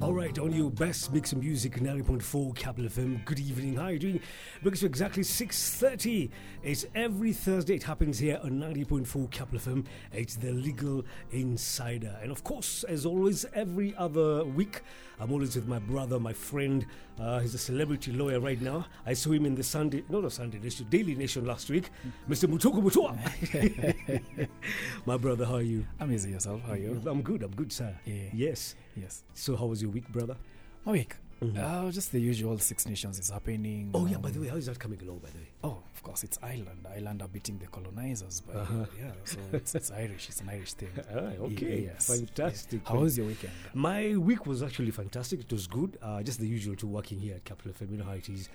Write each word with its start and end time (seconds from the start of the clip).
All 0.00 0.14
right, 0.14 0.38
on 0.38 0.52
your 0.52 0.70
best 0.70 1.12
mix 1.12 1.32
of 1.32 1.38
music, 1.38 1.74
90.4 1.80 2.56
Capital 2.56 2.88
FM. 2.88 3.24
Good 3.26 3.40
evening. 3.40 3.76
How 3.76 3.84
are 3.84 3.92
you 3.92 3.98
doing? 3.98 4.20
Because 4.62 4.82
exactly 4.82 5.22
6.30. 5.22 6.30
It's 6.62 6.86
every 6.94 7.32
Thursday. 7.32 7.76
It 7.76 7.84
happens 7.84 8.18
here 8.18 8.40
on 8.42 8.52
90.4 8.52 9.30
Capital 9.30 9.60
FM. 9.60 9.86
It's 10.12 10.36
the 10.36 10.52
Legal 10.52 11.04
Insider. 11.30 12.18
And 12.22 12.32
of 12.32 12.42
course, 12.44 12.84
as 12.84 13.06
always, 13.06 13.44
every 13.54 13.94
other 13.96 14.44
week, 14.44 14.82
I'm 15.20 15.32
always 15.32 15.54
with 15.54 15.68
my 15.68 15.78
brother, 15.78 16.18
my 16.18 16.32
friend. 16.32 16.84
Uh, 17.20 17.38
he's 17.40 17.54
a 17.54 17.58
celebrity 17.58 18.12
lawyer 18.12 18.40
right 18.40 18.60
now. 18.60 18.86
I 19.06 19.12
saw 19.12 19.30
him 19.30 19.46
in 19.46 19.54
the 19.54 19.62
Sunday, 19.62 20.04
no, 20.08 20.20
not 20.20 20.32
Sunday 20.32 20.58
Nation, 20.58 20.86
Daily 20.90 21.14
Nation 21.14 21.44
last 21.44 21.70
week. 21.70 21.90
Mr. 22.28 22.48
Mutuku 22.48 22.82
Mutua. 22.82 24.48
my 25.06 25.16
brother, 25.16 25.44
how 25.44 25.54
are 25.56 25.62
you? 25.62 25.86
I'm 26.00 26.12
easy 26.12 26.30
yourself. 26.30 26.62
How 26.66 26.72
are 26.72 26.76
you? 26.76 27.00
I'm 27.06 27.22
good. 27.22 27.42
I'm 27.42 27.54
good, 27.54 27.72
sir. 27.72 27.94
Yeah. 28.04 28.30
Yes. 28.32 28.74
Yes. 28.96 29.22
So, 29.34 29.56
how 29.56 29.66
was 29.66 29.82
your 29.82 29.90
week, 29.90 30.08
brother? 30.08 30.36
My 30.84 30.92
week. 30.92 31.16
Mhm. 31.40 31.56
Uh, 31.56 31.90
just 31.92 32.10
the 32.10 32.20
usual 32.20 32.58
Six 32.58 32.84
Nations 32.86 33.18
is 33.20 33.30
happening. 33.30 33.90
Oh 33.94 34.06
yeah, 34.06 34.16
um, 34.16 34.22
by 34.22 34.30
the 34.30 34.40
way, 34.40 34.48
how 34.48 34.56
is 34.56 34.66
that 34.66 34.78
coming 34.78 35.00
along? 35.02 35.18
By 35.20 35.30
the 35.30 35.38
way, 35.38 35.48
Oh, 35.62 35.78
of 35.94 36.02
course, 36.02 36.24
it's 36.24 36.36
Ireland. 36.42 36.84
Ireland 36.92 37.22
are 37.22 37.28
beating 37.28 37.58
the 37.58 37.66
colonizers, 37.68 38.40
but 38.40 38.56
Uh-huh. 38.56 38.86
yeah, 38.98 39.12
so 39.24 39.38
it's, 39.52 39.74
it's 39.76 39.90
Irish. 39.92 40.28
It's 40.30 40.40
an 40.40 40.48
Irish 40.48 40.72
thing. 40.72 40.88
ah, 41.12 41.44
okay, 41.46 41.82
Yes. 41.84 42.08
fantastic. 42.08 42.86
How 42.86 42.98
was 42.98 43.16
your 43.16 43.28
weekend? 43.28 43.52
My 43.72 44.16
week 44.16 44.46
was 44.46 44.62
actually 44.64 44.90
fantastic. 44.90 45.40
It 45.40 45.52
was 45.52 45.66
good. 45.68 45.96
Uh, 46.02 46.22
just 46.24 46.40
the 46.40 46.46
usual 46.48 46.74
to 46.76 46.86
working 46.88 47.20
here 47.20 47.36
at 47.36 47.44
Capital 47.44 47.72
FM. 47.72 47.92
You 47.92 47.98
know 47.98 48.04
how 48.04 48.12
it 48.12 48.28
is. 48.28 48.48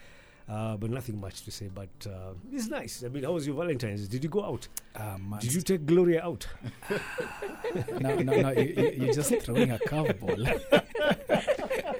Uh, 0.49 0.75
but 0.77 0.89
nothing 0.89 1.19
much 1.21 1.43
to 1.43 1.51
say. 1.51 1.69
But 1.73 1.89
uh, 2.05 2.33
it's 2.51 2.67
nice. 2.67 3.03
I 3.05 3.09
mean, 3.09 3.23
how 3.23 3.31
was 3.31 3.47
your 3.47 3.55
Valentine's? 3.55 4.07
Did 4.07 4.23
you 4.23 4.29
go 4.29 4.43
out? 4.43 4.67
Um, 4.95 5.35
Did 5.39 5.53
you 5.53 5.61
take 5.61 5.85
Gloria 5.85 6.21
out? 6.23 6.45
no, 7.99 8.15
no, 8.17 8.41
no. 8.41 8.51
You, 8.51 8.73
you, 8.77 8.91
you're 9.05 9.13
just 9.13 9.33
throwing 9.41 9.71
a 9.71 9.77
curveball. 9.79 10.61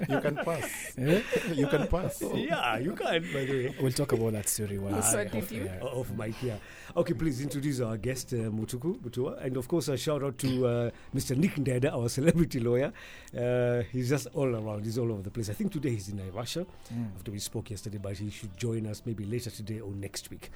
You 0.08 0.20
can 0.20 0.36
pass. 0.36 0.92
Eh? 0.98 1.22
You 1.54 1.66
can 1.66 1.86
pass. 1.86 2.22
yeah, 2.34 2.78
you 2.78 2.92
can. 2.92 3.22
By 3.32 3.44
the 3.44 3.52
way. 3.68 3.74
We'll 3.80 3.92
talk 3.92 4.12
about 4.12 4.32
that 4.32 4.48
story 4.48 4.76
once. 4.78 5.10
So 5.10 5.20
off 5.22 5.30
did 5.30 5.50
you? 5.50 5.62
air. 5.66 5.78
O- 5.82 6.00
Off 6.00 6.10
mic, 6.10 6.34
yeah. 6.42 6.56
Okay, 6.96 7.14
please 7.14 7.40
introduce 7.40 7.80
our 7.80 7.96
guest, 7.96 8.32
uh, 8.32 8.36
Mutuku 8.50 8.98
Mutua. 9.00 9.42
And 9.44 9.56
of 9.56 9.66
course, 9.68 9.88
a 9.88 9.96
shout 9.96 10.22
out 10.22 10.36
to 10.38 10.66
uh, 10.66 10.90
Mr. 11.14 11.36
Nick 11.36 11.54
Ndeda, 11.54 11.92
our 11.92 12.08
celebrity 12.08 12.60
lawyer. 12.60 12.92
Uh, 13.36 13.82
he's 13.92 14.08
just 14.10 14.26
all 14.34 14.54
around, 14.54 14.84
he's 14.84 14.98
all 14.98 15.10
over 15.10 15.22
the 15.22 15.30
place. 15.30 15.48
I 15.48 15.54
think 15.54 15.72
today 15.72 15.90
he's 15.90 16.08
in 16.08 16.20
Russia 16.32 16.66
Mm. 16.92 17.14
after 17.16 17.30
we 17.30 17.38
spoke 17.38 17.70
yesterday, 17.70 17.98
but 17.98 18.16
he 18.18 18.30
should 18.34 18.56
join 18.56 18.86
us 18.86 19.02
maybe 19.06 19.24
later 19.24 19.50
today 19.50 19.80
or 19.80 19.92
next 19.92 20.30
week. 20.30 20.50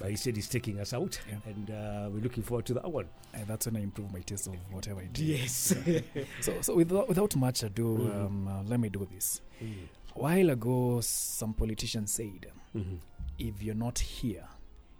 But 0.00 0.10
he 0.10 0.16
said 0.16 0.34
he's 0.34 0.48
taking 0.48 0.80
us 0.80 0.92
out, 0.92 1.20
Yeah. 1.28 1.38
and 1.46 1.70
uh, 1.70 2.08
we're 2.12 2.20
looking 2.22 2.42
forward 2.42 2.66
to 2.66 2.74
that 2.74 2.90
one. 2.90 3.06
And 3.34 3.46
that's 3.46 3.66
when 3.66 3.76
I 3.76 3.80
improve 3.82 4.12
my 4.12 4.20
taste 4.20 4.48
of 4.48 4.54
whatever 4.72 5.00
I 5.00 5.06
do. 5.06 5.24
Yes. 5.24 5.74
So, 6.40 6.60
so 6.60 6.74
without, 6.74 7.08
without 7.08 7.36
much 7.36 7.62
ado, 7.62 7.98
Mhm. 7.98 8.26
um, 8.26 8.48
uh, 8.48 8.62
let 8.64 8.80
me 8.80 8.88
do 8.88 9.06
this. 9.12 9.40
Mm. 9.62 9.74
A 10.16 10.18
while 10.18 10.50
ago, 10.50 11.00
some 11.02 11.54
politicians 11.54 12.10
said, 12.12 12.46
Mhm. 12.74 12.98
if 13.38 13.62
you're 13.62 13.76
not 13.86 13.98
here, 14.00 14.48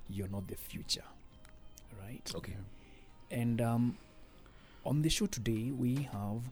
you're 0.08 0.28
not 0.30 0.46
the 0.46 0.56
future. 0.56 1.04
Right? 2.00 2.32
Okay. 2.36 2.56
And 3.30 3.60
um, 3.60 3.96
on 4.84 5.02
the 5.02 5.10
show 5.10 5.26
today, 5.26 5.72
we 5.72 6.08
have 6.12 6.42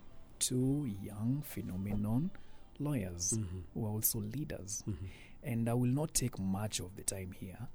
two 0.41 0.91
young 1.03 1.43
phenomenon 1.47 2.31
lawyers 2.81 3.34
Mhm. 3.38 3.62
who 3.75 3.87
are 3.87 3.91
also 3.91 4.19
leaders. 4.19 4.82
Mhm. 4.88 4.97
And 5.44 5.69
I 5.69 5.75
will 5.75 5.91
not 5.91 6.15
take 6.15 6.38
much 6.38 6.81
of 6.81 6.97
the 6.97 7.03
time 7.03 7.32
here. 7.38 7.69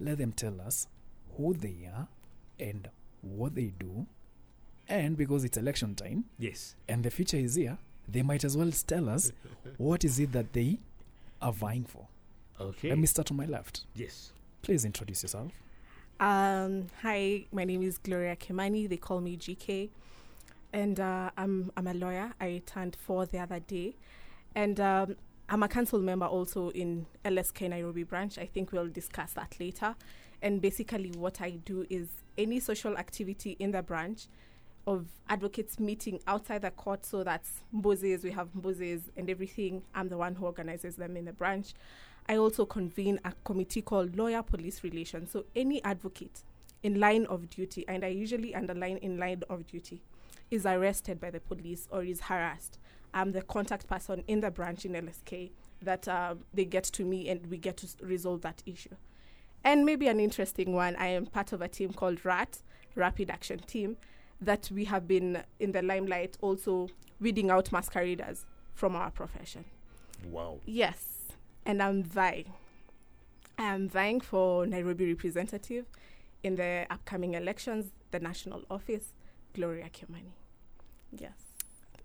Let 0.00 0.18
them 0.18 0.32
tell 0.32 0.60
us 0.60 0.88
who 1.36 1.54
they 1.54 1.88
are 1.94 2.08
and 2.58 2.90
what 3.20 3.54
they 3.54 3.72
do. 3.78 4.06
And 4.88 5.16
because 5.16 5.44
it's 5.44 5.56
election 5.56 5.94
time 5.94 6.24
Yes. 6.38 6.74
and 6.88 7.04
the 7.04 7.10
future 7.10 7.36
is 7.36 7.54
here, 7.54 7.78
they 8.08 8.22
might 8.22 8.42
as 8.44 8.56
well 8.56 8.70
tell 8.86 9.08
us 9.08 9.30
what 9.76 10.04
is 10.04 10.18
it 10.18 10.32
that 10.32 10.52
they 10.52 10.80
are 11.40 11.52
vying 11.52 11.84
for. 11.84 12.08
Okay. 12.60 12.88
Let 12.90 12.98
me 12.98 13.06
start 13.06 13.30
on 13.30 13.36
my 13.36 13.46
left. 13.46 13.84
yes. 13.94 14.32
Please 14.62 14.84
introduce 14.84 15.22
yourself. 15.24 15.50
Um, 16.20 16.86
hi, 17.02 17.46
my 17.52 17.64
name 17.64 17.82
is 17.82 17.98
Gloria 17.98 18.36
Kimani. 18.36 18.88
They 18.88 18.96
call 18.96 19.20
me 19.20 19.36
GK, 19.36 19.90
and 20.72 21.00
uh, 21.00 21.30
I'm 21.36 21.72
I'm 21.76 21.88
a 21.88 21.94
lawyer. 21.94 22.32
I 22.40 22.62
turned 22.64 22.94
four 22.94 23.26
the 23.26 23.38
other 23.40 23.58
day, 23.58 23.96
and 24.54 24.78
um, 24.78 25.16
I'm 25.48 25.62
a 25.62 25.68
council 25.68 25.98
member 26.00 26.26
also 26.26 26.70
in 26.70 27.06
LSK 27.24 27.68
Nairobi 27.68 28.04
branch. 28.04 28.38
I 28.38 28.46
think 28.46 28.72
we'll 28.72 28.88
discuss 28.88 29.32
that 29.34 29.56
later. 29.60 29.94
And 30.40 30.60
basically, 30.60 31.12
what 31.16 31.40
I 31.40 31.50
do 31.50 31.86
is 31.90 32.08
any 32.38 32.58
social 32.58 32.96
activity 32.96 33.56
in 33.58 33.72
the 33.72 33.82
branch 33.82 34.26
of 34.86 35.06
advocates 35.28 35.78
meeting 35.78 36.20
outside 36.26 36.62
the 36.62 36.70
court. 36.70 37.04
So 37.04 37.22
that's 37.22 37.60
mbozes. 37.74 38.24
We 38.24 38.32
have 38.32 38.48
mbozes 38.54 39.02
and 39.16 39.30
everything. 39.30 39.82
I'm 39.94 40.08
the 40.08 40.16
one 40.16 40.34
who 40.34 40.46
organizes 40.46 40.96
them 40.96 41.16
in 41.16 41.26
the 41.26 41.32
branch. 41.32 41.74
I 42.28 42.36
also 42.36 42.64
convene 42.64 43.20
a 43.24 43.32
committee 43.44 43.82
called 43.82 44.16
Lawyer 44.16 44.42
Police 44.42 44.82
Relations. 44.82 45.30
So 45.30 45.44
any 45.54 45.82
advocate 45.84 46.42
in 46.82 46.98
line 46.98 47.26
of 47.26 47.48
duty, 47.50 47.84
and 47.86 48.04
I 48.04 48.08
usually 48.08 48.54
underline 48.54 48.96
in 48.98 49.18
line 49.18 49.42
of 49.48 49.66
duty, 49.66 50.02
is 50.50 50.66
arrested 50.66 51.20
by 51.20 51.30
the 51.30 51.40
police 51.40 51.88
or 51.90 52.02
is 52.02 52.20
harassed. 52.22 52.78
I'm 53.14 53.32
the 53.32 53.42
contact 53.42 53.86
person 53.86 54.24
in 54.26 54.40
the 54.40 54.50
branch 54.50 54.84
in 54.84 54.92
LSK 54.92 55.50
that 55.82 56.06
um, 56.08 56.40
they 56.54 56.64
get 56.64 56.84
to 56.84 57.04
me 57.04 57.28
and 57.28 57.46
we 57.46 57.58
get 57.58 57.76
to 57.78 57.86
s- 57.86 57.96
resolve 58.00 58.40
that 58.42 58.62
issue. 58.66 58.94
And 59.64 59.84
maybe 59.84 60.08
an 60.08 60.18
interesting 60.20 60.72
one, 60.72 60.96
I 60.96 61.08
am 61.08 61.26
part 61.26 61.52
of 61.52 61.60
a 61.60 61.68
team 61.68 61.92
called 61.92 62.24
RAT, 62.24 62.62
Rapid 62.94 63.30
Action 63.30 63.58
Team, 63.60 63.96
that 64.40 64.70
we 64.72 64.84
have 64.86 65.06
been 65.06 65.42
in 65.60 65.72
the 65.72 65.82
limelight 65.82 66.36
also 66.40 66.88
weeding 67.20 67.50
out 67.50 67.70
masqueraders 67.70 68.44
from 68.74 68.96
our 68.96 69.10
profession. 69.10 69.64
Wow. 70.28 70.58
Yes, 70.66 71.04
and 71.66 71.82
I'm 71.82 72.02
vying. 72.02 72.52
I 73.58 73.74
am 73.74 73.88
vying 73.88 74.20
for 74.20 74.66
Nairobi 74.66 75.06
representative 75.12 75.84
in 76.42 76.56
the 76.56 76.86
upcoming 76.90 77.34
elections, 77.34 77.92
the 78.10 78.18
national 78.18 78.62
office, 78.70 79.12
Gloria 79.52 79.88
Kimani. 79.90 80.32
Yes. 81.12 81.34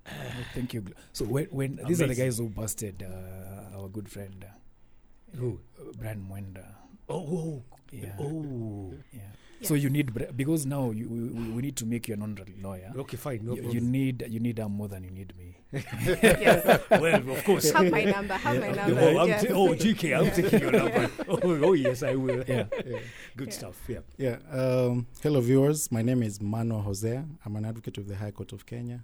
Oh, 0.07 0.43
thank 0.53 0.73
you. 0.73 0.83
So 1.13 1.25
when, 1.25 1.45
when 1.45 1.79
these 1.87 2.01
are 2.01 2.07
the 2.07 2.15
guys 2.15 2.37
who 2.37 2.49
busted 2.49 3.03
uh, 3.03 3.77
our 3.79 3.89
good 3.89 4.09
friend 4.09 4.45
uh, 4.47 5.37
Who? 5.37 5.59
uh, 5.79 5.91
Brian 5.97 6.25
Mwenda. 6.29 6.65
Oh, 7.09 7.15
oh, 7.15 7.63
Yeah. 7.91 8.15
oh. 8.19 8.93
Yeah. 9.13 9.21
So 9.63 9.73
you 9.73 9.89
need 9.89 10.13
Bra- 10.13 10.31
because 10.35 10.67
now 10.67 10.91
you, 10.91 11.09
we, 11.09 11.19
we 11.29 11.49
we 11.55 11.61
need 11.63 11.75
to 11.77 11.85
make 11.85 12.07
you 12.07 12.13
an 12.13 12.21
honorary 12.21 12.55
lawyer. 12.61 12.93
Okay, 12.95 13.17
fine. 13.17 13.43
No 13.43 13.55
you, 13.55 13.71
you 13.71 13.81
need 13.81 14.23
you 14.29 14.39
need 14.39 14.59
her 14.59 14.69
more 14.69 14.87
than 14.87 15.03
you 15.03 15.09
need 15.09 15.33
me. 15.35 15.57
yes. 15.73 16.79
well, 16.91 17.29
of 17.31 17.43
course. 17.43 17.71
Have 17.71 17.89
my 17.91 18.03
number. 18.03 18.35
Have 18.35 18.59
my 18.61 18.69
number. 18.71 19.01
Oh, 19.01 19.17
I'm 19.17 19.27
yes. 19.27 19.43
ta- 19.47 19.53
oh, 19.53 19.69
GK, 19.73 20.15
I'm 20.17 20.31
taking 20.31 20.59
your 20.59 20.71
number. 20.71 21.09
Oh, 21.27 21.39
oh, 21.43 21.73
yes, 21.73 22.03
I 22.03 22.13
will. 22.15 22.43
Yeah. 22.47 22.65
Good 23.35 23.47
Yeah. 23.47 23.53
stuff. 23.53 23.81
Yeah. 23.87 23.99
Yeah. 24.17 24.37
Um, 24.51 25.07
hello, 25.23 25.41
viewers. 25.41 25.91
My 25.91 26.03
name 26.03 26.21
is 26.21 26.39
Mano 26.39 26.79
Jose. 26.81 27.23
I'm 27.43 27.55
an 27.55 27.65
advocate 27.65 27.97
of 27.97 28.07
the 28.07 28.15
High 28.15 28.31
Court 28.31 28.53
of 28.53 28.65
Kenya 28.65 29.03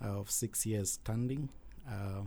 of 0.00 0.30
six 0.30 0.64
years 0.66 0.92
standing. 0.92 1.48
Uh, 1.88 2.22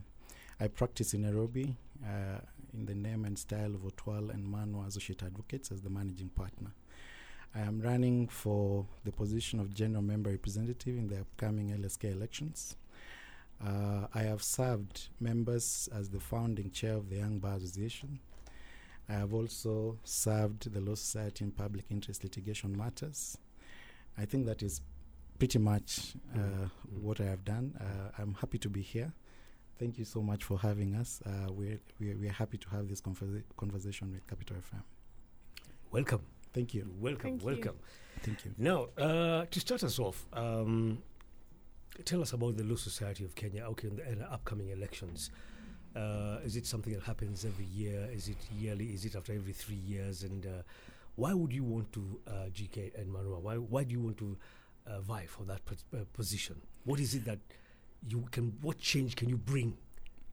I 0.60 0.68
practice 0.68 1.14
in 1.14 1.24
Nairobi 1.24 1.75
uh, 2.06 2.40
in 2.74 2.86
the 2.86 2.96
name 2.96 3.25
and 3.25 3.38
style 3.38 3.74
of 3.75 3.86
Otwal 3.86 4.30
and 4.30 4.46
Manu 4.46 4.86
Associate 4.86 5.22
Advocates 5.24 5.72
as 5.72 5.81
the 5.81 5.90
managing 5.90 6.30
partner. 6.30 6.72
I 7.56 7.60
am 7.62 7.81
running 7.81 8.28
for 8.28 8.86
the 9.04 9.12
position 9.12 9.60
of 9.60 9.74
General 9.74 10.02
Member 10.02 10.31
Representative 10.31 10.98
in 10.98 11.08
the 11.08 11.20
upcoming 11.20 11.70
LSK 11.70 12.12
elections. 12.12 12.75
Uh, 13.64 14.08
I 14.14 14.24
have 14.24 14.42
served 14.42 15.10
members 15.20 15.88
as 15.94 16.10
the 16.10 16.20
founding 16.20 16.72
chair 16.72 16.96
of 16.96 17.10
the 17.10 17.18
Young 17.18 17.40
Bar 17.40 17.56
Association. 17.56 18.20
I 19.08 19.14
have 19.14 19.34
also 19.34 19.98
served 20.04 20.74
the 20.74 20.81
Law 20.81 20.96
Society 20.96 21.46
in 21.46 21.52
public 21.52 21.86
interest 21.92 22.24
litigation 22.24 22.75
matters. 22.75 23.38
I 24.18 24.25
think 24.25 24.46
that 24.48 24.64
is 24.64 24.81
pretty 25.40 25.60
much 25.60 26.16
uh, 26.36 26.38
Mm. 26.40 26.70
what 27.02 27.20
I 27.20 27.26
have 27.26 27.44
done. 27.44 27.74
Uh, 27.80 28.22
I'm 28.22 28.34
happy 28.36 28.58
to 28.60 28.70
be 28.70 28.82
here. 28.82 29.12
Thank 29.80 29.98
you 29.98 30.06
so 30.06 30.22
much 30.22 30.44
for 30.44 30.58
having 30.60 30.96
us. 30.96 31.22
Uh, 31.26 31.52
we're, 31.52 31.80
we're, 32.00 32.16
we're 32.18 32.32
happy 32.32 32.58
to 32.58 32.70
have 32.70 32.88
this 32.88 33.02
conversa- 33.02 33.44
conversation 33.58 34.12
with 34.12 34.26
Capital 34.28 34.58
FM. 34.58 34.84
Welcome. 35.92 36.22
Thank 36.54 36.74
you. 36.74 36.90
Welcome. 37.00 37.22
Thank 37.40 37.42
you. 37.42 37.48
welcome. 37.48 37.76
Thank 38.22 38.46
you. 38.46 38.52
Now, 38.58 38.88
uh, 38.98 39.46
to 39.50 39.60
start 39.60 39.84
us 39.84 39.98
off, 40.00 40.26
um, 40.34 41.00
tell 42.06 42.22
us 42.22 42.34
about 42.34 42.58
the 42.58 42.64
Law 42.64 42.76
Society 42.76 43.26
of 43.26 43.34
Kenya 43.36 43.64
okay, 43.66 43.88
in 43.88 43.96
the, 43.98 44.08
in 44.12 44.22
upcoming 44.22 44.70
elections. 44.70 45.32
Uh, 45.96 46.38
is 46.44 46.56
it 46.56 46.66
something 46.66 46.94
that 46.94 47.04
happens 47.04 47.44
every 47.46 47.66
year? 47.66 48.08
Is 48.14 48.28
it 48.28 48.38
yearly? 48.58 48.86
Is 48.94 49.06
it 49.06 49.16
after 49.16 49.34
every 49.34 49.54
three 49.54 49.76
years? 49.88 50.24
And 50.24 50.46
uh, 50.46 50.50
why 51.16 51.34
would 51.34 51.52
you 51.52 51.64
want 51.64 51.92
to, 51.94 52.20
uh, 52.28 52.32
GK 52.54 52.96
and 53.00 53.12
Manua, 53.12 53.40
why, 53.40 53.56
why 53.56 53.84
do 53.84 53.92
you 53.92 54.00
want 54.02 54.18
to 54.20 54.38
uh, 54.88 55.02
vie 55.02 55.26
for 55.28 55.44
that 55.46 55.64
pos- 55.66 55.86
uh, 55.94 56.04
position? 56.14 56.62
What 56.86 57.00
is 57.00 57.14
it 57.16 57.26
that 57.26 57.40
you 58.08 58.26
can, 58.32 58.54
what 58.62 58.78
change 58.80 59.16
can 59.16 59.30
you 59.30 59.38
bring 59.38 59.78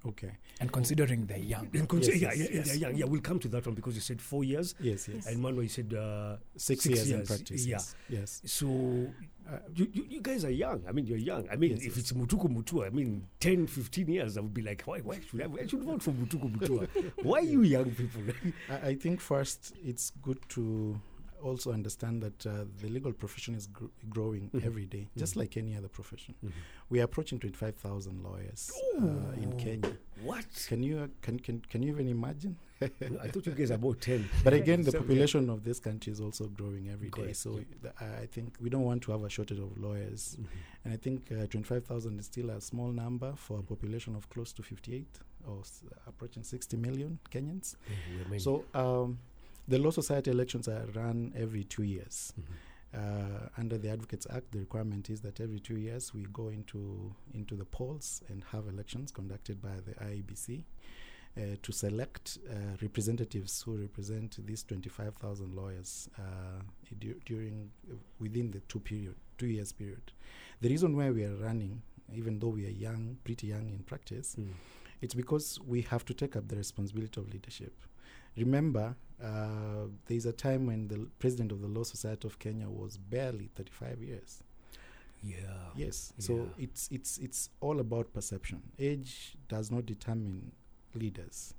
Okay. 0.07 0.31
And 0.63 0.73
considering 0.73 1.27
they're 1.27 1.37
young. 1.37 1.69
And 1.75 1.87
consider- 1.87 2.17
Yes, 2.17 2.35
yeah, 2.39 2.43
yes, 2.45 2.49
yeah, 2.51 2.57
yes. 2.57 2.67
yeah, 2.69 2.89
young. 2.89 2.97
Yeah, 2.97 3.05
we'll 3.05 3.21
come 3.21 3.39
to 3.41 3.49
that 3.49 3.67
one 3.67 3.75
because 3.75 3.95
you 3.95 4.01
said 4.01 4.19
four 4.23 4.45
years, 4.45 4.75
Yes, 4.81 5.07
yes. 5.09 5.27
and 5.27 5.39
Manuel 5.43 5.65
you 5.65 5.69
said 5.69 5.93
uh, 5.93 6.37
Six, 6.57 6.85
six 6.85 6.87
years, 6.87 7.11
in 7.11 7.17
years, 7.19 7.29
practice. 7.29 7.67
yeah. 7.67 7.75
Yes. 7.77 7.95
yes. 8.09 8.43
so. 8.47 8.67
Uh, 9.47 9.59
You, 9.75 9.91
you, 9.93 10.07
you 10.09 10.21
guys 10.23 10.43
are 10.47 10.51
young. 10.51 10.83
I 10.89 10.93
mean, 10.93 11.05
you're 11.07 11.19
young. 11.19 11.47
I 11.53 11.57
mean, 11.57 11.73
Yes, 11.73 11.81
if 11.81 11.97
yes. 11.97 11.99
it's 11.99 12.13
Mutuku 12.13 12.49
Mutua, 12.49 12.87
I 12.87 12.91
mean, 12.91 13.27
10, 13.41 13.67
15 13.67 14.09
years, 14.09 14.39
I 14.39 14.41
would 14.41 14.55
be 14.55 14.63
like, 14.63 14.81
why, 14.87 15.01
why 15.01 15.19
should 15.29 15.43
I, 15.43 15.63
I 15.63 15.67
should 15.67 15.83
vote 15.83 16.03
for 16.03 16.13
Mutuku 16.13 16.51
Mutua? 16.57 16.89
why 17.23 17.41
you 17.41 17.61
young 17.61 17.91
people? 17.91 18.23
I, 18.71 18.89
I 18.89 18.95
think 18.95 19.21
first 19.21 19.75
it's 19.85 20.13
good 20.23 20.39
to 20.51 20.99
also 21.43 21.73
understand 21.73 22.23
that 22.23 22.47
uh, 22.47 22.65
the 22.81 22.89
legal 22.89 23.13
profession 23.13 23.55
is 23.55 23.67
gr- 23.67 23.87
growing 24.09 24.51
Mhm. 24.53 24.65
every 24.65 24.87
day, 24.87 25.09
just 25.17 25.35
Mhm. 25.35 25.41
like 25.41 25.57
any 25.57 25.77
other 25.77 25.89
profession. 25.89 26.35
We 26.91 27.01
are 27.01 27.05
approaching 27.05 27.39
25,000 27.41 28.23
lawyers 28.23 28.71
uh, 28.99 29.43
in 29.43 29.57
Kenya. 29.59 29.97
what? 30.23 30.47
Can 30.69 30.83
you 30.83 30.99
uh, 30.99 31.09
can, 31.23 31.39
can 31.39 31.61
can 31.71 31.83
you 31.83 31.91
even 31.93 32.09
imagine? 32.09 32.57
I 32.83 33.29
thought 33.29 33.45
you 33.47 33.53
guys 33.53 33.71
are 33.71 33.75
about 33.75 34.01
10. 34.09 34.29
But 34.43 34.55
again, 34.55 34.83
the 34.83 34.91
yeah. 34.93 35.01
population 35.01 35.51
of 35.51 35.63
this 35.65 35.79
country 35.81 36.13
is 36.13 36.21
also 36.21 36.47
growing 36.49 36.89
every 36.89 37.11
day. 37.11 37.33
So 37.35 37.59
yeah. 37.59 37.65
th- 37.83 37.95
I 38.23 38.27
think 38.27 38.55
we 38.61 38.71
don't 38.71 38.85
want 38.85 39.03
to 39.03 39.13
have 39.13 39.23
a 39.23 39.29
shortage 39.29 39.59
of 39.59 39.77
lawyers. 39.79 40.39
And 40.85 40.95
I 40.95 40.97
think 40.97 41.31
uh, 41.31 41.47
25,000 41.47 42.19
is 42.19 42.27
still 42.27 42.51
a 42.51 42.61
small 42.61 42.91
number 42.91 43.35
for 43.37 43.59
a 43.59 43.63
population 43.63 44.17
of 44.17 44.29
close 44.31 44.53
to 44.55 44.63
58 44.63 45.07
or 45.47 45.61
s- 45.61 45.83
approaching 46.07 46.43
60 46.43 46.77
million 46.79 47.19
Kenyans. 47.31 47.77
I 48.33 48.39
So 48.39 48.65
um, 48.75 49.19
the 49.69 49.79
Law 49.79 49.91
Society 49.91 50.31
elections 50.31 50.69
are 50.69 50.87
run 50.95 51.33
every 51.37 51.65
two 51.65 51.83
years. 51.85 52.33
mhm. 52.39 52.45
Uh, 52.93 53.49
under 53.57 53.79
the 53.79 53.89
Advocates 53.89 54.27
Act, 54.31 54.51
the 54.51 54.59
requirement 54.59 55.11
is 55.11 55.21
that 55.21 55.39
every 55.41 55.61
two 55.61 55.77
years 55.77 56.13
we 56.13 56.25
go 56.33 56.49
into 56.49 57.15
into 57.33 57.55
the 57.55 57.65
polls 57.65 58.21
and 58.29 58.43
have 58.51 58.67
elections 58.67 59.13
conducted 59.13 59.63
by 59.63 59.77
the 59.87 59.95
IEBC 60.05 60.65
uh, 61.37 61.41
to 61.63 61.73
select 61.73 62.39
uh, 62.51 62.55
representatives 62.83 63.63
who 63.63 63.77
represent 63.77 64.45
these 64.45 64.65
25,000 64.65 65.55
lawyers 65.55 66.09
uh, 66.19 66.63
du- 66.99 67.15
during 67.25 67.71
within 68.19 68.51
the 68.51 68.59
two 68.67 68.81
period 68.81 69.15
two 69.39 69.47
years 69.47 69.71
period. 69.73 70.11
The 70.61 70.69
reason 70.69 70.97
why 70.97 71.11
we 71.13 71.23
are 71.25 71.37
running, 71.37 71.83
even 72.13 72.41
though 72.41 72.49
we 72.49 72.67
are 72.67 72.71
young, 72.89 73.19
pretty 73.23 73.47
young 73.47 73.71
in 73.71 73.85
practice, 73.85 74.35
Mm. 74.37 74.49
it's 75.01 75.15
because 75.15 75.61
we 75.65 75.83
have 75.83 76.05
to 76.07 76.13
take 76.15 76.35
up 76.35 76.49
the 76.49 76.57
responsibility 76.57 77.21
of 77.21 77.29
leadership. 77.33 77.73
Remember, 78.37 78.95
uh, 79.23 79.87
there 80.07 80.17
is 80.17 80.27
a 80.27 80.33
time 80.33 80.67
when 80.67 80.89
the 80.89 81.07
president 81.19 81.53
of 81.53 81.61
the 81.61 81.69
Law 81.69 81.83
Society 81.83 82.27
of 82.27 82.39
Kenya 82.39 82.69
was 82.69 82.97
barely 82.97 83.51
35 83.55 84.03
years. 84.03 84.43
Yeah. 85.23 85.37
Yes, 85.77 86.15
so 86.19 86.37
Yeah. 86.37 86.65
it's 86.65 86.89
it's 86.91 87.19
it's 87.19 87.51
all 87.61 87.81
about 87.81 88.15
perception. 88.15 88.63
Age 88.79 89.37
does 89.49 89.71
not 89.71 89.85
determine 89.85 90.53
leaders. 90.95 91.55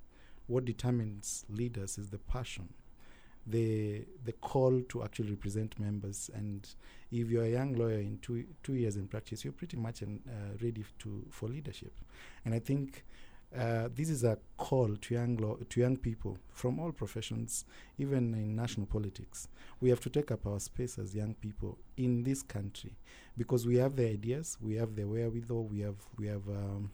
What 0.48 0.66
determines 0.66 1.46
leaders 1.48 2.00
is 2.00 2.10
the 2.10 2.18
passion, 2.18 2.70
the 3.46 4.06
the 4.26 4.32
call 4.34 4.82
to 4.90 5.04
actually 5.04 5.30
represent 5.30 5.80
members. 5.80 6.32
And 6.34 6.68
if 7.12 7.30
you're 7.30 7.44
a 7.44 7.52
young 7.52 7.76
lawyer 7.76 8.00
in 8.00 8.18
two 8.24 8.46
two 8.64 8.74
years 8.74 8.98
in 8.98 9.08
practice, 9.08 9.44
you're 9.44 9.54
pretty 9.54 9.78
much 9.78 10.02
an, 10.02 10.22
uh, 10.28 10.58
ready 10.64 10.84
to 11.00 11.26
for 11.30 11.48
leadership. 11.48 11.94
And 12.46 12.56
I 12.56 12.60
think 12.60 13.06
uh, 13.58 13.90
this 13.94 14.10
is 14.10 14.24
a 14.24 14.38
call 14.58 14.96
to 14.96 15.14
young 15.14 15.36
law, 15.38 15.58
to 15.70 15.80
young 15.80 15.98
people 15.98 16.38
from 16.54 16.80
all 16.80 16.92
professions, 16.92 17.66
even 17.98 18.34
in 18.34 18.56
national 18.56 18.86
politics. 18.86 19.48
We 19.82 19.90
have 19.90 20.00
to 20.02 20.10
take 20.10 20.32
up 20.32 20.46
our 20.48 20.60
space 20.60 20.98
as 20.98 21.14
young 21.14 21.34
people 21.34 21.78
in 21.98 22.24
this 22.24 22.42
country 22.44 22.96
because 23.38 23.66
we 23.68 23.76
have 23.78 23.96
the 23.96 24.08
ideas, 24.08 24.58
we 24.62 24.76
have 24.76 24.96
the 24.96 25.04
wherewithal, 25.06 25.66
we 25.66 25.82
have 25.82 25.98
we 26.18 26.28
have 26.28 26.48
um, 26.48 26.92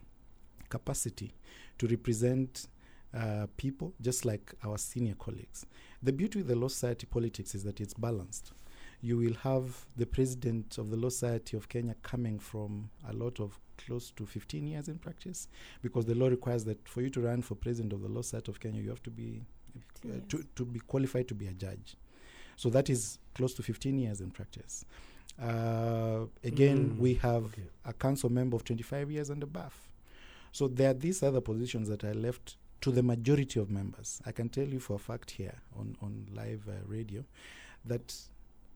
capacity 0.70 1.34
to 1.78 1.88
represent 1.88 2.68
uh, 3.16 3.48
people 3.58 3.94
just 4.02 4.26
like 4.26 4.54
our 4.66 4.78
senior 4.78 5.16
colleagues. 5.16 5.66
The 6.02 6.14
beauty 6.14 6.42
of 6.42 6.48
the 6.48 6.56
Law 6.56 6.68
Society 6.68 7.06
politics 7.06 7.56
is 7.56 7.64
that 7.64 7.80
it's 7.80 7.94
balanced. 7.94 8.52
You 9.02 9.18
will 9.18 9.36
have 9.44 9.86
the 9.96 10.06
president 10.06 10.78
of 10.78 10.90
the 10.90 10.98
Law 10.98 11.10
Society 11.10 11.56
of 11.56 11.70
Kenya 11.70 11.96
coming 12.02 12.40
from 12.40 12.90
a 13.08 13.14
lot 13.14 13.40
of 13.40 13.60
close 13.86 14.12
to 14.12 14.26
15 14.26 14.68
years 14.68 14.88
in 14.88 14.98
practice 14.98 15.48
because 15.82 16.06
the 16.06 16.16
law 16.16 16.28
requires 16.28 16.64
that 16.66 16.88
for 16.88 17.02
you 17.02 17.10
to 17.12 17.22
run 17.22 17.42
for 17.42 17.56
president 17.56 17.94
of 17.94 18.02
the 18.02 18.08
Law 18.10 18.22
Society 18.22 18.52
of 18.52 18.60
Kenya, 18.60 18.82
you 18.82 18.90
have 18.90 19.04
to 19.04 19.10
be 19.12 19.42
uh, 19.78 19.80
15 20.04 20.24
to, 20.30 20.44
to 20.56 20.66
be 20.66 20.80
qualified 20.80 21.28
to 21.28 21.36
be 21.36 21.48
a 21.48 21.54
judge. 21.54 21.96
So 22.56 22.70
that 22.72 22.90
is 22.90 23.20
close 23.36 23.54
to 23.56 23.64
15 23.64 23.98
years 24.00 24.20
in 24.22 24.32
practice. 24.32 24.84
Uh, 25.42 26.26
again, 26.44 26.96
Mm, 26.96 26.98
we 26.98 27.14
have 27.16 27.46
okay. 27.46 27.64
a 27.86 27.94
council 27.94 28.32
member 28.32 28.56
of 28.56 28.64
25 28.64 29.12
years 29.12 29.30
and 29.30 29.44
above. 29.44 29.74
So 30.52 30.68
there 30.68 30.90
are 30.90 30.94
these 30.96 31.22
other 31.22 31.42
positions 31.42 31.88
that 31.90 32.04
are 32.04 32.16
left 32.16 32.58
to 32.82 32.92
the 32.92 33.04
majority 33.04 33.60
of 33.60 33.70
members. 33.70 34.20
I 34.26 34.32
can 34.32 34.50
tell 34.50 34.68
you 34.68 34.80
for 34.80 34.96
a 34.96 35.00
fact 35.00 35.32
here 35.32 35.54
on, 35.78 35.96
on 36.02 36.28
live 36.34 36.68
uh, 36.68 36.74
radio 36.88 37.24
that 37.86 38.16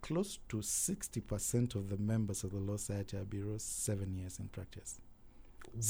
close 0.01 0.39
to 0.49 0.57
60% 0.57 1.75
of 1.75 1.89
the 1.89 1.97
members 1.97 2.43
of 2.43 2.51
the 2.51 2.57
Law 2.57 2.77
Society 2.77 3.17
are 3.17 3.23
below 3.25 3.55
seven 3.57 4.13
years 4.15 4.39
in 4.39 4.47
practice. 4.47 4.99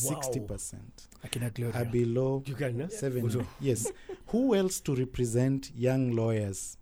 Wow. 0.03 0.19
60% 0.21 0.75
Akina 1.25 1.53
Gloria. 1.53 1.75
are 1.81 1.85
below 1.85 2.43
You 2.45 2.55
can, 2.55 2.89
seven 2.89 3.29
years. 3.29 3.45
Yes. 3.59 3.91
Who 4.27 4.53
else 4.53 4.79
to 4.81 4.95
represent 4.95 5.71
young 5.75 6.11
lawyers 6.11 6.77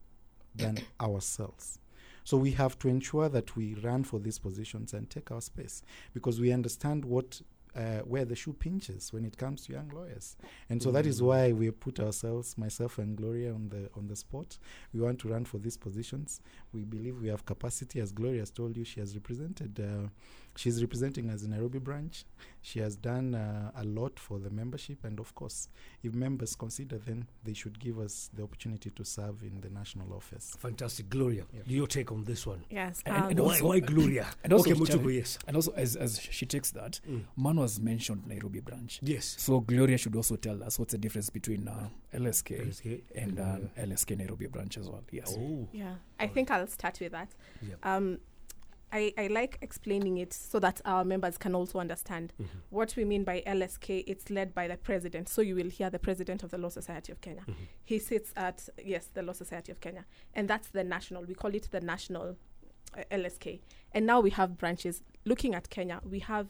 than 0.55 0.79
ourselves? 1.01 1.79
So 2.23 2.37
we 2.37 2.51
have 2.51 2.77
to 2.79 2.89
ensure 2.89 3.29
that 3.29 3.55
we 3.55 3.73
run 3.75 4.03
for 4.03 4.19
these 4.19 4.37
positions 4.37 4.93
and 4.93 5.09
take 5.09 5.31
our 5.31 5.41
space 5.41 5.81
because 6.13 6.39
we 6.39 6.51
understand 6.51 7.05
what 7.05 7.41
uh, 7.75 7.99
where 7.99 8.25
the 8.25 8.35
shoe 8.35 8.53
pinches 8.53 9.13
when 9.13 9.23
it 9.25 9.37
comes 9.37 9.65
to 9.65 9.73
young 9.73 9.89
lawyers, 9.89 10.35
and 10.69 10.81
so 10.81 10.91
that 10.91 11.05
is 11.05 11.21
Mm. 11.21 11.25
why 11.25 11.51
we 11.53 11.69
put 11.71 11.99
ourselves, 11.99 12.57
myself 12.57 12.97
and 12.97 13.15
Gloria, 13.15 13.53
on 13.53 13.69
the 13.69 13.89
on 13.95 14.07
the 14.07 14.15
spot. 14.15 14.57
We 14.93 14.99
want 15.01 15.19
to 15.19 15.29
run 15.29 15.45
for 15.45 15.59
these 15.59 15.77
positions. 15.77 16.41
We 16.73 16.83
believe 16.83 17.21
we 17.21 17.27
have 17.29 17.45
capacity, 17.45 17.99
as 17.99 18.11
Gloria 18.11 18.39
has 18.41 18.51
told 18.51 18.75
you. 18.77 18.83
She 18.83 18.99
has 18.99 19.13
represented. 19.15 19.79
Uh, 19.79 20.09
she's 20.55 20.81
representing 20.81 21.29
us 21.29 21.43
in 21.43 21.51
Nairobi 21.51 21.79
branch. 21.79 22.25
She 22.61 22.79
has 22.79 22.97
done 22.97 23.35
uh, 23.35 23.71
a 23.75 23.83
lot 23.85 24.19
for 24.19 24.37
the 24.39 24.49
membership, 24.49 25.05
and 25.05 25.19
of 25.19 25.33
course, 25.33 25.69
if 26.03 26.13
members 26.13 26.55
consider, 26.55 26.97
then 26.97 27.27
they 27.43 27.53
should 27.53 27.79
give 27.79 27.99
us 27.99 28.29
the 28.33 28.43
opportunity 28.43 28.89
to 28.89 29.05
serve 29.05 29.41
in 29.43 29.61
the 29.61 29.69
national 29.69 30.13
office. 30.13 30.55
Fantastic. 30.59 31.09
Gloria, 31.09 31.45
Yeah. 31.53 31.61
your 31.65 31.87
take 31.87 32.11
on 32.11 32.25
this 32.25 32.45
one. 32.45 32.65
Yes. 32.69 33.01
And- 33.05 33.15
um, 33.15 33.29
and 33.29 33.39
Why, 33.39 33.45
also- 33.53 33.67
why 33.67 33.79
Gloria? 33.79 34.27
and 34.43 34.51
also 34.51 34.71
okay, 34.71 34.85
Charlie- 34.85 35.03
Mutuku, 35.03 35.15
yes. 35.15 35.39
And 35.47 35.55
also, 35.55 35.71
as, 35.71 35.95
as 35.95 36.19
she 36.19 36.45
takes 36.45 36.71
that, 36.71 36.99
Mm. 37.09 37.23
Manu 37.37 37.61
has 37.61 37.79
mentioned 37.79 38.27
Nairobi 38.27 38.59
branch. 38.59 38.99
Yes. 39.01 39.35
So 39.39 39.61
Gloria 39.61 39.97
should 39.97 40.15
also 40.15 40.35
tell 40.35 40.61
us 40.63 40.77
what's 40.77 40.91
the 40.91 40.97
difference 40.97 41.29
between 41.29 41.67
uh, 41.67 41.87
LSK 42.13 42.67
LSK 42.67 43.01
and 43.15 43.39
uh, 43.39 43.43
uh, 43.43 43.57
LSK 43.85 44.17
Nairobi 44.17 44.47
branch 44.47 44.77
as 44.77 44.89
well. 44.89 45.03
Yes. 45.11 45.33
Oh. 45.37 45.67
Yeah, 45.71 45.95
I 46.19 46.27
think 46.27 46.51
I'll 46.51 46.67
start 46.67 46.99
with 46.99 47.13
that. 47.13 47.29
Yeah. 47.61 47.75
Um, 47.83 48.19
I, 48.91 49.13
I 49.17 49.27
like 49.27 49.57
explaining 49.61 50.17
it 50.17 50.33
so 50.33 50.59
that 50.59 50.81
our 50.85 51.03
members 51.05 51.37
can 51.37 51.53
also 51.55 51.79
understand 51.79 52.33
Mhm. 52.41 52.47
what 52.69 52.95
we 52.95 53.05
mean 53.05 53.23
by 53.23 53.41
LSK. 53.45 54.03
It's 54.07 54.29
led 54.29 54.53
by 54.53 54.67
the 54.67 54.77
president. 54.77 55.29
So 55.29 55.41
you 55.41 55.55
will 55.55 55.69
hear 55.69 55.89
the 55.89 55.99
president 55.99 56.43
of 56.43 56.49
the 56.51 56.57
Law 56.57 56.69
Society 56.69 57.11
of 57.11 57.21
Kenya. 57.21 57.43
Mhm. 57.47 57.55
He 57.85 57.99
sits 57.99 58.33
at, 58.35 58.67
yes, 58.83 59.07
the 59.13 59.21
Law 59.21 59.33
Society 59.33 59.71
of 59.71 59.79
Kenya. 59.79 60.05
And 60.33 60.47
that's 60.49 60.69
the 60.69 60.83
national, 60.83 61.25
we 61.25 61.33
call 61.35 61.53
it 61.53 61.69
the 61.71 61.81
national 61.81 62.37
uh, 62.97 63.03
LSK. 63.11 63.59
And 63.93 64.05
now 64.07 64.19
we 64.19 64.31
have 64.31 64.57
branches. 64.57 65.03
Looking 65.23 65.53
at 65.53 65.69
Kenya, 65.69 66.01
we 66.03 66.19
have 66.19 66.47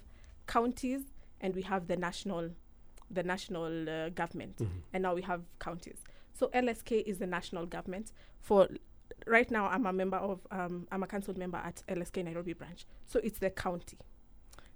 counties 0.47 1.01
and 1.41 1.53
we 1.53 1.63
have 1.63 1.87
the 1.87 1.97
national, 1.97 2.51
the 3.11 3.23
national 3.23 3.89
uh, 3.89 4.09
government 4.09 4.57
Mhm. 4.57 4.69
and 4.93 5.03
now 5.03 5.13
we 5.13 5.21
have 5.23 5.41
counties. 5.59 6.01
So 6.33 6.47
LSK 6.53 7.01
is 7.05 7.17
the 7.19 7.27
national 7.27 7.65
government. 7.65 8.13
For 8.39 8.69
right 9.27 9.49
now, 9.51 9.67
I'm 9.67 9.85
a 9.85 9.93
member 9.93 10.17
of, 10.17 10.39
um, 10.51 10.87
I'm 10.91 11.03
a 11.03 11.07
council 11.07 11.33
member 11.37 11.57
at 11.57 11.83
LSK 11.87 12.23
Nairobi 12.23 12.53
branch. 12.53 12.85
So 13.07 13.19
it's 13.23 13.39
the 13.39 13.49
county. 13.49 13.97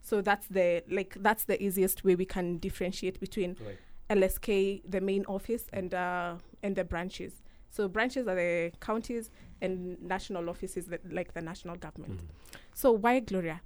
So 0.01 0.21
that's 0.21 0.47
the 0.47 0.83
like 0.89 1.15
that's 1.21 1.45
the 1.45 1.61
easiest 1.63 2.03
way 2.03 2.15
we 2.15 2.25
can 2.25 2.57
differentiate 2.57 3.19
between 3.19 3.55
Right. 3.65 3.77
LSK, 4.09 4.81
the 4.89 4.99
main 4.99 5.23
office, 5.25 5.65
and 5.71 5.93
uh, 5.93 6.35
and 6.61 6.75
the 6.75 6.83
branches. 6.83 7.41
So 7.69 7.87
branches 7.87 8.27
are 8.27 8.35
the 8.35 8.71
counties, 8.81 9.31
and 9.61 10.01
national 10.01 10.49
offices, 10.49 10.87
the, 10.87 10.99
like 11.09 11.33
the 11.33 11.41
national 11.41 11.77
government. 11.77 12.19
Mhm. 12.19 12.27
So 12.73 12.91
why 12.91 13.21
Gloria? 13.21 13.61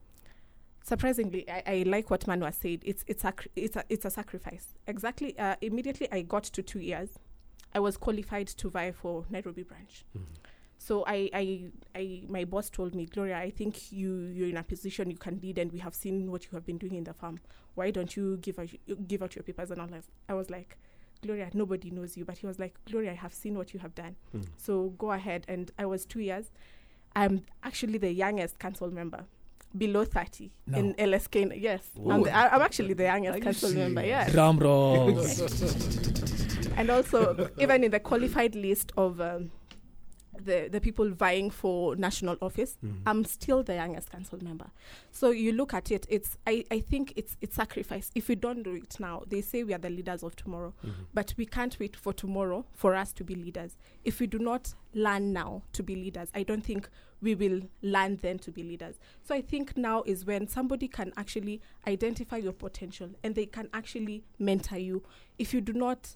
Surprisingly, 0.83 1.49
I, 1.49 1.63
I 1.67 1.83
like 1.87 2.09
what 2.09 2.21
Manwa 2.27 2.53
said. 2.53 2.81
It's 2.85 3.03
it's 3.07 3.25
a 3.25 3.33
it's 3.55 3.75
a 3.75 3.83
it's 3.89 4.05
a 4.05 4.09
sacrifice. 4.11 4.75
Exactly. 4.85 5.37
Uh, 5.39 5.55
immediately, 5.61 6.07
I 6.11 6.21
got 6.21 6.43
to 6.43 6.61
two 6.61 6.79
years. 6.79 7.09
I 7.73 7.79
was 7.79 7.97
qualified 7.97 8.47
to 8.47 8.69
vie 8.69 8.91
for 8.91 9.25
Nairobi 9.29 9.63
branch. 9.63 10.05
Mhm. 10.15 10.21
So 10.79 11.03
I, 11.07 11.29
I, 11.33 11.63
I, 11.95 12.21
my 12.29 12.45
boss 12.45 12.69
told 12.69 12.93
me, 12.95 13.05
Gloria, 13.07 13.37
I 13.37 13.49
think 13.49 13.91
you, 13.91 14.19
you're 14.33 14.47
in 14.49 14.57
a 14.57 14.63
position 14.63 15.09
you 15.09 15.17
can 15.17 15.39
lead, 15.41 15.57
and 15.57 15.71
we 15.71 15.79
have 15.79 15.93
seen 15.95 16.31
what 16.31 16.45
you 16.45 16.51
have 16.53 16.65
been 16.65 16.77
doing 16.77 16.95
in 16.95 17.03
the 17.03 17.13
farm. 17.13 17.39
Why 17.75 17.91
don't 17.91 18.15
you 18.15 18.37
give 18.37 18.59
out, 18.59 18.69
give 19.07 19.21
out 19.23 19.35
your 19.35 19.43
papers 19.43 19.71
and 19.71 19.81
all 19.81 19.87
that? 19.87 20.03
I 20.29 20.33
was 20.33 20.49
like, 20.49 20.77
Gloria, 21.23 21.49
nobody 21.53 21.89
knows 21.89 22.15
you, 22.15 22.25
but 22.25 22.37
he 22.37 22.45
was 22.45 22.59
like, 22.59 22.75
Gloria, 22.89 23.11
I 23.11 23.15
have 23.15 23.33
seen 23.33 23.57
what 23.57 23.73
you 23.73 23.79
have 23.79 23.95
done. 23.95 24.15
Mhm. 24.35 24.45
So 24.57 24.89
go 24.99 25.11
ahead. 25.11 25.45
And 25.47 25.71
I 25.79 25.85
was 25.87 26.05
two 26.05 26.19
years. 26.21 26.51
I'm 27.15 27.43
actually 27.63 27.97
the 27.97 28.11
youngest 28.13 28.59
council 28.59 28.91
member. 28.91 29.25
below 29.77 30.05
30 30.05 30.49
No. 30.67 30.77
in 30.77 30.93
LSK. 30.95 31.51
Yes, 31.59 31.89
Ooh. 31.99 32.09
I'm, 32.11 32.23
the, 32.23 32.31
I- 32.35 32.55
I'm 32.55 32.61
actually 32.61 32.93
the 32.93 33.03
youngest 33.03 33.37
you 33.37 33.43
council 33.43 33.73
member. 33.73 34.01
serious? 34.01 34.27
Yeah, 34.27 34.31
Drum 34.31 34.59
roll. 34.59 35.19
and 36.77 36.89
also 36.89 37.49
even 37.59 37.83
in 37.83 37.91
the 37.91 37.99
qualified 37.99 38.55
list 38.55 38.91
of 38.95 39.19
um, 39.19 39.51
the 40.45 40.69
the 40.71 40.79
people 40.81 41.09
vying 41.09 41.49
for 41.49 41.95
national 41.95 42.37
office, 42.41 42.77
Mhm. 42.83 43.01
I'm 43.05 43.23
still 43.25 43.63
the 43.63 43.75
youngest 43.75 44.09
council 44.11 44.39
member. 44.43 44.71
So 45.11 45.31
you 45.31 45.51
look 45.51 45.73
at 45.73 45.91
it, 45.91 46.05
it's 46.09 46.37
I, 46.47 46.65
I 46.71 46.79
think 46.79 47.13
it's 47.15 47.37
it's 47.41 47.55
sacrifice. 47.55 48.11
If 48.15 48.27
we 48.29 48.35
don't 48.35 48.63
do 48.63 48.73
it 48.75 48.99
now, 48.99 49.23
they 49.27 49.41
say 49.41 49.63
we 49.63 49.73
are 49.73 49.79
the 49.79 49.89
leaders 49.89 50.23
of 50.23 50.35
tomorrow. 50.35 50.73
Mhm. 50.83 50.93
But 51.13 51.33
we 51.37 51.45
can't 51.45 51.77
wait 51.79 51.95
for 51.95 52.13
tomorrow 52.13 52.65
for 52.73 52.95
us 52.95 53.13
to 53.13 53.23
be 53.23 53.35
leaders. 53.35 53.77
If 54.03 54.19
we 54.19 54.27
do 54.27 54.39
not 54.39 54.73
learn 54.93 55.33
now 55.33 55.63
to 55.73 55.83
be 55.83 55.95
leaders, 55.95 56.29
I 56.33 56.43
don't 56.43 56.63
think 56.63 56.89
we 57.21 57.33
will 57.33 57.61
learn 57.81 58.17
then 58.17 58.37
to 58.39 58.51
be 58.51 58.61
leaders. 58.61 58.99
So 59.23 59.33
I 59.33 59.41
think 59.41 59.75
now 59.75 60.03
is 60.05 60.25
when 60.25 60.47
somebody 60.47 60.87
can 60.87 61.11
actually 61.17 61.61
identify 61.87 62.37
your 62.37 62.53
potential 62.53 63.09
and 63.23 63.33
they 63.33 63.47
can 63.47 63.69
actually 63.73 64.23
mentor 64.37 64.77
you. 64.77 65.01
If 65.39 65.51
you 65.53 65.61
do 65.61 65.73
not 65.73 66.15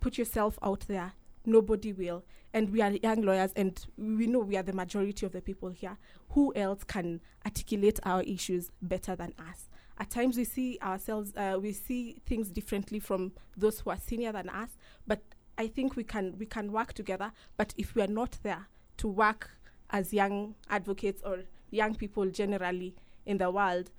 put 0.00 0.18
yourself 0.18 0.58
out 0.62 0.80
there, 0.86 1.14
nobody 1.46 1.92
will. 1.94 2.24
And 2.54 2.70
we 2.70 2.80
are 2.80 2.92
young 2.92 3.22
lawyers 3.22 3.50
and 3.56 3.84
we 3.98 4.28
know 4.28 4.38
we 4.38 4.56
are 4.56 4.62
the 4.62 4.72
majority 4.72 5.26
of 5.26 5.32
the 5.32 5.42
people 5.42 5.70
here. 5.70 5.98
Who 6.30 6.54
else 6.54 6.84
can 6.84 7.20
articulate 7.44 7.98
our 8.04 8.22
issues 8.22 8.70
better 8.80 9.16
than 9.16 9.34
us? 9.40 9.68
At 9.98 10.10
times 10.10 10.36
we 10.36 10.44
see 10.44 10.78
ourselves, 10.80 11.32
uh, 11.36 11.58
we 11.60 11.72
see 11.72 12.20
things 12.26 12.50
differently 12.50 13.00
from 13.00 13.32
those 13.56 13.80
who 13.80 13.90
are 13.90 13.98
senior 13.98 14.30
than 14.30 14.48
us. 14.48 14.70
But 15.04 15.20
I 15.58 15.66
think 15.66 15.96
we 15.96 16.04
can 16.04 16.38
we 16.38 16.46
can 16.46 16.70
work 16.70 16.92
together. 16.92 17.32
But 17.56 17.74
if 17.76 17.96
we 17.96 18.02
are 18.02 18.08
not 18.08 18.38
there 18.44 18.68
to 18.98 19.08
work 19.08 19.50
as 19.90 20.12
young 20.12 20.54
advocates 20.70 21.22
or 21.24 21.40
young 21.70 21.96
people 21.96 22.30
generally 22.30 22.94
in 23.26 23.38
the 23.38 23.50
world, 23.50 23.90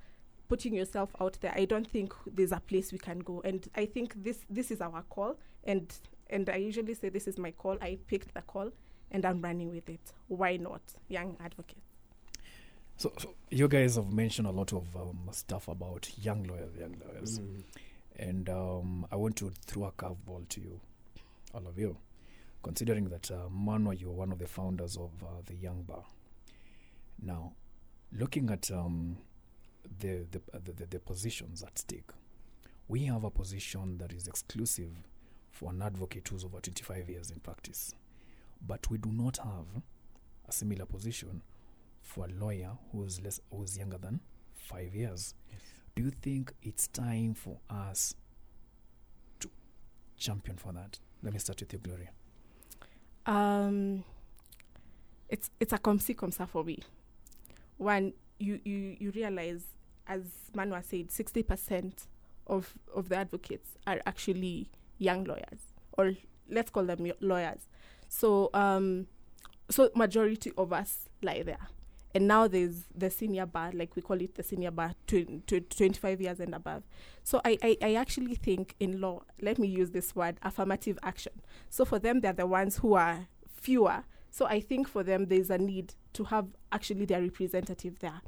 putting 0.47 0.74
yourself 0.74 1.13
out 1.19 1.38
there, 1.41 1.53
I 1.55 1.65
don't 1.65 1.88
think 1.88 2.13
there's 2.25 2.53
a 2.53 2.62
place 2.62 2.93
we 2.93 3.00
can 3.00 3.19
go. 3.19 3.41
And 3.43 3.67
I 3.75 3.85
think 3.85 4.24
this 4.24 4.39
this 4.50 4.71
is 4.71 4.79
our 4.79 5.01
call. 5.09 5.38
And 5.65 5.93
and 6.29 6.50
I 6.50 6.55
usually 6.58 6.94
say 6.94 7.10
this 7.10 7.27
is 7.27 7.38
my 7.38 7.51
call. 7.51 7.77
I 7.82 7.98
picked 8.08 8.34
the 8.34 8.41
call 8.41 8.72
and 9.12 9.25
I'm 9.25 9.41
running 9.41 9.70
with 9.72 9.88
it. 9.89 10.01
Why 10.27 10.58
not, 10.58 10.82
young 11.08 11.38
advocates? 11.44 11.82
So, 12.98 13.12
so 13.20 13.34
you 13.51 13.67
guys 13.67 13.96
have 13.96 14.12
mentioned 14.12 14.48
a 14.48 14.51
lot 14.51 14.72
of 14.74 14.96
um, 14.96 15.29
stuff 15.32 15.67
about 15.67 16.10
young 16.17 16.44
lawyers, 16.44 16.75
young 16.77 16.96
lawyers, 17.05 17.39
Mhm. 17.39 17.63
and 18.17 18.50
um, 18.50 19.05
I 19.12 19.17
want 19.17 19.36
to 19.38 19.51
throw 19.65 19.86
a 19.86 19.91
curveball 19.91 20.48
to 20.50 20.62
you, 20.62 20.79
all 21.53 21.67
of 21.67 21.77
you, 21.77 21.98
considering 22.63 23.10
that 23.10 23.29
uh, 23.32 23.50
Mano, 23.50 23.91
you're 23.91 24.12
one 24.13 24.32
of 24.32 24.39
the 24.39 24.48
founders 24.48 24.96
of 24.96 25.12
uh, 25.24 25.41
the 25.46 25.55
Young 25.55 25.84
Bar. 25.84 26.05
Now, 27.22 27.53
looking 28.13 28.50
at 28.50 28.72
um, 28.72 29.17
the, 30.00 30.25
the, 30.32 30.41
uh, 30.53 30.60
the 30.63 30.72
the 30.72 30.86
the 30.86 31.00
positions 31.00 31.63
at 31.63 31.77
stake, 31.77 32.10
we 32.88 33.03
have 33.05 33.24
a 33.25 33.29
position 33.29 33.98
that 33.98 34.13
is 34.13 34.27
exclusive 34.27 34.91
for 35.55 35.71
an 35.71 35.81
advocate 35.81 36.27
who's 36.27 36.43
over 36.43 36.59
25 36.59 37.09
years 37.09 37.31
in 37.31 37.39
practice, 37.39 37.95
but 38.67 38.89
we 38.89 38.97
do 38.97 39.09
not 39.09 39.38
have 39.38 39.81
a 40.47 40.51
similar 40.51 40.85
position 40.85 41.41
for 42.01 42.25
a 42.25 42.29
lawyer 42.29 42.71
who's 42.91 43.21
less 43.21 43.39
who's 43.50 43.77
younger 43.77 43.97
than 43.97 44.19
five 44.53 44.93
years. 44.93 45.33
Do 45.95 46.03
you 46.03 46.12
think 46.12 46.53
it's 46.62 46.88
time 46.89 47.33
for 47.35 47.57
us 47.69 48.15
to 49.39 49.50
champion 50.17 50.57
for 50.57 50.74
that? 50.74 51.00
Let 51.24 51.31
me 51.31 51.39
start 51.39 51.62
with 51.62 51.71
you, 51.71 51.79
Gloria. 51.79 52.09
Um, 53.25 54.03
it's 55.29 55.50
it's 55.62 55.71
a 55.71 55.77
comme 55.77 56.00
ci 56.00 56.13
comme 56.15 56.31
ça 56.31 56.50
for 56.50 56.65
me. 56.65 56.79
One, 57.77 58.12
you 58.39 58.59
you 58.65 58.97
you 59.00 59.12
realize, 59.12 59.63
as 60.05 60.24
Manwa 60.53 60.83
said, 60.83 61.12
sixty 61.12 61.43
percent 61.43 62.07
of 62.45 62.74
of 62.93 63.07
the 63.07 63.15
advocates 63.15 63.69
are 63.88 64.01
actually 64.05 64.69
young 64.98 65.24
lawyers, 65.24 65.60
or 65.94 66.14
let's 66.50 66.70
call 66.70 66.84
them 66.84 67.12
lawyers. 67.22 67.68
So 68.08 68.50
um, 68.54 69.08
so 69.70 69.90
majority 69.96 70.52
of 70.58 70.74
us 70.74 71.10
lie 71.22 71.44
there. 71.44 71.68
And 72.14 72.30
now 72.30 72.48
there's 72.48 72.86
the 72.96 73.10
senior 73.10 73.46
bar, 73.46 73.72
like 73.74 73.96
we 73.96 74.02
call 74.02 74.22
it 74.22 74.36
the 74.36 74.44
senior 74.44 74.72
bar, 74.72 74.94
to, 75.08 75.42
to 75.48 75.60
25 75.60 76.22
years 76.22 76.40
and 76.40 76.56
above. 76.56 76.84
So 77.24 77.42
I, 77.44 77.58
I, 77.62 77.78
I 77.82 77.96
actually 77.96 78.36
think 78.36 78.74
in 78.80 79.02
law, 79.02 79.24
let 79.42 79.60
me 79.60 79.68
use 79.68 79.92
this 79.92 80.16
word, 80.16 80.38
affirmative 80.42 80.98
action. 81.04 81.34
So 81.70 81.84
for 81.84 82.00
them, 82.00 82.22
they're 82.22 82.32
the 82.32 82.48
ones 82.48 82.78
who 82.78 82.94
are 82.94 83.28
fewer. 83.54 84.06
So 84.32 84.46
I 84.46 84.62
think 84.62 84.88
for 84.88 85.04
them, 85.04 85.25
there's 85.25 85.50
a 85.50 85.58
need 85.58 85.96
to 86.14 86.25
have 86.25 86.48
actually 86.72 87.04
their 87.06 87.22
representative 87.22 88.00
there. 88.00 88.22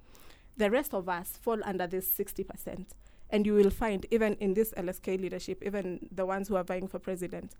The 0.57 0.69
rest 0.69 0.93
of 0.93 1.07
us 1.07 1.37
fall 1.41 1.59
under 1.63 1.87
this 1.87 2.09
60%. 2.09 2.87
And 3.29 3.45
you 3.45 3.53
will 3.53 3.69
find, 3.69 4.05
even 4.11 4.33
in 4.35 4.53
this 4.53 4.73
LSK 4.77 5.19
leadership, 5.19 5.61
even 5.65 6.07
the 6.11 6.25
ones 6.25 6.47
who 6.47 6.55
are 6.55 6.63
vying 6.63 6.87
for 6.87 6.99
president, 6.99 7.55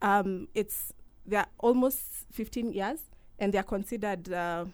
um, 0.00 0.48
it's 0.54 0.92
they're 1.24 1.46
almost 1.58 2.00
15 2.32 2.72
years 2.72 2.98
and 3.38 3.54
they're 3.54 3.62
considered 3.62 4.32
uh, 4.32 4.64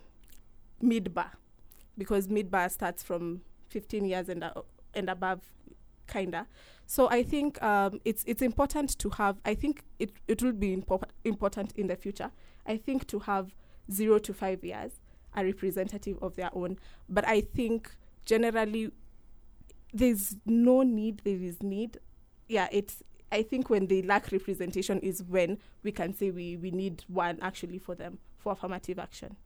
mid 0.80 1.12
bar 1.12 1.32
because 1.98 2.28
mid 2.28 2.50
bar 2.50 2.68
starts 2.68 3.02
from 3.02 3.42
15 3.68 4.06
years 4.06 4.28
and, 4.30 4.44
uh, 4.44 4.52
and 4.94 5.10
above, 5.10 5.40
kinda. 6.06 6.46
So 6.86 7.10
I 7.10 7.22
think 7.22 7.62
um, 7.62 8.00
it's 8.06 8.24
it's 8.26 8.40
important 8.40 8.98
to 8.98 9.10
have. 9.10 9.36
I 9.44 9.54
think 9.54 9.82
it 9.98 10.10
it 10.26 10.42
will 10.42 10.52
be 10.52 10.74
impo- 10.74 11.02
important 11.24 11.72
in 11.76 11.86
the 11.88 11.96
future. 11.96 12.30
I 12.66 12.78
think 12.78 13.06
to 13.08 13.18
have 13.20 13.54
zero 13.92 14.18
to 14.18 14.32
five 14.32 14.64
years 14.64 14.92
a 15.34 15.44
representative 15.44 16.18
of 16.22 16.36
their 16.36 16.50
own. 16.54 16.78
But 17.08 17.26
I 17.28 17.42
think 17.42 17.90
generally 18.24 18.90
there's 19.92 20.36
no 20.46 20.82
need. 20.82 21.22
There 21.24 21.36
is 21.40 21.62
need. 21.62 21.98
Yeah, 22.48 22.68
it's. 22.72 23.02
I 23.30 23.42
think 23.42 23.68
when 23.68 23.88
they 23.88 24.00
lack 24.02 24.32
representation 24.32 25.00
is 25.00 25.22
when 25.22 25.58
we 25.82 25.92
can 25.92 26.14
say 26.14 26.30
we, 26.30 26.56
we 26.56 26.70
need 26.70 27.04
one 27.08 27.38
actually 27.42 27.78
for 27.78 27.94
them 27.94 28.18
for 28.38 28.52
affirmative 28.52 28.98
action. 28.98 29.36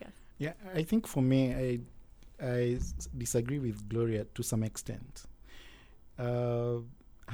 Yeah, 0.00 0.08
Yeah, 0.38 0.52
I 0.72 0.84
think 0.84 1.06
for 1.08 1.22
me, 1.22 1.52
I 1.52 1.80
I 2.44 2.78
disagree 3.16 3.58
with 3.58 3.88
Gloria 3.88 4.24
to 4.34 4.42
some 4.42 4.62
extent. 4.62 5.24
Uh, 6.18 6.76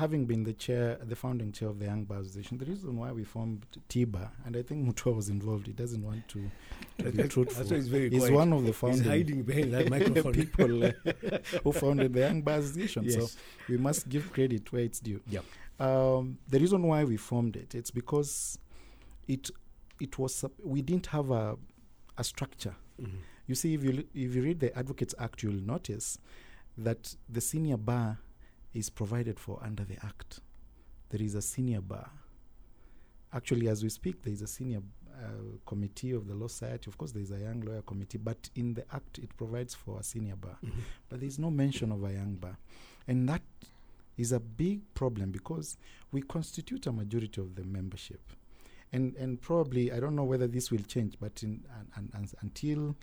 having 0.01 0.25
been 0.27 0.43
the 0.45 0.53
chair, 0.53 0.99
the 1.03 1.15
founding 1.15 1.53
chair 1.53 1.69
of 1.69 1.79
the 1.79 1.85
Young 1.87 2.05
Bar 2.05 2.19
Association, 2.21 2.59
the 2.59 2.65
reason 2.67 2.97
why 2.97 3.13
we 3.13 3.23
formed 3.25 3.65
TIBA, 3.89 4.29
and 4.45 4.57
I 4.57 4.63
think 4.63 4.79
Mutua 4.87 5.15
was 5.15 5.29
involved, 5.29 5.67
he 5.67 5.73
doesn't 5.73 6.03
want 6.03 6.27
to 6.29 6.51
be 7.17 7.23
truthful. 7.29 7.65
he's 7.77 7.89
very 7.89 8.11
He's 8.11 8.21
quiet. 8.23 8.35
one 8.35 8.53
of 8.53 8.63
the 8.63 8.69
He's 8.69 8.77
founding 8.77 9.05
hiding 9.05 9.43
behind 9.43 9.73
that 9.75 9.91
microphone. 9.97 10.33
people 10.33 10.85
uh, 10.85 10.91
who 11.63 11.73
founded 11.73 12.13
the 12.15 12.21
Young 12.21 12.43
Bar 12.43 12.59
Association. 12.59 13.05
yes. 13.05 13.15
So 13.15 13.39
we 13.69 13.77
must 13.77 14.09
give 14.09 14.33
credit 14.33 14.73
where 14.73 14.83
it's 14.83 15.01
due. 15.01 15.21
Yep. 15.29 15.45
Um, 15.79 16.39
the 16.49 16.59
reason 16.59 16.83
why 16.83 17.05
we 17.05 17.17
formed 17.17 17.57
it, 17.57 17.75
it's 17.75 17.91
because 17.91 18.59
it 19.29 19.51
it 20.01 20.19
was 20.19 20.45
we 20.65 20.83
didn't 20.83 21.07
have 21.07 21.31
a 21.31 21.57
a 22.19 22.25
structure. 22.25 22.75
Mhm. 23.01 23.19
You 23.47 23.55
see, 23.55 23.75
if 23.75 23.83
you 23.85 24.05
if 24.15 24.35
you 24.35 24.43
read 24.43 24.61
the 24.61 24.77
Advocates 24.79 25.15
Act, 25.19 25.43
you'll 25.43 25.63
notice 25.75 26.19
that 26.79 27.15
the 27.29 27.41
senior 27.41 27.77
bar 27.77 28.19
is 28.75 28.91
provided 28.91 29.39
for 29.39 29.59
under 29.63 29.85
the 29.85 29.97
Act. 30.05 30.41
There 31.11 31.23
is 31.23 31.35
a 31.35 31.43
senior 31.43 31.81
bar. 31.81 32.11
Actually, 33.33 33.69
as 33.69 33.83
we 33.83 33.89
speak, 33.89 34.23
there 34.23 34.33
is 34.33 34.43
a 34.43 34.47
senior 34.47 34.81
uh, 35.13 35.59
committee 35.67 36.13
of 36.13 36.27
the 36.27 36.35
Law 36.35 36.47
Society. 36.49 36.89
Of 36.89 36.97
course, 36.99 37.13
there 37.13 37.23
is 37.23 37.31
a 37.31 37.39
young 37.39 37.61
lawyer 37.61 37.83
committee, 37.83 38.19
but 38.19 38.49
in 38.55 38.75
the 38.75 38.85
Act, 38.95 39.19
it 39.19 39.37
provides 39.37 39.75
for 39.75 40.01
a 40.01 40.03
senior 40.03 40.37
bar. 40.37 40.57
Mhm. 40.65 40.73
But 41.09 41.21
there 41.21 41.29
is 41.29 41.39
no 41.39 41.51
mention 41.51 41.93
of 41.93 42.03
a 42.05 42.13
young 42.13 42.37
bar. 42.37 42.57
And 43.07 43.29
that 43.29 43.43
is 44.17 44.33
a 44.33 44.41
big 44.41 44.81
problem 44.95 45.31
because 45.31 45.77
we 46.13 46.23
constitute 46.23 46.87
a 46.87 46.93
majority 46.93 47.41
of 47.41 47.55
the 47.55 47.65
membership. 47.65 48.21
And, 48.93 49.15
and 49.17 49.41
probably, 49.41 49.93
I 49.93 50.01
don't 50.01 50.17
know 50.17 50.25
whether 50.25 50.49
this 50.49 50.71
will 50.71 50.83
change, 50.83 51.17
but 51.21 51.43
in, 51.43 51.65
un, 51.97 52.29
until 52.41 52.97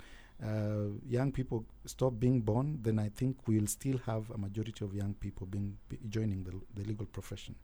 uh, 0.44 0.90
young 1.08 1.32
people 1.32 1.66
stop 1.86 2.14
being 2.20 2.42
born, 2.42 2.80
then 2.82 3.00
I 3.00 3.10
think 3.10 3.48
we'll 3.48 3.68
still 3.68 3.98
have 4.06 4.30
a 4.32 4.38
majority 4.38 4.86
of 4.86 4.94
young 4.94 5.14
people 5.16 5.48
being 5.48 5.78
be 5.90 5.98
joining 6.10 6.44
the, 6.44 6.52
the 6.76 6.88
legal 6.88 7.06
profession. 7.08 7.56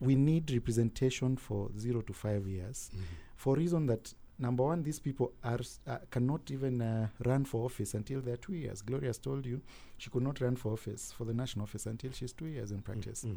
We 0.00 0.14
need 0.14 0.50
representation 0.50 1.36
for 1.36 1.70
zero 1.78 2.00
to 2.02 2.12
five 2.12 2.46
years 2.46 2.90
Mhm. 2.94 3.02
for 3.36 3.54
reason 3.56 3.86
that 3.86 4.14
number 4.38 4.64
one, 4.64 4.82
these 4.82 4.98
people 4.98 5.32
are 5.44 5.60
uh, 5.86 5.98
cannot 6.10 6.50
even 6.50 6.80
uh, 6.80 7.08
run 7.26 7.44
for 7.44 7.66
office 7.66 7.92
until 7.94 8.20
they're 8.22 8.38
two 8.38 8.54
years. 8.54 8.80
Gloria 8.82 9.08
has 9.08 9.18
told 9.18 9.44
you 9.44 9.60
she 9.98 10.08
could 10.08 10.22
not 10.22 10.40
run 10.40 10.56
for 10.56 10.72
office 10.72 11.12
for 11.12 11.26
the 11.26 11.34
national 11.34 11.64
office 11.64 11.84
until 11.86 12.12
she's 12.12 12.32
two 12.32 12.46
years 12.46 12.70
in 12.72 12.80
practice. 12.80 13.24
Mhm. 13.24 13.36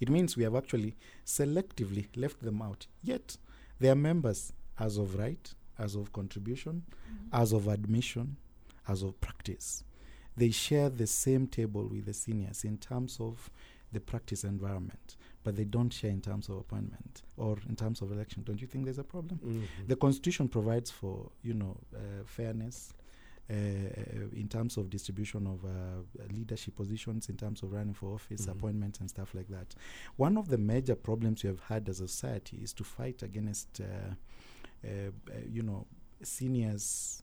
It 0.00 0.08
means 0.10 0.36
we 0.36 0.42
have 0.42 0.56
actually 0.56 0.96
selectively 1.24 2.06
left 2.16 2.40
them 2.42 2.60
out. 2.62 2.88
Yet 3.04 3.36
they 3.78 3.88
are 3.88 3.94
members 3.94 4.52
as 4.78 4.96
of 4.98 5.14
right, 5.16 5.54
as 5.78 5.94
of 5.94 6.12
contribution, 6.12 6.82
as 7.32 7.52
of 7.52 7.68
admission, 7.68 8.36
as 8.88 9.02
of 9.02 9.20
practice. 9.20 9.84
They 10.36 10.50
share 10.50 10.90
the 10.90 11.06
same 11.06 11.46
table 11.46 11.86
with 11.88 12.06
the 12.06 12.12
seniors 12.14 12.64
in 12.64 12.78
terms 12.78 13.18
of 13.20 13.50
the 13.92 14.00
practice 14.00 14.44
environment, 14.44 15.16
but 15.44 15.56
they 15.56 15.64
don't 15.64 15.90
share 15.92 16.10
in 16.10 16.20
terms 16.20 16.48
of 16.48 16.56
appointment 16.56 17.22
or 17.36 17.56
in 17.68 17.76
terms 17.76 18.02
of 18.02 18.12
election. 18.12 18.42
Don't 18.44 18.60
you 18.60 18.66
think 18.66 18.84
there's 18.84 18.98
a 18.98 19.04
problem? 19.04 19.38
Mhm. 19.42 19.88
The 19.88 19.96
Constitution 19.96 20.48
provides 20.48 20.90
for, 20.90 21.30
you 21.42 21.54
know, 21.54 21.78
uh, 21.94 22.24
fairness, 22.24 22.92
uh, 23.48 23.52
in 23.54 24.48
terms 24.50 24.76
of 24.76 24.90
distribution 24.90 25.46
of 25.46 25.64
uh, 25.64 26.02
leadership 26.32 26.74
positions, 26.74 27.28
in 27.28 27.36
terms 27.36 27.62
of 27.62 27.72
running 27.72 27.94
for 27.94 28.12
office, 28.14 28.44
Mhm. 28.46 28.52
appointments, 28.52 29.00
and 29.00 29.08
stuff 29.08 29.34
like 29.34 29.48
that. 29.48 29.74
One 30.16 30.36
of 30.36 30.48
the 30.48 30.58
major 30.58 30.96
problems 30.96 31.44
we 31.44 31.48
have 31.48 31.60
had 31.60 31.88
as 31.88 32.00
a 32.00 32.08
society 32.08 32.58
is 32.58 32.72
to 32.74 32.84
fight 32.84 33.22
against, 33.22 33.80
uh, 33.80 33.84
uh, 33.84 33.88
uh, 33.88 34.14
you 34.82 35.62
know, 35.62 35.86
seniors. 36.22 37.22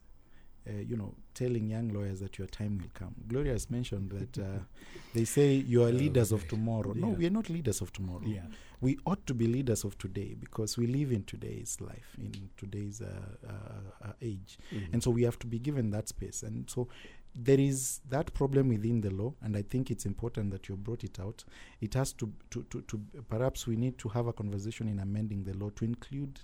Uh, 0.65 0.79
you 0.79 0.95
know, 0.95 1.13
telling 1.33 1.67
young 1.67 1.89
lawyers 1.89 2.21
that 2.21 2.37
your 2.37 2.47
time 2.47 2.77
will 2.77 2.89
come. 2.93 3.13
Gloria 3.27 3.51
has 3.51 3.69
mentioned 3.69 4.09
that 4.11 4.41
uh, 4.41 4.59
they 5.13 5.25
say 5.25 5.55
you 5.55 5.83
are 5.83 5.91
leaders 5.91 6.31
of 6.31 6.47
tomorrow. 6.47 6.93
No, 6.93 7.09
Yeah. 7.09 7.15
we 7.15 7.25
are 7.27 7.29
not 7.31 7.49
leaders 7.49 7.81
of 7.81 7.91
tomorrow 7.91 8.21
Yeah. 8.25 8.45
we 8.79 8.97
ought 9.05 9.25
to 9.27 9.33
be 9.33 9.45
leaders 9.45 9.83
of 9.83 9.97
today 9.97 10.35
because 10.39 10.77
we 10.77 10.87
live 10.87 11.11
in 11.11 11.25
today's 11.25 11.81
life, 11.81 12.15
in 12.17 12.49
today's 12.55 13.01
uh, 13.01 13.07
uh, 13.45 14.07
uh, 14.07 14.13
age. 14.21 14.57
Mhm. 14.71 14.93
And 14.93 15.03
so 15.03 15.11
we 15.11 15.23
have 15.23 15.37
to 15.39 15.47
be 15.47 15.59
given 15.59 15.89
that 15.91 16.07
space. 16.07 16.43
And 16.43 16.69
so 16.69 16.87
there 17.35 17.59
is 17.59 17.99
that 18.09 18.33
problem 18.33 18.69
within 18.69 19.01
the 19.01 19.09
law, 19.09 19.33
and 19.41 19.57
I 19.57 19.63
think 19.63 19.91
it's 19.91 20.05
important 20.05 20.51
that 20.51 20.69
you 20.69 20.77
brought 20.77 21.03
it 21.03 21.19
out. 21.19 21.43
It 21.81 21.93
has 21.95 22.13
to, 22.13 22.31
to, 22.51 22.63
to, 22.69 22.81
to 22.83 23.01
perhaps 23.27 23.67
we 23.67 23.75
need 23.75 23.97
to 23.97 24.07
have 24.07 24.27
a 24.27 24.33
conversation 24.33 24.87
in 24.87 24.99
amending 24.99 25.43
the 25.43 25.55
law 25.57 25.71
to 25.71 25.83
include 25.83 26.39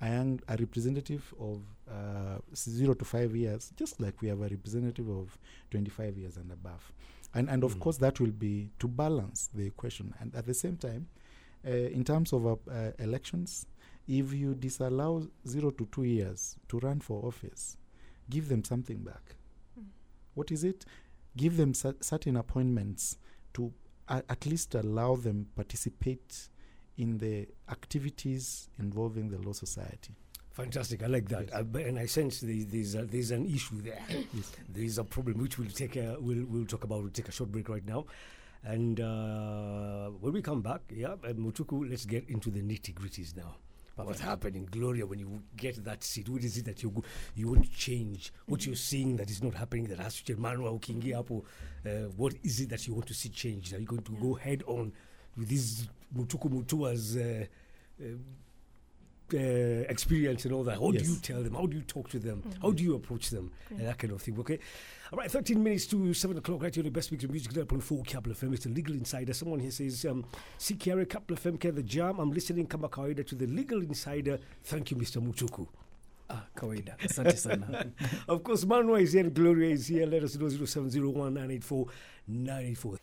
a, 0.00 0.08
young, 0.08 0.40
a 0.48 0.56
representative 0.56 1.34
of 1.40 1.62
uh, 1.90 2.38
zero 2.54 2.94
to 2.94 3.04
five 3.04 3.34
years, 3.34 3.72
just 3.76 4.00
like 4.00 4.20
we 4.22 4.28
have 4.28 4.40
a 4.40 4.48
representative 4.48 5.08
of 5.08 5.36
25 5.70 6.16
years 6.16 6.36
and 6.36 6.50
above. 6.52 6.92
And, 7.34 7.48
and 7.50 7.64
of 7.64 7.76
Mm. 7.76 7.80
course, 7.80 7.98
that 7.98 8.20
will 8.20 8.30
be 8.32 8.70
to 8.78 8.88
balance 8.88 9.48
the 9.54 9.66
equation. 9.66 10.14
And 10.20 10.34
at 10.34 10.46
the 10.46 10.54
same 10.54 10.76
time, 10.76 11.08
uh, 11.66 11.70
in 11.70 12.04
terms 12.04 12.32
of 12.32 12.46
uh, 12.46 12.56
uh, 12.70 12.92
elections, 12.98 13.66
if 14.06 14.32
you 14.32 14.54
disallow 14.54 15.28
zero 15.46 15.70
to 15.72 15.86
two 15.92 16.04
years 16.04 16.56
to 16.68 16.78
run 16.78 17.00
for 17.00 17.24
office, 17.26 17.76
give 18.30 18.48
them 18.48 18.64
something 18.64 18.98
back. 18.98 19.34
Mm. 19.78 19.84
What 20.34 20.50
is 20.52 20.64
it? 20.64 20.84
Give 21.36 21.56
them 21.56 21.74
cer- 21.74 21.96
certain 22.00 22.36
appointments 22.36 23.18
to 23.54 23.72
a- 24.08 24.22
at 24.30 24.46
least 24.46 24.74
allow 24.74 25.16
them 25.16 25.48
participate 25.54 26.48
in 26.98 27.18
the 27.18 27.46
activities 27.70 28.68
involving 28.78 29.30
the 29.30 29.38
law 29.38 29.52
society. 29.52 30.14
Fantastic. 30.50 31.04
I 31.04 31.06
like 31.06 31.28
that. 31.28 31.48
Yes. 31.52 31.64
Uh, 31.74 31.78
and 31.78 31.98
I 31.98 32.06
sense 32.06 32.40
the, 32.40 32.64
there's, 32.64 32.96
a, 32.96 33.04
there's 33.04 33.30
an 33.30 33.46
issue 33.46 33.80
there. 33.80 34.00
Yes. 34.34 34.52
There's 34.68 34.98
a 34.98 35.04
problem 35.04 35.40
which 35.40 35.56
we'll 35.58 35.70
take 35.70 35.96
a, 35.96 36.16
we'll, 36.18 36.44
we'll 36.46 36.66
talk 36.66 36.84
about. 36.84 37.02
We'll 37.02 37.12
take 37.12 37.28
a 37.28 37.32
short 37.32 37.52
break 37.52 37.68
right 37.68 37.86
now. 37.86 38.06
And 38.64 39.00
uh, 39.00 40.08
when 40.20 40.32
we 40.32 40.42
come 40.42 40.60
back, 40.60 40.80
yeah, 40.90 41.12
uh, 41.12 41.32
Mutuku, 41.34 41.88
let's 41.88 42.04
get 42.04 42.28
into 42.28 42.50
the 42.50 42.60
nitty 42.60 42.92
gritties 42.92 43.36
now. 43.36 43.56
What's 43.94 44.20
happening, 44.20 44.68
Gloria, 44.70 45.06
when 45.06 45.18
you 45.18 45.42
get 45.56 45.84
that 45.84 46.04
seat? 46.04 46.28
What 46.28 46.44
is 46.44 46.56
it 46.56 46.66
that 46.66 46.82
you 46.84 46.90
go, 46.90 47.02
you 47.34 47.48
want 47.48 47.64
to 47.64 47.70
change? 47.70 48.32
What 48.46 48.64
you're 48.64 48.76
seeing 48.76 49.16
that 49.16 49.28
is 49.28 49.42
not 49.42 49.54
happening 49.54 49.86
that 49.88 49.98
has 49.98 50.16
to 50.18 50.24
change? 50.24 50.38
Manuel 50.38 50.78
Kingi 50.78 51.18
Apo, 51.18 51.44
uh, 51.84 51.90
what 52.16 52.34
is 52.44 52.60
it 52.60 52.68
that 52.68 52.86
you 52.86 52.94
want 52.94 53.06
to 53.06 53.14
see 53.14 53.28
changed? 53.28 53.74
Are 53.74 53.80
you 53.80 53.86
going 53.86 54.02
to 54.02 54.12
go 54.12 54.34
head 54.34 54.62
on 54.68 54.92
with 55.38 55.48
this 55.48 55.88
Mutuku 56.16 56.50
Mutua's 56.50 57.16
uh, 57.16 57.44
uh, 58.02 58.06
uh, 59.34 59.36
experience 59.36 60.44
and 60.44 60.54
all 60.54 60.64
that? 60.64 60.78
How 60.78 60.90
do 60.90 60.98
you 60.98 61.16
tell 61.16 61.42
them? 61.42 61.54
How 61.54 61.66
do 61.66 61.76
you 61.76 61.82
talk 61.82 62.08
to 62.10 62.18
them? 62.18 62.42
How 62.62 62.70
do 62.70 62.82
you 62.82 62.94
approach 62.94 63.30
them? 63.30 63.52
And 63.70 63.86
that 63.86 63.98
kind 63.98 64.12
of 64.12 64.22
thing, 64.22 64.38
okay? 64.40 64.58
All 65.12 65.18
right, 65.18 65.30
13 65.30 65.62
minutes 65.62 65.86
to 65.88 66.12
7 66.12 66.36
o'clock, 66.38 66.62
right 66.62 66.74
here 66.74 66.82
on 66.82 66.86
the 66.86 66.90
best 66.90 67.12
mix 67.12 67.24
of 67.24 67.30
music, 67.30 67.52
9.4 67.52 68.06
Capital 68.06 68.34
FM. 68.34 68.54
It's 68.54 68.64
the 68.64 68.70
Legal 68.70 68.94
Insider. 68.94 69.32
Someone 69.32 69.60
here 69.60 69.70
says, 69.70 70.04
um, 70.06 70.24
Sikiare 70.58 71.08
Capital 71.08 71.36
FM, 71.36 71.60
Care 71.60 71.72
the 71.72 71.82
Jam. 71.82 72.18
I'm 72.18 72.30
listening, 72.30 72.66
kama 72.66 72.88
kawaida, 72.88 73.26
to 73.26 73.34
the 73.34 73.46
Legal 73.46 73.80
Insider. 73.82 74.38
Thank 74.64 74.90
you, 74.90 74.96
Mr. 74.96 75.22
Mutuku. 75.22 75.66
Ah, 76.30 76.44
kawaida. 76.54 76.94
Asante 76.98 77.36
sana. 77.38 77.86
Of 78.28 78.42
course, 78.42 78.66
Manuel 78.66 78.96
is 79.00 79.12
here 79.14 79.30
Gloria 79.30 79.70
is 79.70 79.86
here. 79.86 80.04
Let 80.06 80.24
us 80.24 80.36
know 80.36 80.48
0701 80.48 81.32
984 81.32 81.86
984. 82.28 82.98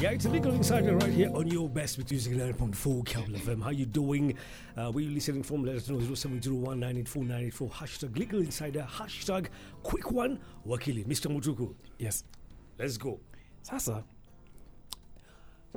Yeah, 0.00 0.12
it's 0.12 0.24
a 0.24 0.30
legal 0.30 0.54
insider 0.54 0.96
right 0.96 1.12
here 1.12 1.30
on 1.34 1.46
your 1.46 1.68
best 1.68 1.98
with 1.98 2.10
music 2.10 2.32
9.4 2.32 3.04
Capital 3.04 3.34
FM. 3.34 3.62
How 3.62 3.68
you 3.68 3.84
doing? 3.84 4.34
Uh, 4.74 4.90
where 4.90 5.04
you 5.04 5.10
listening 5.10 5.42
from? 5.42 5.62
Let 5.62 5.76
us 5.76 5.90
know 5.90 5.98
0701 6.00 6.80
984 6.80 7.22
984. 7.24 7.68
Hashtag 7.68 8.18
legal 8.18 8.40
insider. 8.40 8.86
Hashtag 8.90 9.48
quick 9.82 10.10
one. 10.10 10.40
Wakili. 10.66 11.04
Mr. 11.06 11.26
Mutuku. 11.30 11.74
yes. 11.98 12.24
Let's 12.78 12.96
go. 12.96 13.20
Sasa, 13.62 14.02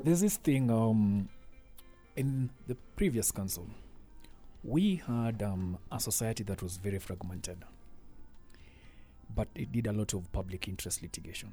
there's 0.01 0.21
this 0.21 0.37
thing 0.37 0.71
um, 0.71 1.27
in 2.15 2.49
the 2.67 2.75
previous 2.95 3.29
council. 3.29 3.67
We 4.63 5.01
had 5.05 5.43
um, 5.43 5.77
a 5.91 5.99
society 5.99 6.45
that 6.45 6.63
was 6.63 6.77
very 6.77 6.99
fragmented, 6.99 7.65
but 9.35 9.49
it 9.53 9.73
did 9.73 9.87
a 9.87 9.91
lot 9.91 10.13
of 10.13 10.31
public 10.31 10.69
interest 10.69 11.01
litigation. 11.01 11.51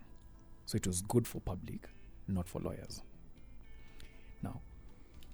So 0.67 0.77
it 0.77 0.87
was 0.87 1.03
good 1.03 1.27
for 1.27 1.41
public, 1.41 1.89
not 2.31 2.49
for 2.49 2.61
lawyers. 2.61 3.03
Now, 4.43 4.61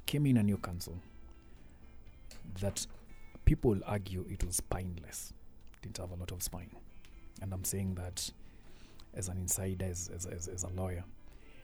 came 0.06 0.26
in 0.26 0.36
a 0.36 0.42
new 0.42 0.56
council 0.58 0.98
that 2.60 2.86
people 3.44 3.78
argue 3.86 4.24
it 4.28 4.44
was 4.44 4.56
spineless, 4.56 5.32
didn't 5.82 5.98
have 5.98 6.10
a 6.12 6.16
lot 6.16 6.32
of 6.32 6.42
spine. 6.42 6.70
And 7.42 7.52
I'm 7.52 7.64
saying 7.64 7.94
that 7.96 8.28
as 9.14 9.28
an 9.28 9.38
insider, 9.38 9.84
as, 9.86 10.10
as, 10.14 10.26
as, 10.26 10.48
as 10.48 10.62
a 10.64 10.68
lawyer. 10.68 11.04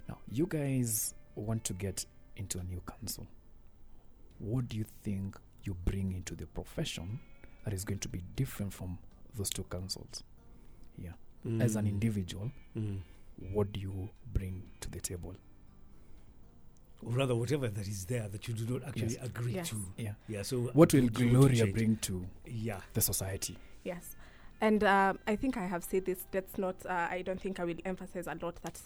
Now, 0.09 0.19
you 0.31 0.47
guys 0.47 1.15
want 1.35 1.65
to 1.65 1.73
get 1.73 2.05
into 2.37 2.59
a 2.59 2.63
new 2.65 2.81
council. 2.87 3.27
What 4.39 4.69
do 4.69 4.77
you 4.77 4.85
think 5.03 5.37
you 5.65 5.75
bring 5.85 6.13
into 6.13 6.35
the 6.35 6.47
profession 6.47 7.21
that 7.65 7.73
is 7.73 7.85
going 7.85 8.01
to 8.01 8.09
be 8.09 8.23
different 8.37 8.73
from 8.73 8.99
those 9.37 9.51
two 9.51 9.65
councils? 9.65 10.23
Yeah. 10.99 11.13
As 11.61 11.75
an 11.77 11.87
Mm. 11.87 11.89
individual, 11.91 12.51
Mm. 12.77 13.01
What 13.53 13.73
do 13.73 13.81
you 13.81 14.11
bring 14.33 14.63
to 14.81 14.91
the 14.91 15.01
table? 15.01 15.35
Or 17.05 17.13
rather, 17.13 17.35
whatever 17.35 17.69
that 17.69 17.89
is 17.89 18.05
there 18.07 18.29
that 18.29 18.47
you 18.47 18.55
do 18.55 18.65
not 18.75 18.87
actually 18.89 19.15
Yes. 19.15 19.25
agree 19.25 19.53
Yes. 19.55 19.71
to. 19.71 19.77
Yeah. 19.97 20.15
Yeah, 20.29 20.43
so 20.43 20.71
What 20.73 20.93
will 20.93 21.01
you 21.01 21.07
want 21.07 21.17
to 21.19 21.31
Gloria 21.31 21.67
bring 21.67 21.97
to 21.99 22.27
Yeah. 22.47 22.81
the 22.95 23.01
society? 23.01 23.59
Yes. 23.83 24.17
And 24.61 24.85
um, 24.85 25.19
I 25.27 25.35
think 25.35 25.57
I 25.57 25.67
have 25.67 25.83
said 25.83 26.05
this. 26.05 26.25
That's 26.31 26.57
not, 26.57 26.77
uh, 26.87 27.09
I 27.11 27.23
don't 27.23 27.41
think 27.41 27.59
I 27.59 27.65
will 27.65 27.79
emphasize 27.85 28.29
a 28.29 28.37
lot 28.41 28.63
that 28.63 28.81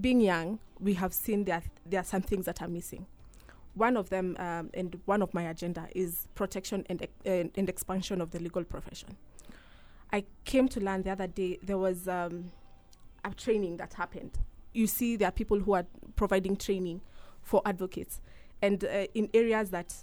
being 0.00 0.20
young, 0.20 0.58
we 0.80 0.94
have 0.94 1.12
seen 1.14 1.44
that 1.44 1.64
there 1.86 2.00
are 2.00 2.04
some 2.04 2.22
things 2.22 2.46
that 2.46 2.60
are 2.60 2.68
missing. 2.68 3.06
One 3.74 3.96
of 3.96 4.10
them, 4.10 4.34
um, 4.40 4.70
and 4.74 5.00
one 5.04 5.22
of 5.22 5.32
my 5.32 5.42
agenda, 5.44 5.88
is 5.94 6.26
protection 6.34 6.84
and, 6.90 7.02
ex- 7.02 7.12
and, 7.24 7.52
and 7.56 7.68
expansion 7.68 8.20
of 8.20 8.32
the 8.32 8.40
legal 8.40 8.64
profession. 8.64 9.16
I 10.12 10.24
came 10.44 10.68
to 10.70 10.80
learn 10.80 11.02
the 11.02 11.10
other 11.10 11.28
day 11.28 11.58
there 11.62 11.78
was 11.78 12.08
um, 12.08 12.50
a 13.28 13.34
training 13.34 13.76
that 13.78 13.94
happened. 13.94 14.38
You 14.72 14.86
see, 14.86 15.16
there 15.16 15.28
are 15.28 15.32
people 15.32 15.58
who 15.60 15.72
are 15.72 15.86
providing 16.16 16.56
training 16.56 17.00
for 17.42 17.62
advocates, 17.64 18.20
and 18.60 18.84
uh, 18.84 19.06
in 19.14 19.30
areas 19.32 19.70
that 19.70 19.94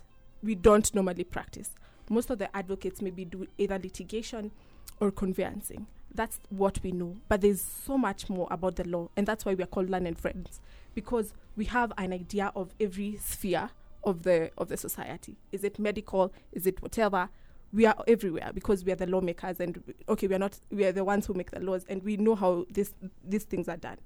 we 0.42 0.56
don't 0.56 0.94
normally 0.94 1.24
practice. 1.24 1.72
Most 2.10 2.30
of 2.30 2.38
the 2.38 2.56
advocates 2.56 3.02
maybe 3.02 3.26
do 3.26 3.48
either 3.58 3.80
litigation 3.80 4.52
or 5.00 5.12
conveyancing. 5.12 5.88
That's 6.14 6.40
what 6.50 6.80
we 6.84 6.92
know. 6.92 7.18
But 7.28 7.42
there's 7.42 7.62
so 7.62 7.98
much 7.98 8.30
more 8.30 8.48
about 8.52 8.76
the 8.76 8.88
law, 8.88 9.10
and 9.18 9.28
that's 9.28 9.46
why 9.46 9.54
we 9.54 9.64
are 9.64 9.68
called 9.68 9.90
learned 9.90 10.18
friends, 10.20 10.62
because 10.94 11.34
we 11.56 11.66
have 11.66 11.92
an 11.98 12.14
idea 12.14 12.52
of 12.56 12.74
every 12.80 13.18
sphere 13.18 13.70
of 14.04 14.24
the 14.24 14.52
of 14.58 14.70
the 14.70 14.78
society. 14.78 15.36
Is 15.52 15.64
it 15.64 15.80
medical? 15.80 16.32
Is 16.52 16.68
it 16.68 16.82
whatever? 16.82 17.30
We 17.76 17.86
are 17.86 17.96
everywhere 18.08 18.52
because 18.54 18.86
we 18.86 18.94
are 18.94 18.96
the 18.96 19.06
lawmakers, 19.06 19.60
and 19.60 19.84
okay, 20.08 20.28
we 20.28 20.36
are 20.36 20.40
not. 20.40 20.58
We 20.72 20.86
are 20.86 20.94
the 20.94 21.04
ones 21.04 21.26
who 21.26 21.34
make 21.34 21.52
the 21.52 21.60
laws, 21.60 21.86
and 21.90 22.02
we 22.04 22.16
know 22.16 22.36
how 22.36 22.66
this 22.70 22.94
these 23.22 23.44
things 23.44 23.68
are 23.68 23.78
done. 23.78 23.98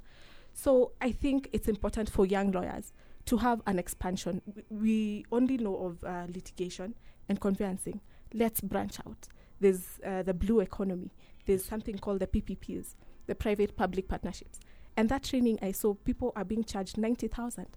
So 0.53 0.93
I 0.99 1.11
think 1.11 1.49
it's 1.53 1.67
important 1.67 2.09
for 2.09 2.25
young 2.25 2.51
lawyers 2.51 2.91
to 3.25 3.37
have 3.37 3.61
an 3.67 3.77
expansion. 3.77 4.41
We 4.71 5.23
only 5.31 5.57
know 5.57 5.75
of 5.77 6.03
uh, 6.03 6.25
litigation 6.27 6.95
and 7.29 7.39
conveyancing. 7.39 8.01
Let's 8.33 8.59
branch 8.59 8.99
out. 9.05 9.27
There's 9.59 9.99
uh, 10.03 10.23
the 10.23 10.33
blue 10.33 10.61
economy. 10.61 11.11
There's 11.45 11.63
something 11.63 11.99
called 11.99 12.21
the 12.21 12.27
PPPs, 12.27 12.95
the 13.27 13.35
private 13.35 13.75
public 13.75 14.07
partnerships. 14.07 14.59
And 14.97 15.09
that 15.09 15.23
training, 15.23 15.59
I 15.61 15.73
saw 15.73 15.93
people 15.93 16.33
are 16.35 16.43
being 16.43 16.63
charged 16.63 16.97
90,000. 16.97 17.67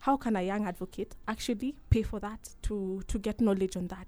How 0.00 0.16
can 0.16 0.36
a 0.36 0.42
young 0.42 0.66
advocate 0.66 1.16
actually 1.28 1.76
pay 1.90 2.02
for 2.02 2.20
that 2.20 2.50
to, 2.62 3.02
to 3.06 3.18
get 3.18 3.40
knowledge 3.40 3.76
on 3.76 3.88
that? 3.88 4.06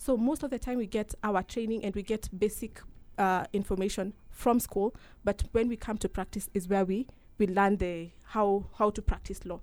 So 0.00 0.16
most 0.16 0.42
of 0.42 0.48
the 0.48 0.58
time 0.58 0.78
we 0.78 0.86
get 0.86 1.14
our 1.22 1.42
training 1.42 1.84
and 1.84 1.94
we 1.94 2.02
get 2.02 2.26
basic 2.36 2.80
uh, 3.18 3.44
information 3.52 4.14
from 4.30 4.58
school, 4.58 4.94
but 5.24 5.44
when 5.52 5.68
we 5.68 5.76
come 5.76 5.98
to 5.98 6.08
practice 6.08 6.48
is 6.54 6.68
where 6.68 6.86
we, 6.86 7.06
we 7.36 7.46
learn 7.46 7.76
the 7.76 8.08
how, 8.24 8.64
how 8.78 8.88
to 8.88 9.02
practice 9.02 9.44
law. 9.44 9.60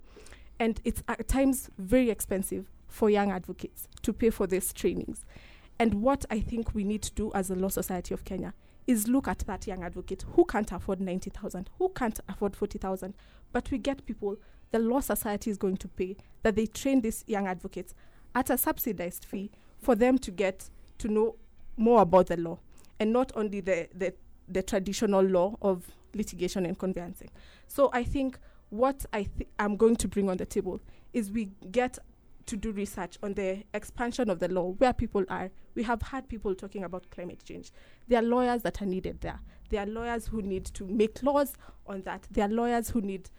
And 0.59 0.79
it's 0.83 1.01
at 1.07 1.27
times 1.27 1.71
very 1.79 2.11
expensive 2.11 2.69
for 2.87 3.09
young 3.09 3.31
advocates 3.31 3.87
to 4.03 4.13
pay 4.13 4.29
for 4.29 4.45
these 4.45 4.71
trainings. 4.71 5.25
And 5.79 5.95
what 5.95 6.23
I 6.29 6.39
think 6.39 6.75
we 6.75 6.83
need 6.83 7.01
to 7.01 7.13
do 7.13 7.31
as 7.33 7.49
a 7.49 7.55
Law 7.55 7.69
Society 7.69 8.13
of 8.13 8.23
Kenya 8.23 8.53
is 8.85 9.07
look 9.07 9.27
at 9.27 9.39
that 9.39 9.65
young 9.65 9.83
advocate 9.83 10.23
who 10.33 10.45
can't 10.45 10.71
afford 10.71 11.01
90,000, 11.01 11.67
who 11.79 11.89
can't 11.89 12.19
afford 12.29 12.55
40,000, 12.55 13.15
but 13.51 13.63
but 13.63 13.71
we 13.71 13.79
get 13.79 14.05
people, 14.05 14.37
the 14.69 14.77
Law 14.77 14.99
Society 14.99 15.49
is 15.49 15.57
going 15.57 15.77
to 15.77 15.87
pay, 15.87 16.15
that 16.43 16.55
they 16.55 16.67
train 16.67 17.01
these 17.01 17.23
young 17.25 17.47
advocates 17.47 17.95
at 18.35 18.51
a 18.51 18.57
subsidized 18.57 19.25
fee 19.25 19.49
for 19.79 19.95
them 19.95 20.17
to 20.19 20.31
get 20.31 20.69
to 20.99 21.07
know 21.07 21.35
more 21.75 22.01
about 22.01 22.27
the 22.27 22.37
law 22.37 22.57
and 22.99 23.13
not 23.13 23.31
only 23.35 23.61
the, 23.61 23.87
the, 23.93 24.13
the 24.47 24.63
traditional 24.63 25.21
law 25.21 25.55
of 25.61 25.85
litigation 26.13 26.65
and 26.65 26.77
conveyancing. 26.77 27.29
So 27.67 27.89
I 27.93 28.03
think 28.03 28.39
what 28.69 29.05
I 29.13 29.23
th- 29.23 29.49
I'm 29.59 29.77
going 29.77 29.95
to 29.97 30.07
bring 30.07 30.29
on 30.29 30.37
the 30.37 30.45
table 30.45 30.81
is 31.13 31.31
we 31.31 31.49
get 31.71 31.97
to 32.47 32.57
do 32.57 32.71
research 32.71 33.17
on 33.21 33.33
the 33.33 33.63
expansion 33.73 34.29
of 34.29 34.39
the 34.39 34.47
law, 34.47 34.71
where 34.77 34.93
people 34.93 35.25
are. 35.29 35.51
We 35.75 35.83
have 35.83 36.01
had 36.01 36.27
people 36.27 36.55
talking 36.55 36.83
about 36.83 37.09
climate 37.11 37.43
change. 37.43 37.71
There 38.07 38.19
are 38.19 38.23
lawyers 38.23 38.61
that 38.63 38.81
are 38.81 38.85
needed 38.85 39.21
there. 39.21 39.39
There 39.69 39.83
are 39.83 39.85
lawyers 39.85 40.27
who 40.27 40.41
need 40.41 40.65
to 40.65 40.85
make 40.85 41.21
laws 41.21 41.53
on 41.85 42.01
that. 42.03 42.25
There 42.31 42.45
are 42.45 42.49
lawyers 42.49 42.89
who 42.89 43.01
need 43.01 43.29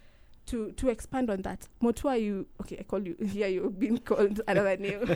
to 0.48 0.72
to 0.72 0.88
expand 0.88 1.30
on 1.30 1.42
that. 1.42 1.68
Motua, 1.82 2.20
you 2.20 2.46
okay? 2.60 2.78
I 2.80 2.82
call 2.82 3.00
you 3.06 3.14
here. 3.26 3.48
You've 3.48 3.78
been 3.78 3.98
called 3.98 4.40
another 4.48 4.76
name. 4.76 5.00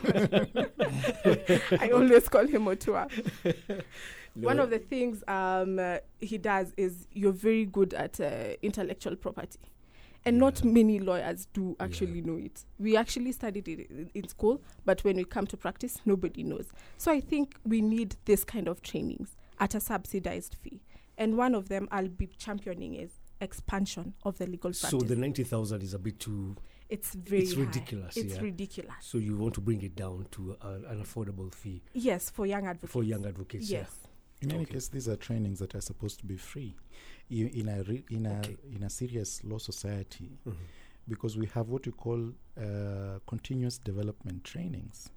I 1.81 1.91
always 1.93 2.29
call 2.29 2.47
him 2.47 2.65
Motua. 2.67 3.09
One 4.35 4.59
of 4.59 4.71
the 4.71 4.79
things 4.79 5.23
um, 5.29 5.79
uh, 5.79 5.99
he 6.19 6.39
does 6.39 6.73
is 6.77 7.07
you're 7.13 7.33
very 7.33 7.67
good 7.67 7.93
at 7.95 8.19
uh, 8.21 8.55
intellectual 8.63 9.17
property. 9.17 9.59
And 10.25 10.39
not 10.39 10.63
many 10.65 11.01
lawyers 11.01 11.49
do 11.53 11.77
Yeah. 11.79 11.85
actually 11.85 12.23
know 12.23 12.37
it. 12.37 12.65
We 12.79 12.97
actually 12.97 13.33
studied 13.33 13.67
it 13.69 13.91
in, 13.91 14.11
in 14.15 14.29
school, 14.29 14.63
but 14.85 15.03
when 15.03 15.17
we 15.17 15.25
come 15.25 15.47
to 15.49 15.57
practice, 15.57 15.99
nobody 16.07 16.45
knows. 16.45 16.69
So 16.97 17.11
I 17.11 17.21
think 17.21 17.57
we 17.65 17.81
need 17.83 18.15
this 18.25 18.45
kind 18.45 18.69
of 18.69 18.81
trainings 18.83 19.37
at 19.59 19.75
a 19.75 19.81
subsidized 19.81 20.55
fee. 20.63 20.81
And 21.19 21.37
one 21.37 21.55
of 21.57 21.69
them 21.69 21.89
I'll 21.91 22.09
be 22.09 22.29
championing 22.29 22.95
is 22.95 23.11
expansion 23.43 24.15
of 24.25 24.39
the 24.39 24.47
legal 24.47 24.73
So 24.73 24.99
the 24.99 25.17
ninety 25.17 25.45
thousand 25.45 25.83
is 25.83 25.95
a 25.95 25.99
bit 25.99 26.19
too. 26.21 26.57
it's 26.89 27.15
very 27.15 27.43
it's 27.43 27.55
high. 27.55 27.61
ridiculous, 27.63 28.17
It's 28.17 28.35
yeah. 28.35 28.41
ridiculous. 28.43 28.95
So 29.01 29.19
you 29.19 29.37
want 29.37 29.55
to 29.55 29.61
bring 29.61 29.83
it 29.83 29.95
down 29.97 30.27
to 30.33 30.57
a, 30.61 30.69
an 30.93 31.03
affordable 31.03 31.53
fee 31.55 31.83
Yes, 31.95 32.31
for 32.31 32.47
young 32.47 32.67
advocates. 32.67 32.93
for 32.93 33.03
young 33.03 33.27
advocates. 33.27 33.71
yeah. 33.71 33.79
Yes. 33.81 33.91
In 34.43 34.51
any 34.53 34.63
Okay. 34.65 34.75
case, 34.75 34.89
these 34.89 35.09
are 35.09 35.17
trainings 35.17 35.59
that 35.61 35.75
are 35.75 35.81
supposed 35.81 36.19
to 36.21 36.27
be 36.27 36.37
free 36.37 36.75
I- 37.31 37.35
in 37.61 37.69
a 37.69 37.83
re- 37.85 38.05
in 38.11 38.27
a 38.27 38.39
Okay. 38.39 38.57
in 38.77 38.83
a 38.83 38.91
serious 38.91 39.43
law 39.45 39.59
society 39.59 40.39
Mhm. 40.47 40.55
because 41.09 41.37
we 41.39 41.47
have 41.47 41.69
what 41.71 41.87
we 41.87 41.93
call 41.93 42.33
uh, 42.57 43.19
continuous 43.27 43.79
development 43.79 44.45
trainings. 44.45 45.09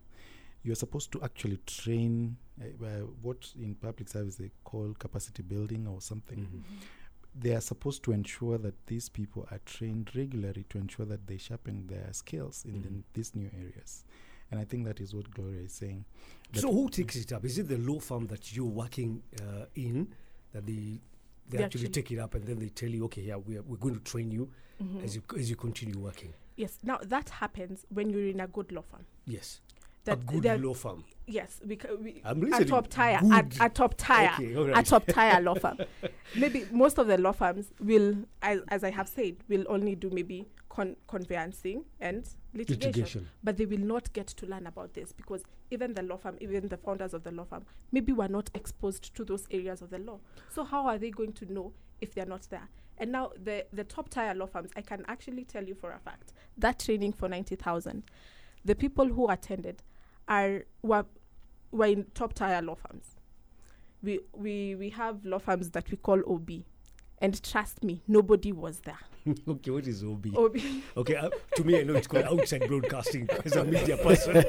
You're 0.64 0.76
supposed 0.78 1.12
to 1.12 1.22
actually 1.24 1.58
train 1.66 2.38
uh, 2.62 2.86
uh, 2.86 3.00
what 3.22 3.52
in 3.60 3.76
public 3.76 4.08
service 4.08 4.36
they 4.38 4.52
call 4.64 4.94
capacity 4.98 5.44
building 5.44 5.88
or 5.88 6.02
something. 6.02 6.40
Mhm. 6.40 6.62
They 7.38 7.54
are 7.54 7.62
supposed 7.62 8.04
to 8.04 8.12
ensure 8.14 8.58
that 8.60 8.76
these 8.88 9.10
people 9.10 9.46
are 9.52 9.60
trained 9.66 10.12
regularly 10.16 10.66
to 10.70 10.78
ensure 10.78 11.06
that 11.08 11.28
they 11.28 11.38
sharpen 11.38 11.88
their 11.88 12.10
skills 12.14 12.64
in 12.66 12.82
the, 12.82 12.88
Mhm. 12.90 13.04
these 13.14 13.36
new 13.36 13.50
areas. 13.54 14.06
And 14.52 14.60
I 14.60 14.64
think 14.64 14.86
that 14.86 15.00
is 15.02 15.14
what 15.14 15.30
Gloria 15.32 15.62
is 15.62 15.74
saying. 15.74 16.06
That 16.54 16.62
So 16.62 16.72
who 16.72 16.90
takes 16.90 17.16
it 17.18 17.34
up? 17.34 17.44
Is 17.44 17.58
it 17.58 17.68
the 17.68 17.78
law 17.78 18.00
firm 18.00 18.28
that 18.28 18.56
you're 18.56 18.66
working 18.66 19.22
uh, 19.42 19.66
in 19.76 20.14
that 20.54 20.66
they 20.66 21.02
they 21.48 21.58
They 21.58 21.64
actually, 21.64 21.82
actually- 21.88 21.92
take 22.02 22.12
it 22.12 22.18
up 22.20 22.34
and 22.34 22.44
then 22.48 22.58
they 22.58 22.70
tell 22.70 22.90
you, 22.90 23.06
okay, 23.06 23.22
yeah, 23.22 23.36
we're, 23.36 23.62
we're 23.62 23.78
going 23.78 23.94
to 23.94 24.02
train 24.04 24.32
you 24.32 24.50
Mhm. 24.82 25.04
as 25.04 25.16
you 25.16 25.22
as 25.38 25.48
you 25.50 25.56
continue 25.56 26.00
working. 26.00 26.34
Yes. 26.56 26.80
Now 26.84 26.98
that 27.04 27.30
happens 27.30 27.86
when 27.90 28.10
you're 28.10 28.28
in 28.30 28.40
a 28.40 28.48
good 28.48 28.72
law 28.72 28.82
firm. 28.82 29.06
Yes, 29.28 29.62
That 30.06 30.20
a 30.20 30.22
good 30.40 30.62
law 30.62 30.74
firm. 30.74 31.04
Yes, 31.28 31.60
because 31.66 31.98
we, 32.00 32.22
I'm 32.24 32.44
a 32.54 32.64
top 32.64 32.88
tier, 32.88 33.20
a, 33.60 33.70
top 33.70 33.98
tier, 33.98 34.32
Okay, 34.36 34.56
all 34.56 34.78
a 34.78 34.84
top 34.84 35.08
tier 35.08 35.40
law 35.42 35.56
firm. 35.56 35.80
Maybe 36.36 36.66
most 36.72 37.00
of 37.00 37.08
the 37.08 37.18
law 37.18 37.32
firms 37.32 37.72
will, 37.80 38.16
as, 38.44 38.60
as 38.68 38.84
I 38.84 38.92
have 38.92 39.08
said, 39.08 39.38
will 39.50 39.66
only 39.68 39.96
do 39.96 40.12
maybe 40.12 40.48
con- 40.70 40.96
conveyancing 41.08 41.84
and 42.00 42.28
litigation, 42.54 42.92
Litigation. 42.92 43.30
but 43.44 43.58
they 43.58 43.66
will 43.66 43.80
not 43.80 44.14
get 44.14 44.28
to 44.28 44.46
learn 44.46 44.68
about 44.68 44.94
this 44.94 45.12
because 45.12 45.42
even 45.72 45.96
the 45.96 46.04
law 46.04 46.18
firm, 46.18 46.38
even 46.40 46.68
the 46.68 46.78
founders 46.78 47.16
of 47.16 47.24
the 47.24 47.32
law 47.32 47.46
firm, 47.46 47.66
maybe 47.92 48.14
were 48.14 48.28
not 48.28 48.52
exposed 48.54 49.16
to 49.16 49.26
those 49.26 49.48
areas 49.50 49.82
of 49.82 49.90
the 49.90 49.98
law. 49.98 50.20
So 50.54 50.64
how 50.64 50.86
are 50.86 51.00
they 51.00 51.10
going 51.10 51.34
to 51.34 51.52
know 51.52 51.74
if 52.02 52.14
they're 52.14 52.28
not 52.28 52.48
there? 52.52 52.70
And 53.00 53.12
now 53.12 53.32
the 53.44 53.66
the 53.74 53.84
top 53.84 54.10
tier 54.10 54.34
law 54.36 54.46
firms, 54.46 54.70
I 54.76 54.82
can 54.82 55.04
actually 55.08 55.46
tell 55.46 55.64
you 55.64 55.74
for 55.74 55.92
a 55.92 56.00
fact 56.00 56.34
that 56.58 56.80
training 56.80 57.14
for 57.14 57.28
ninety 57.28 57.56
thousand, 57.56 58.04
the 58.64 58.76
people 58.76 59.08
who 59.08 59.28
attended 59.30 59.82
are 60.28 60.66
were 60.82 61.06
were 61.72 61.86
in 61.88 62.06
top 62.14 62.34
tier 62.34 62.62
law 62.62 62.76
firms. 62.76 63.16
We 64.04 64.20
we 64.34 64.76
we 64.76 64.90
have 64.92 65.26
law 65.26 65.40
firms 65.40 65.72
that 65.72 65.90
we 65.92 65.98
call 65.98 66.22
OB, 66.28 66.50
and 67.20 67.42
trust 67.44 67.84
me, 67.84 68.02
nobody 68.08 68.52
was 68.52 68.82
there. 68.82 69.00
okay, 69.48 69.72
what 69.72 69.88
is 69.88 70.04
OB? 70.04 70.28
OB, 70.38 70.58
Okay, 70.98 71.16
uh, 71.16 71.30
to 71.56 71.64
me, 71.64 71.80
I 71.80 71.84
know 71.84 71.96
it's 71.96 72.06
called 72.06 72.26
outside 72.26 72.68
broadcasting 72.68 73.28
as 73.44 73.56
a 73.56 73.64
media 73.66 73.98
person. 73.98 74.36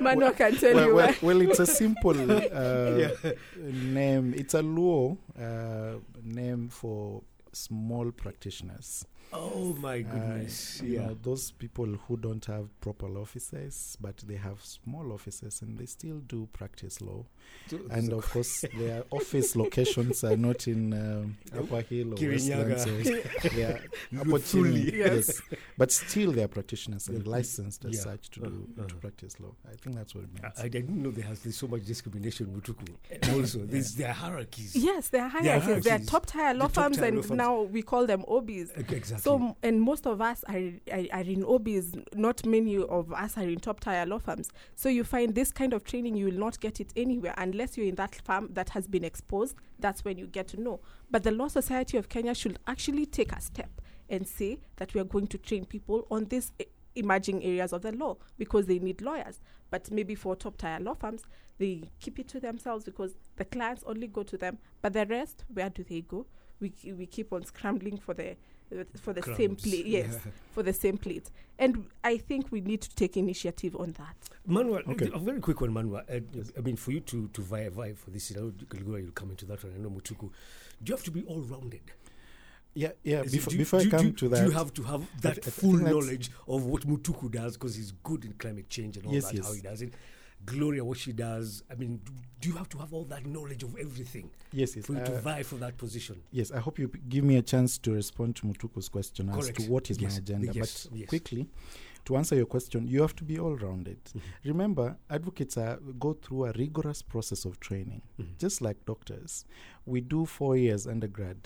Manu 0.00 0.30
can 0.32 0.54
tell 0.56 0.74
well, 0.74 0.86
you. 0.86 0.94
well, 0.94 1.14
well, 1.22 1.40
it's 1.40 1.58
a 1.58 1.66
simple 1.66 2.10
uh, 2.30 2.96
Yeah. 2.96 3.32
name. 3.58 4.32
It's 4.36 4.54
a 4.54 4.62
law 4.62 5.16
uh, 5.36 5.94
name 6.22 6.68
for 6.68 7.22
small 7.52 8.12
practitioners. 8.12 9.06
Oh 9.32 9.72
my 9.74 10.02
Uh, 10.02 10.02
goodness! 10.02 10.80
you 10.80 10.94
yeah. 10.94 11.00
know, 11.00 11.14
those 11.22 11.50
people 11.52 11.86
who 12.06 12.16
don't 12.16 12.44
have 12.46 12.68
proper 12.80 13.06
offices, 13.18 13.96
but 14.00 14.16
they 14.26 14.36
have 14.36 14.62
small 14.64 15.12
offices 15.12 15.62
and 15.62 15.78
they 15.78 15.86
still 15.86 16.20
do 16.20 16.48
practice 16.52 17.00
law. 17.00 17.24
So- 17.68 17.78
And 17.90 18.12
of 18.12 18.28
course, 18.32 18.64
their 18.76 19.04
office 19.10 19.56
locations 19.56 20.24
are 20.24 20.36
not 20.36 20.66
in 20.68 20.92
um, 20.92 21.36
Upper 21.56 21.80
Hill 21.82 22.12
or 22.12 22.16
Kirinyaga. 22.16 22.68
Westlands. 22.68 23.08
So 23.42 23.48
they 23.48 23.64
are 23.64 23.80
Luthuli. 24.12 24.20
opportunity, 24.32 24.96
Yes. 24.98 25.40
yes. 25.50 25.58
But 25.78 25.90
still, 25.92 26.32
they 26.32 26.42
are 26.42 26.48
practitioners 26.48 27.08
and 27.08 27.24
Yeah. 27.24 27.30
licensed 27.32 27.84
as 27.86 27.94
Yeah. 27.96 28.02
such 28.02 28.30
to 28.30 28.40
do 28.40 28.46
Uh-huh, 28.46 28.74
to 28.76 28.82
uh-huh. 28.82 29.00
practice 29.00 29.40
law. 29.40 29.54
I 29.66 29.74
think 29.76 29.96
that's 29.96 30.14
what 30.14 30.24
it 30.24 30.30
means. 30.34 30.54
I, 30.58 30.64
I 30.64 30.68
didn't 30.68 31.02
know 31.02 31.10
there 31.12 31.24
has 31.24 31.40
there's 31.40 31.56
so 31.56 31.66
much 31.66 31.84
discrimination 31.86 32.48
in 32.48 32.60
Mutuku. 32.60 33.32
Also, 33.34 33.60
there's 33.64 33.94
there 33.94 34.08
are 34.08 34.12
hierarchies. 34.14 34.76
yes, 34.76 35.08
There 35.08 35.22
are 35.22 35.28
hierarchies. 35.28 35.84
They 35.84 35.90
are 35.92 35.98
top 36.00 36.26
tier 36.26 36.52
law 36.54 36.68
firms, 36.68 36.98
and 36.98 37.16
law 37.16 37.22
firms. 37.22 37.38
now 37.38 37.62
we 37.62 37.80
call 37.82 38.06
them 38.06 38.24
OBs. 38.28 38.70
Exactly. 38.76 39.18
So, 39.18 39.56
and 39.62 39.80
most 39.80 40.06
of 40.06 40.20
us 40.20 40.44
are, 40.44 40.72
are, 40.92 41.06
are 41.12 41.22
in 41.22 41.42
OBs, 41.44 41.94
not 42.14 42.44
many 42.44 42.76
of 42.76 43.12
us 43.12 43.38
are 43.38 43.44
in 43.48 43.60
top 43.60 43.80
tier 43.80 44.04
law 44.04 44.18
firms. 44.18 44.50
So, 44.74 44.88
you 44.88 45.04
find 45.04 45.34
this 45.34 45.50
kind 45.52 45.72
of 45.72 45.84
training, 45.84 46.16
you 46.16 46.26
will 46.26 46.38
not 46.38 46.60
get 46.60 46.80
it 46.80 46.92
anywhere 46.96 47.31
unless 47.36 47.76
you're 47.76 47.86
in 47.86 47.94
that 47.96 48.14
firm 48.24 48.48
that 48.52 48.70
has 48.70 48.86
been 48.86 49.04
exposed. 49.04 49.56
That's 49.78 50.04
when 50.04 50.18
you 50.18 50.26
get 50.26 50.48
to 50.48 50.60
know. 50.60 50.80
But 51.10 51.22
the 51.22 51.30
Law 51.30 51.48
Society 51.48 51.96
of 51.96 52.08
Kenya 52.08 52.34
should 52.34 52.58
actually 52.66 53.06
take 53.06 53.32
a 53.32 53.40
step 53.40 53.80
and 54.08 54.26
say 54.26 54.58
that 54.76 54.94
we 54.94 55.00
are 55.00 55.04
going 55.04 55.26
to 55.28 55.38
train 55.38 55.64
people 55.64 56.06
on 56.10 56.26
these 56.26 56.52
e- 56.60 56.64
emerging 56.94 57.42
areas 57.42 57.72
of 57.72 57.82
the 57.82 57.92
law 57.92 58.16
because 58.38 58.66
they 58.66 58.78
need 58.78 59.00
lawyers. 59.00 59.40
But 59.70 59.90
maybe 59.90 60.14
for 60.14 60.36
top 60.36 60.58
tier 60.58 60.78
law 60.80 60.94
firms, 60.94 61.22
they 61.58 61.90
keep 62.00 62.18
it 62.18 62.28
to 62.28 62.40
themselves 62.40 62.84
because 62.84 63.14
the 63.36 63.44
clients 63.44 63.82
only 63.86 64.06
go 64.06 64.22
to 64.22 64.36
them. 64.36 64.58
But 64.82 64.92
the 64.92 65.06
rest, 65.06 65.44
where 65.52 65.70
do 65.70 65.82
they 65.82 66.02
go? 66.02 66.26
We, 66.60 66.72
we 66.96 67.06
keep 67.06 67.32
on 67.32 67.44
scrambling 67.44 67.98
for 67.98 68.14
the 68.14 68.36
for 69.00 69.12
the 69.12 69.22
same 69.22 69.36
Crumbs. 69.56 69.62
plate. 69.62 69.86
Yes, 69.86 70.12
Yeah. 70.24 70.32
for 70.52 70.62
the 70.62 70.72
same 70.72 70.98
plate. 70.98 71.30
And 71.58 71.86
I 72.02 72.16
think 72.18 72.50
we 72.50 72.60
need 72.60 72.80
to 72.82 72.94
take 72.94 73.16
initiative 73.16 73.76
on 73.76 73.92
that. 73.92 74.16
Manuel, 74.46 74.82
Okay. 74.88 75.10
a 75.12 75.18
very 75.18 75.40
quick 75.40 75.60
one, 75.60 75.72
Manuel. 75.72 76.02
Uh, 76.08 76.20
I 76.56 76.60
mean, 76.60 76.76
for 76.76 76.90
you 76.92 77.00
to 77.00 77.28
to 77.28 77.42
vie, 77.42 77.68
vie 77.68 77.92
for 77.94 78.10
this, 78.10 78.30
you 78.30 78.36
know, 78.36 78.50
Gilgura, 78.50 79.00
you'll 79.02 79.12
come 79.12 79.30
into 79.30 79.44
that 79.46 79.62
one. 79.62 79.72
I 79.74 79.78
know 79.78 79.90
Mutuku. 79.90 80.30
Do 80.82 80.90
you 80.90 80.94
have 80.94 81.04
to 81.04 81.10
be 81.10 81.22
all 81.24 81.40
rounded? 81.42 81.82
Yeah, 82.74 82.92
yeah. 83.02 83.20
Is 83.22 83.34
it- 83.34 83.36
Before, 83.36 83.50
do, 83.52 83.58
before 83.58 83.80
do, 83.80 83.86
I 83.86 83.90
come 83.90 84.06
do, 84.06 84.12
to 84.12 84.28
that, 84.30 84.38
do 84.40 84.44
you 84.50 84.50
have 84.56 84.72
to 84.74 84.82
have 84.84 85.02
that 85.20 85.30
I 85.32 85.34
th- 85.34 85.46
I 85.46 85.50
full 85.50 85.72
knowledge 85.74 86.30
of 86.48 86.64
what 86.64 86.82
Mutuku 86.86 87.30
does 87.30 87.52
because 87.58 87.74
he's 87.76 87.92
good 88.02 88.24
in 88.24 88.32
climate 88.32 88.68
change 88.70 88.96
and 88.96 89.06
all 89.06 89.12
Yes, 89.14 89.24
that, 89.26 89.34
yes. 89.34 89.46
how 89.46 89.52
he 89.52 89.60
does 89.60 89.82
it. 89.82 89.92
Gloria, 90.44 90.84
what 90.84 90.98
she 90.98 91.12
does. 91.12 91.62
I 91.70 91.74
mean, 91.74 92.00
do, 92.04 92.12
do 92.40 92.48
you 92.48 92.56
have 92.56 92.68
to 92.70 92.78
have 92.78 92.92
all 92.92 93.04
that 93.04 93.24
knowledge 93.26 93.62
of 93.62 93.76
everything 93.76 94.30
yes, 94.52 94.74
yes, 94.76 94.84
for 94.86 94.94
you 94.94 95.00
to 95.04 95.16
uh, 95.16 95.20
vie 95.20 95.42
for 95.42 95.56
that 95.56 95.76
position? 95.78 96.20
yes. 96.32 96.50
I 96.50 96.58
hope 96.58 96.78
you 96.78 96.88
p- 96.88 97.00
give 97.08 97.24
me 97.24 97.36
a 97.36 97.42
chance 97.42 97.78
to 97.78 97.92
respond 97.92 98.36
to 98.36 98.46
Mutuku's 98.46 98.88
question 98.88 99.28
as 99.30 99.50
to 99.50 99.62
what 99.70 99.90
is 99.90 100.00
Yes, 100.00 100.12
my 100.12 100.18
agenda. 100.18 100.52
yes, 100.52 100.86
but 100.90 100.98
yes. 100.98 101.08
quickly, 101.08 101.48
to 102.06 102.16
answer 102.16 102.34
your 102.34 102.46
question, 102.46 102.86
you 102.88 103.00
have 103.02 103.14
to 103.16 103.24
be 103.24 103.38
all-rounded. 103.38 104.02
Mhm. 104.04 104.20
Remember, 104.44 104.96
advocates 105.08 105.56
are, 105.56 105.76
go 106.00 106.14
through 106.14 106.46
a 106.46 106.52
rigorous 106.52 107.00
process 107.02 107.44
of 107.44 107.60
training, 107.60 108.02
Mhm. 108.18 108.36
just 108.38 108.60
like 108.60 108.84
doctors. 108.84 109.44
We 109.86 110.00
do 110.00 110.26
four 110.26 110.56
years 110.56 110.86
undergrad 110.88 111.36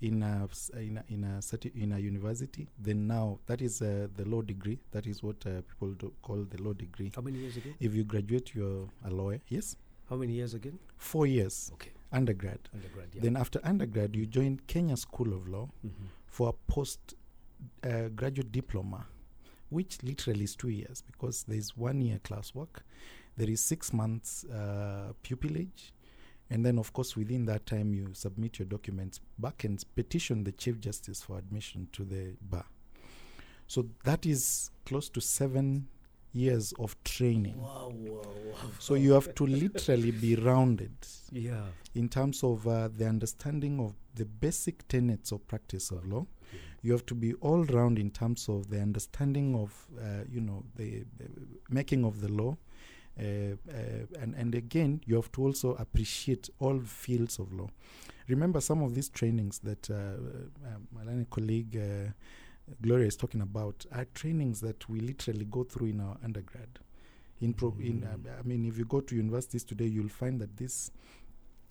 in 0.00 0.22
a 0.22 0.48
in 0.78 0.96
a, 0.98 1.04
in 1.08 1.24
a, 1.24 1.38
certi- 1.40 1.74
in 1.74 1.92
a 1.92 1.98
university. 1.98 2.66
Then 2.78 3.06
now 3.06 3.38
that 3.46 3.60
is 3.60 3.82
uh, 3.82 4.08
the 4.16 4.24
law 4.24 4.42
degree. 4.42 4.78
That 4.92 5.06
is 5.06 5.22
what 5.22 5.36
uh, 5.46 5.62
people 5.68 5.92
do 5.92 6.12
call 6.22 6.44
the 6.44 6.62
law 6.62 6.72
degree. 6.72 7.12
How 7.14 7.22
many 7.22 7.38
years 7.38 7.56
again? 7.56 7.74
If 7.80 7.94
you 7.94 8.04
graduate, 8.04 8.54
you're 8.54 8.88
a 9.04 9.10
lawyer. 9.10 9.40
Yes, 9.48 9.76
How 10.08 10.16
many 10.16 10.32
years 10.34 10.54
again? 10.54 10.78
four 10.96 11.26
years 11.26 11.70
Okay, 11.74 11.90
undergrad. 12.12 12.58
undergrad. 12.74 13.08
Yeah. 13.14 13.22
Then 13.22 13.36
after 13.36 13.60
undergrad, 13.62 14.16
you 14.16 14.26
join 14.26 14.58
Kenya 14.66 14.96
School 14.96 15.32
of 15.34 15.46
Law 15.48 15.68
Mhm. 15.84 15.92
for 16.26 16.48
a 16.48 16.52
post 16.72 17.14
uh, 17.84 18.08
graduate 18.08 18.50
diploma, 18.52 19.06
which 19.68 20.02
literally 20.02 20.44
is 20.44 20.56
two 20.56 20.70
years 20.70 21.02
because 21.02 21.44
there 21.44 21.58
is 21.58 21.76
one 21.76 22.00
year 22.00 22.18
classwork, 22.24 22.82
there 23.36 23.50
is 23.50 23.60
six 23.60 23.92
months 23.92 24.44
uh, 24.46 25.12
pupillage, 25.22 25.92
And 26.50 26.66
then, 26.66 26.78
of 26.78 26.92
course, 26.92 27.16
within 27.16 27.44
that 27.46 27.64
time, 27.66 27.94
you 27.94 28.08
submit 28.12 28.58
your 28.58 28.66
documents 28.66 29.20
back 29.38 29.62
and 29.64 29.82
petition 29.94 30.42
the 30.44 30.52
Chief 30.52 30.80
Justice 30.80 31.22
for 31.22 31.38
admission 31.38 31.88
to 31.92 32.04
the 32.04 32.34
bar. 32.42 32.64
So 33.68 33.86
that 34.04 34.26
is 34.26 34.70
close 34.84 35.08
to 35.10 35.20
seven 35.20 35.86
years 36.32 36.72
of 36.78 36.96
training. 37.04 37.60
Wow, 37.60 37.92
wow, 37.94 38.22
wow. 38.22 38.54
So 38.80 38.94
you 38.94 39.12
have 39.12 39.32
to 39.36 39.46
literally 39.46 40.10
be 40.10 40.34
rounded 40.34 40.92
Yeah. 41.30 41.66
in 41.94 42.08
terms 42.08 42.42
of 42.42 42.66
uh, 42.66 42.88
the 42.88 43.06
understanding 43.06 43.78
of 43.80 43.94
the 44.16 44.24
basic 44.24 44.86
tenets 44.88 45.30
of 45.32 45.46
practice 45.46 45.90
of 45.92 46.04
law. 46.06 46.26
You 46.82 46.92
have 46.92 47.04
to 47.06 47.14
be 47.14 47.34
all 47.34 47.64
round 47.64 47.98
in 47.98 48.10
terms 48.10 48.48
of 48.48 48.70
the 48.70 48.80
understanding 48.80 49.54
of, 49.54 49.86
uh, 50.00 50.24
you 50.28 50.40
know, 50.40 50.64
the, 50.76 51.04
the 51.18 51.28
making 51.68 52.04
of 52.04 52.20
the 52.20 52.28
law. 52.28 52.56
Uh, 53.20 53.56
uh, 53.70 54.06
and, 54.20 54.34
and 54.34 54.54
again, 54.54 55.00
you 55.04 55.14
have 55.16 55.30
to 55.32 55.42
also 55.42 55.74
appreciate 55.74 56.48
all 56.58 56.80
fields 56.80 57.38
of 57.38 57.52
law. 57.52 57.68
Remember 58.28 58.60
some 58.60 58.82
of 58.82 58.94
these 58.94 59.08
trainings 59.10 59.58
that 59.58 59.90
uh, 59.90 59.94
uh, 59.94 60.78
my 61.04 61.26
colleague 61.30 61.76
uh, 61.76 62.10
Gloria 62.80 63.06
is 63.08 63.16
talking 63.16 63.40
about 63.42 63.84
are 63.92 64.06
trainings 64.14 64.60
that 64.60 64.88
we 64.88 65.00
literally 65.00 65.44
go 65.44 65.64
through 65.64 65.88
in 65.88 66.00
our 66.00 66.16
undergrad. 66.24 66.78
In, 67.40 67.52
pro- 67.54 67.74
in 67.80 68.04
uh, 68.04 68.38
I 68.38 68.42
mean, 68.46 68.64
if 68.66 68.78
you 68.78 68.84
go 68.84 69.00
to 69.00 69.16
universities 69.16 69.64
today, 69.64 69.86
you'll 69.86 70.08
find 70.08 70.40
that 70.40 70.56
these 70.56 70.90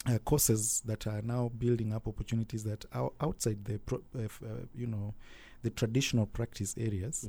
uh, 0.08 0.18
courses 0.20 0.82
that 0.86 1.08
are 1.08 1.22
now 1.22 1.52
building 1.58 1.94
up 1.94 2.08
opportunities 2.08 2.64
that 2.64 2.86
are 2.94 3.12
outside 3.22 3.66
the, 3.66 3.78
pro- 3.80 4.02
uh, 4.18 4.24
f- 4.24 4.42
uh, 4.44 4.66
you 4.76 4.88
know, 4.88 5.14
the 5.64 5.70
traditional 5.70 6.26
practice 6.26 6.76
areas 6.78 7.28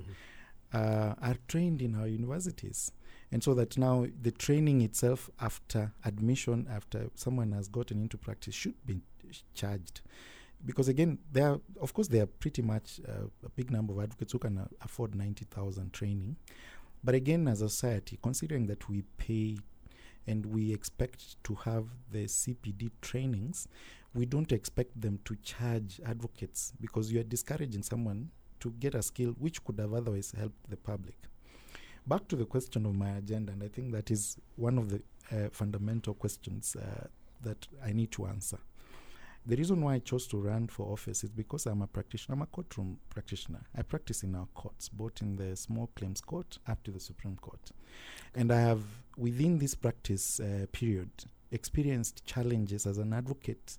uh, 0.72 1.14
are 1.20 1.36
trained 1.48 1.82
in 1.82 1.94
our 1.94 2.06
universities. 2.06 2.92
And 3.32 3.42
so 3.42 3.54
that 3.54 3.78
now 3.78 4.06
the 4.22 4.32
training 4.32 4.80
itself 4.82 5.30
after 5.40 5.92
admission, 6.04 6.66
after 6.70 7.10
someone 7.14 7.52
has 7.52 7.68
gotten 7.68 8.02
into 8.02 8.18
practice, 8.18 8.54
should 8.54 8.74
be 8.84 9.00
charged. 9.54 10.00
Because 10.64 10.88
again, 10.88 11.18
there 11.32 11.50
are, 11.50 11.60
of 11.80 11.94
course, 11.94 12.08
there 12.08 12.24
are 12.24 12.26
pretty 12.26 12.60
much 12.60 13.00
uh, 13.08 13.28
a 13.44 13.48
big 13.50 13.70
number 13.70 13.94
of 13.94 14.00
advocates 14.00 14.32
who 14.32 14.38
can 14.38 14.58
uh, 14.58 14.66
afford 14.82 15.14
90,000 15.14 15.92
training. 15.92 16.36
But 17.02 17.14
again, 17.14 17.48
as 17.48 17.62
a 17.62 17.68
society, 17.68 18.18
considering 18.22 18.66
that 18.66 18.88
we 18.88 19.02
pay 19.16 19.56
and 20.26 20.44
we 20.44 20.72
expect 20.72 21.42
to 21.44 21.54
have 21.54 21.86
the 22.12 22.26
CPD 22.26 22.90
trainings, 23.00 23.68
we 24.12 24.26
don't 24.26 24.52
expect 24.52 25.00
them 25.00 25.18
to 25.24 25.36
charge 25.36 26.00
advocates 26.04 26.72
because 26.80 27.10
you 27.10 27.20
are 27.20 27.24
discouraging 27.24 27.82
someone 27.82 28.30
to 28.58 28.70
get 28.72 28.94
a 28.94 29.02
skill 29.02 29.30
which 29.38 29.64
could 29.64 29.78
have 29.78 29.94
otherwise 29.94 30.34
helped 30.36 30.68
the 30.68 30.76
public. 30.76 31.29
Back 32.10 32.26
to 32.26 32.34
the 32.34 32.44
question 32.44 32.86
of 32.86 32.96
my 32.96 33.10
agenda, 33.10 33.52
and 33.52 33.62
I 33.62 33.68
think 33.68 33.92
that 33.92 34.10
is 34.10 34.36
one 34.56 34.78
of 34.78 34.90
the 34.90 35.00
uh, 35.30 35.48
fundamental 35.52 36.12
questions 36.12 36.74
uh, 36.74 37.06
that 37.44 37.68
I 37.86 37.92
need 37.92 38.10
to 38.10 38.26
answer. 38.26 38.58
The 39.46 39.54
reason 39.54 39.80
why 39.80 39.94
I 39.94 39.98
chose 40.00 40.26
to 40.26 40.36
run 40.38 40.66
for 40.66 40.92
office 40.92 41.22
is 41.22 41.30
because 41.30 41.66
I'm 41.66 41.82
a 41.82 41.86
practitioner. 41.86 42.34
I'm 42.34 42.42
a 42.42 42.46
courtroom 42.46 42.98
practitioner. 43.10 43.60
I 43.78 43.82
practice 43.82 44.24
in 44.24 44.34
our 44.34 44.48
courts, 44.54 44.88
both 44.88 45.22
in 45.22 45.36
the 45.36 45.54
small 45.54 45.88
claims 45.94 46.20
court 46.20 46.58
up 46.66 46.82
to 46.82 46.90
the 46.90 46.98
Supreme 46.98 47.36
Court. 47.36 47.70
And 48.34 48.50
I 48.50 48.58
have, 48.58 48.82
within 49.16 49.60
this 49.60 49.76
practice 49.76 50.40
uh, 50.40 50.66
period, 50.72 51.10
experienced 51.52 52.24
challenges 52.26 52.86
as 52.86 52.98
an 52.98 53.12
advocate. 53.12 53.78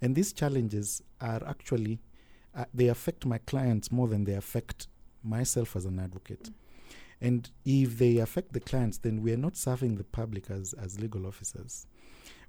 And 0.00 0.16
these 0.16 0.32
challenges 0.32 1.00
are 1.20 1.44
actually, 1.46 2.00
uh, 2.56 2.64
they 2.74 2.88
affect 2.88 3.24
my 3.24 3.38
clients 3.38 3.92
more 3.92 4.08
than 4.08 4.24
they 4.24 4.34
affect 4.34 4.88
myself 5.22 5.76
as 5.76 5.84
an 5.84 6.00
advocate. 6.00 6.50
And 7.22 7.48
if 7.64 7.98
they 7.98 8.18
affect 8.18 8.52
the 8.52 8.58
clients, 8.58 8.98
then 8.98 9.22
we 9.22 9.32
are 9.32 9.36
not 9.36 9.56
serving 9.56 9.94
the 9.94 10.02
public 10.02 10.50
as, 10.50 10.72
as 10.74 10.98
legal 10.98 11.24
officers. 11.24 11.86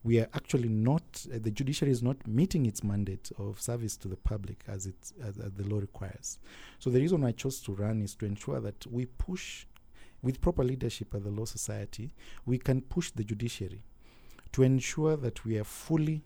We 0.04 0.20
are 0.20 0.28
actually 0.34 0.68
not, 0.68 1.28
uh, 1.32 1.38
the 1.40 1.52
judiciary 1.52 1.92
is 1.92 2.02
not 2.02 2.26
meeting 2.28 2.66
its 2.66 2.84
mandate 2.84 3.32
of 3.38 3.62
service 3.62 3.96
to 3.98 4.08
the 4.08 4.18
public 4.18 4.64
as, 4.68 4.88
it, 4.88 4.96
as, 5.24 5.38
as 5.38 5.52
the 5.54 5.64
law 5.64 5.78
requires. 5.78 6.40
So 6.80 6.90
the 6.90 7.00
reason 7.00 7.24
I 7.24 7.34
chose 7.34 7.62
to 7.62 7.74
run 7.74 8.02
is 8.02 8.16
to 8.16 8.26
ensure 8.26 8.60
that 8.62 8.88
we 8.88 9.06
push, 9.06 9.68
with 10.24 10.42
proper 10.42 10.64
leadership 10.64 11.14
at 11.14 11.24
the 11.24 11.30
Law 11.30 11.46
Society, 11.46 12.16
we 12.46 12.58
can 12.58 12.82
push 12.82 13.12
the 13.12 13.24
judiciary 13.24 13.84
to 14.54 14.64
ensure 14.64 15.16
that 15.18 15.46
we 15.46 15.60
are 15.60 15.64
fully 15.64 16.24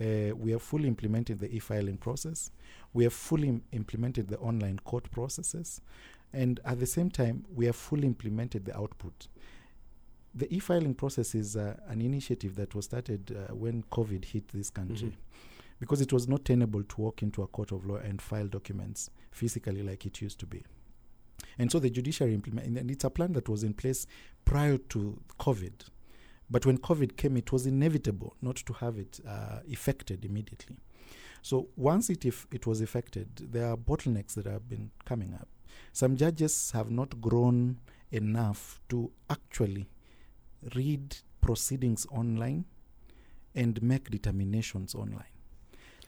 uh, 0.00 0.34
we 0.34 0.50
have 0.52 0.62
fully 0.62 0.88
implemented 0.88 1.40
the 1.40 1.54
e-filing 1.54 1.98
process. 1.98 2.50
We 2.94 3.04
have 3.04 3.12
fully 3.12 3.48
im- 3.48 3.62
implemented 3.72 4.28
the 4.28 4.38
online 4.38 4.78
court 4.78 5.10
processes, 5.10 5.82
and 6.32 6.60
at 6.64 6.78
the 6.78 6.86
same 6.86 7.10
time, 7.10 7.44
we 7.54 7.66
have 7.66 7.76
fully 7.76 8.06
implemented 8.06 8.64
the 8.64 8.76
output. 8.76 9.28
The 10.34 10.52
e-filing 10.54 10.94
process 10.94 11.34
is 11.34 11.56
uh, 11.56 11.76
an 11.88 12.00
initiative 12.00 12.54
that 12.56 12.74
was 12.74 12.84
started 12.84 13.36
uh, 13.36 13.54
when 13.54 13.82
COVID 13.90 14.24
hit 14.24 14.48
this 14.48 14.70
country, 14.70 15.08
Mhm. 15.08 15.14
because 15.80 16.00
it 16.00 16.12
was 16.12 16.28
not 16.28 16.44
tenable 16.44 16.84
to 16.84 17.00
walk 17.00 17.22
into 17.22 17.42
a 17.42 17.48
court 17.48 17.72
of 17.72 17.84
law 17.84 17.96
and 17.96 18.22
file 18.22 18.46
documents 18.46 19.10
physically 19.32 19.82
like 19.82 20.06
it 20.06 20.20
used 20.22 20.38
to 20.38 20.46
be. 20.46 20.62
And 21.58 21.70
so 21.72 21.80
the 21.80 21.90
judiciary 21.90 22.34
implement, 22.34 22.78
and 22.78 22.90
it's 22.90 23.04
a 23.04 23.10
plan 23.10 23.32
that 23.32 23.48
was 23.48 23.64
in 23.64 23.74
place 23.74 24.06
prior 24.44 24.78
to 24.78 25.20
COVID. 25.38 25.88
But 26.48 26.64
when 26.66 26.78
COVID 26.78 27.16
came, 27.16 27.36
it 27.36 27.50
was 27.52 27.66
inevitable 27.66 28.36
not 28.40 28.56
to 28.56 28.72
have 28.74 28.98
it 28.98 29.20
uh, 29.26 29.60
effected 29.66 30.24
immediately. 30.24 30.76
So 31.42 31.68
once 31.76 32.10
it 32.10 32.24
if 32.24 32.46
it 32.52 32.66
was 32.66 32.80
effected, 32.80 33.28
there 33.52 33.66
are 33.68 33.76
bottlenecks 33.76 34.34
that 34.34 34.46
have 34.46 34.68
been 34.68 34.90
coming 35.04 35.32
up. 35.34 35.48
Some 35.92 36.16
judges 36.16 36.70
have 36.72 36.90
not 36.90 37.20
grown 37.20 37.78
enough 38.10 38.80
to 38.88 39.10
actually 39.28 39.86
read 40.74 41.16
proceedings 41.40 42.06
online 42.10 42.64
and 43.54 43.82
make 43.82 44.10
determinations 44.10 44.94
online. 44.94 45.24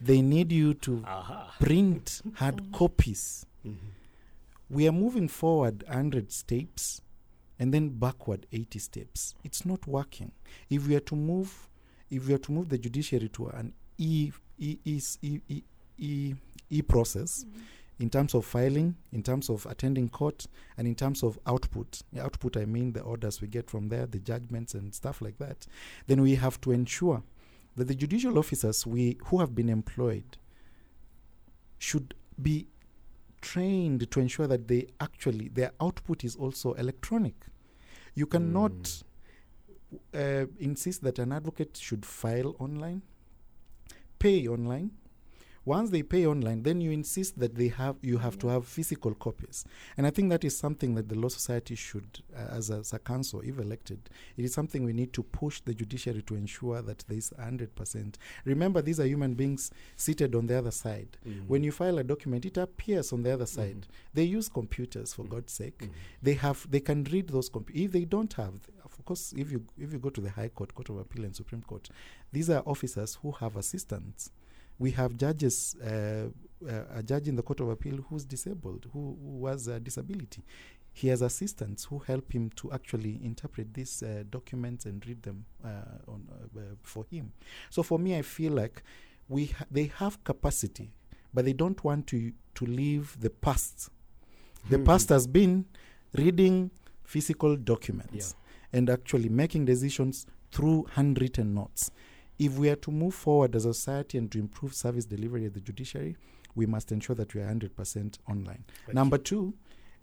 They 0.01 0.21
need 0.21 0.51
you 0.51 0.73
to 0.75 1.03
Aha. 1.05 1.55
print 1.59 2.21
hard 2.35 2.71
copies. 2.73 3.45
Mhm. 3.65 3.77
We 4.69 4.87
are 4.87 4.91
moving 4.91 5.27
forward 5.27 5.83
100 5.87 6.31
steps 6.31 7.01
and 7.59 7.73
then 7.73 7.89
backward 7.89 8.47
80 8.51 8.79
steps. 8.79 9.35
It's 9.43 9.65
not 9.65 9.85
working. 9.87 10.31
If 10.69 10.87
we 10.87 10.95
are 10.95 10.99
to 11.01 11.15
move, 11.15 11.69
if 12.09 12.27
we 12.27 12.33
are 12.33 12.39
to 12.39 12.51
move 12.51 12.69
the 12.69 12.77
judiciary 12.77 13.29
to 13.29 13.47
an 13.47 13.73
e 13.97 14.31
e 14.57 14.77
e 14.85 14.99
e 15.21 15.39
e, 15.49 15.63
e, 15.97 16.35
e 16.69 16.81
process 16.81 17.45
in 17.99 18.09
terms 18.09 18.33
of 18.33 18.45
filing, 18.45 18.95
in 19.11 19.23
terms 19.23 19.49
of 19.49 19.65
attending 19.65 20.09
court, 20.09 20.47
and 20.77 20.87
in 20.87 20.95
terms 20.95 21.23
of 21.23 21.39
output. 21.45 22.01
The 22.11 22.23
output, 22.23 22.57
I 22.57 22.65
mean 22.65 22.93
the 22.93 23.01
orders 23.01 23.41
we 23.41 23.47
get 23.47 23.69
from 23.69 23.89
there, 23.89 24.05
the 24.05 24.19
judgments 24.19 24.73
and 24.73 24.93
stuff 24.93 25.21
like 25.21 25.37
that. 25.37 25.67
Then 26.07 26.21
we 26.21 26.35
have 26.35 26.59
to 26.61 26.71
ensure 26.71 27.23
that 27.75 27.87
the 27.87 27.95
judicial 27.95 28.37
officers 28.37 28.85
we 28.85 29.17
who 29.25 29.39
have 29.39 29.55
been 29.55 29.69
employed 29.69 30.37
should 31.77 32.13
be 32.41 32.67
trained 33.41 34.09
to 34.09 34.19
ensure 34.19 34.47
that 34.47 34.67
they 34.67 34.87
actually 34.99 35.49
their 35.49 35.71
output 35.81 36.23
is 36.23 36.35
also 36.35 36.73
electronic. 36.73 37.35
You 38.15 38.25
cannot 38.25 39.03
uh, 40.13 40.45
insist 40.59 41.03
that 41.03 41.19
an 41.19 41.31
advocate 41.31 41.77
should 41.77 42.05
file 42.05 42.55
online, 42.59 43.01
pay 44.19 44.47
online. 44.47 44.91
Once 45.65 45.91
they 45.91 46.03
pay 46.03 46.27
online, 46.27 46.61
then 46.63 46.81
you 46.81 46.91
insist 46.91 47.39
that 47.39 47.55
they 47.55 47.69
have 47.69 47.95
you 48.01 48.17
have 48.17 48.37
to 48.37 48.47
have 48.47 48.67
physical 48.67 49.13
copies, 49.13 49.63
and 49.97 50.05
I 50.05 50.09
think 50.09 50.29
that 50.29 50.43
is 50.43 50.57
something 50.57 50.95
that 50.95 51.07
the 51.07 51.15
Law 51.15 51.29
Society 51.29 51.75
should, 51.75 52.19
uh, 52.35 52.39
as, 52.57 52.69
a, 52.69 52.79
as 52.79 52.91
a 52.91 52.99
council, 52.99 53.39
if 53.41 53.57
elected, 53.59 54.09
it 54.35 54.43
is 54.43 54.53
something 54.53 54.83
we 54.83 54.91
need 54.91 55.13
to 55.13 55.23
push 55.23 55.61
the 55.61 55.73
judiciary 55.73 56.21
to 56.23 56.35
ensure 56.35 56.81
that 56.81 57.05
there 57.07 57.17
is 57.17 57.31
hundred 57.39 57.73
percent. 57.75 58.17
Remember, 58.43 58.81
these 58.81 58.99
are 58.99 59.05
human 59.05 59.35
beings 59.35 59.71
seated 59.95 60.35
on 60.35 60.47
the 60.47 60.57
other 60.57 60.71
side. 60.71 61.17
Mhm. 61.25 61.47
When 61.47 61.63
you 61.63 61.71
file 61.71 61.97
a 61.97 62.03
document, 62.03 62.45
it 62.45 62.57
appears 62.57 63.13
on 63.13 63.23
the 63.23 63.31
other 63.31 63.45
side. 63.45 63.81
Mhm. 63.87 64.13
They 64.15 64.23
use 64.25 64.49
computers, 64.49 65.13
for 65.13 65.23
Mhm. 65.23 65.29
God's 65.29 65.53
sake. 65.53 65.77
Mhm. 65.79 65.89
They 66.21 66.33
have, 66.33 66.67
they 66.69 66.81
can 66.81 67.05
read 67.05 67.27
those. 67.29 67.47
Comp- 67.47 67.71
if 67.73 67.91
they 67.91 68.03
don't 68.03 68.33
have, 68.33 68.55
of 68.83 69.05
course, 69.05 69.33
if 69.37 69.49
you 69.51 69.63
if 69.77 69.93
you 69.93 69.99
go 69.99 70.09
to 70.09 70.19
the 70.21 70.29
High 70.31 70.49
Court, 70.49 70.73
Court 70.75 70.89
of 70.89 70.97
Appeal, 70.97 71.23
and 71.23 71.33
Supreme 71.35 71.61
Court, 71.61 71.89
these 72.33 72.49
are 72.49 72.63
officers 72.65 73.15
who 73.21 73.31
have 73.31 73.55
assistants. 73.55 74.29
We 74.79 74.91
have 74.91 75.17
judges, 75.17 75.75
uh, 75.81 76.29
uh, 76.67 76.83
a 76.95 77.03
judge 77.03 77.27
in 77.27 77.35
the 77.35 77.41
Court 77.43 77.59
of 77.61 77.69
Appeal 77.69 77.97
who's 78.09 78.25
disabled, 78.25 78.87
who, 78.93 79.17
who 79.21 79.45
has 79.47 79.67
a 79.67 79.79
disability. 79.79 80.43
He 80.95 81.07
has 81.07 81.21
assistants 81.21 81.85
who 81.85 81.99
help 81.99 82.31
him 82.31 82.49
to 82.57 82.71
actually 82.71 83.19
interpret 83.23 83.73
these 83.73 84.03
uh, 84.03 84.23
documents 84.29 84.85
and 84.85 85.05
read 85.07 85.23
them 85.23 85.45
uh, 85.63 85.67
on, 86.07 86.27
for 86.83 87.05
him. 87.09 87.31
So 87.69 87.81
for 87.83 87.97
me, 87.97 88.15
I 88.17 88.21
feel 88.21 88.53
like 88.53 88.83
we 89.29 89.47
ha- 89.47 89.65
they 89.71 89.85
have 89.97 90.23
capacity, 90.23 90.91
but 91.33 91.45
they 91.45 91.53
don't 91.53 91.83
want 91.83 92.07
to 92.07 92.31
to 92.55 92.65
leave 92.65 93.19
the 93.19 93.31
past. 93.31 93.89
The 94.69 94.77
Mhm. 94.77 94.85
past 94.85 95.09
has 95.09 95.25
been 95.25 95.65
reading 96.13 96.69
physical 97.03 97.55
documents 97.57 98.35
and 98.71 98.89
actually 98.89 99.29
making 99.29 99.65
decisions 99.65 100.27
through 100.51 100.83
handwritten 100.91 101.55
notes. 101.55 101.89
If 102.39 102.57
we 102.57 102.69
are 102.69 102.75
to 102.77 102.91
move 102.91 103.13
forward 103.13 103.55
as 103.55 103.65
a 103.65 103.73
society 103.73 104.17
and 104.17 104.31
to 104.31 104.39
improve 104.39 104.73
service 104.73 105.05
delivery 105.05 105.45
at 105.45 105.53
the 105.53 105.59
judiciary, 105.61 106.17
we 106.55 106.65
must 106.65 106.91
ensure 106.91 107.15
that 107.15 107.33
we 107.33 107.41
are 107.41 107.47
100% 107.47 108.17
online. 108.29 108.63
Thank 108.85 108.95
Number 108.95 109.17
you. 109.17 109.23
two, 109.23 109.53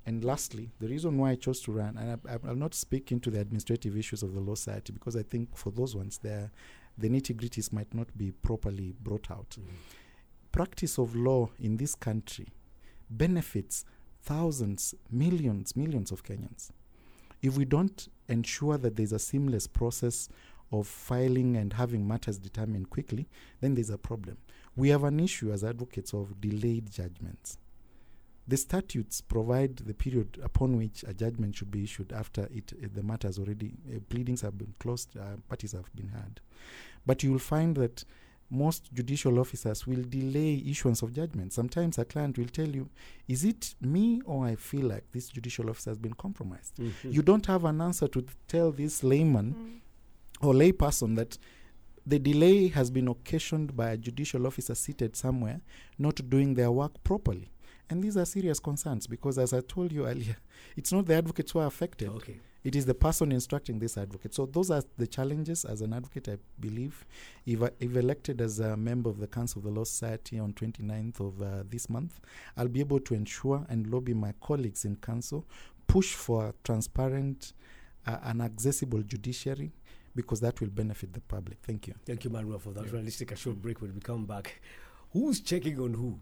and 0.07 0.25
lastly, 0.25 0.71
the 0.81 0.89
reason 0.89 1.19
why 1.19 1.31
I 1.31 1.35
chose 1.35 1.61
to 1.63 1.73
run, 1.73 1.97
and 1.99 2.19
I, 2.27 2.33
I, 2.35 2.39
I'll 2.49 2.57
not 2.57 2.75
speak 2.75 3.13
into 3.13 3.31
the 3.31 3.41
administrative 3.41 3.97
issues 3.97 4.23
of 4.23 4.35
the 4.35 4.41
Law 4.41 4.55
Society 4.55 4.93
because 4.93 5.17
I 5.17 5.23
think 5.23 5.57
for 5.57 5.71
those 5.71 5.95
ones, 5.95 6.19
they're 6.19 6.51
the 6.99 7.09
nitty 7.09 7.35
gritties 7.37 7.73
might 7.73 7.93
not 7.95 8.17
be 8.19 8.31
properly 8.33 8.95
brought 9.01 9.31
out. 9.31 9.57
Mhm. 9.59 9.65
Practice 10.53 10.99
of 10.99 11.15
law 11.15 11.51
in 11.59 11.77
this 11.77 11.95
country 11.95 12.49
benefits 13.09 13.85
thousands, 14.23 14.95
millions, 15.11 15.77
millions 15.77 16.11
of 16.11 16.23
Kenyans. 16.25 16.71
If 17.43 17.57
we 17.57 17.65
don't 17.65 18.09
ensure 18.29 18.77
that 18.79 18.97
there's 18.97 19.13
a 19.13 19.19
seamless 19.19 19.67
process 19.67 20.29
of 20.73 20.87
filing 20.87 21.57
and 21.57 21.73
having 21.73 22.07
matters 22.07 22.39
determined 22.39 22.91
quickly, 22.91 23.29
then 23.61 23.75
there's 23.75 23.91
a 23.91 23.99
problem. 23.99 24.37
We 24.77 24.89
have 24.91 25.05
an 25.05 25.19
issue 25.21 25.53
as 25.53 25.65
advocates 25.65 26.15
of 26.15 26.41
delayed 26.41 26.91
judgments. 26.91 27.59
The 28.47 28.57
statutes 28.57 29.21
provide 29.21 29.77
the 29.77 29.95
period 29.95 30.39
upon 30.43 30.77
which 30.77 31.05
a 31.07 31.15
judgment 31.15 31.55
should 31.57 31.71
be 31.71 31.85
issued 31.85 32.13
after 32.13 32.49
it, 32.53 32.73
uh, 32.83 32.89
the 32.93 33.03
matter 33.03 33.29
has 33.29 33.39
already, 33.39 33.75
uh, 33.89 34.01
pleadings 34.09 34.41
have 34.41 34.57
been 34.59 34.75
closed, 34.81 35.17
uh, 35.17 35.37
parties 35.49 35.73
have 35.73 35.95
been 35.95 36.09
heard. 36.09 36.41
But 37.07 37.23
you 37.23 37.33
will 37.33 37.39
find 37.39 37.77
that 37.77 38.05
most 38.53 38.93
judicial 38.93 39.39
officers 39.39 39.87
will 39.87 40.03
delay 40.03 40.61
issuance 40.67 41.03
of 41.03 41.13
judgment. 41.13 41.53
Sometimes 41.53 41.99
a 41.99 42.05
client 42.05 42.37
will 42.39 42.49
tell 42.49 42.69
you, 42.69 42.89
Is 43.29 43.45
it 43.45 43.77
me 43.81 44.21
or 44.25 44.45
I 44.47 44.57
feel 44.57 44.87
like 44.87 45.05
this 45.13 45.29
judicial 45.29 45.71
officer 45.71 45.91
has 45.91 45.99
been 45.99 46.15
compromised? 46.15 46.77
Mhm. 46.77 47.13
You 47.13 47.23
don't 47.23 47.47
have 47.47 47.65
an 47.65 47.81
answer 47.81 48.09
to 48.09 48.25
tell 48.49 48.73
this 48.73 49.05
layman 49.05 49.81
or 50.41 50.55
layperson 50.55 51.17
that 51.17 51.39
the 52.07 52.19
delay 52.19 52.69
has 52.69 52.91
been 52.91 53.09
occasioned 53.09 53.77
by 53.77 53.91
a 53.91 53.97
judicial 53.97 54.47
officer 54.47 54.75
seated 54.75 55.15
somewhere 55.17 55.61
not 55.99 56.29
doing 56.31 56.55
their 56.55 56.71
work 56.71 57.03
properly. 57.05 57.51
And 57.91 58.03
these 58.03 58.17
are 58.17 58.25
serious 58.25 58.59
concerns 58.61 59.07
because, 59.07 59.37
as 59.39 59.53
I 59.53 59.61
told 59.61 59.93
you 59.93 60.07
earlier, 60.11 60.37
it's 60.77 60.93
not 60.93 61.07
the 61.07 61.15
advocates 61.15 61.53
who 61.53 61.59
are 61.59 61.67
affected, 61.67 62.09
Okay. 62.09 62.39
it 62.63 62.77
is 62.77 62.87
the 62.87 62.95
person 62.95 63.33
instructing 63.33 63.81
this 63.81 63.99
advocate. 63.99 64.33
So, 64.33 64.47
those 64.47 64.71
are 64.71 64.83
the 64.97 65.07
challenges 65.09 65.65
as 65.65 65.83
an 65.83 65.93
advocate, 65.93 66.29
I 66.29 66.39
believe. 66.61 67.05
If, 67.47 67.63
I, 67.63 67.71
if 67.81 67.97
elected 67.97 68.41
as 68.41 68.61
a 68.61 68.77
member 68.77 69.11
of 69.11 69.19
the 69.19 69.27
Council 69.27 69.59
of 69.59 69.65
the 69.65 69.71
Law 69.73 69.85
Society 69.85 70.39
on 70.39 70.53
29th 70.53 71.21
of 71.21 71.43
uh, 71.43 71.65
this 71.69 71.91
month, 71.91 72.21
I'll 72.57 72.69
be 72.69 72.81
able 72.81 73.01
to 73.01 73.15
ensure 73.15 73.67
and 73.69 73.89
lobby 73.89 74.15
my 74.15 74.35
colleagues 74.41 74.85
in 74.85 74.97
Council, 74.97 75.45
push 75.89 76.15
for 76.15 76.47
a 76.47 76.55
transparent 76.63 77.53
uh, 78.07 78.19
and 78.23 78.41
accessible 78.41 79.03
judiciary 79.03 79.73
because 80.15 80.41
that 80.41 80.61
will 80.61 80.69
benefit 80.69 81.13
the 81.13 81.21
public. 81.21 81.59
Thank 81.63 81.87
you. 81.87 81.95
Thank 82.05 82.25
you, 82.25 82.31
Manuel, 82.31 82.59
for 82.59 82.71
that. 82.71 82.93
Right, 82.93 83.05
Let's 83.05 83.19
take 83.19 83.33
a 83.33 83.37
short 83.37 83.61
break 83.61 83.81
when 83.81 83.95
we 83.95 84.01
come 84.01 84.27
back. 84.27 84.61
Who's 85.13 85.41
checking 85.41 85.79
on 85.81 85.95
who? 85.95 86.19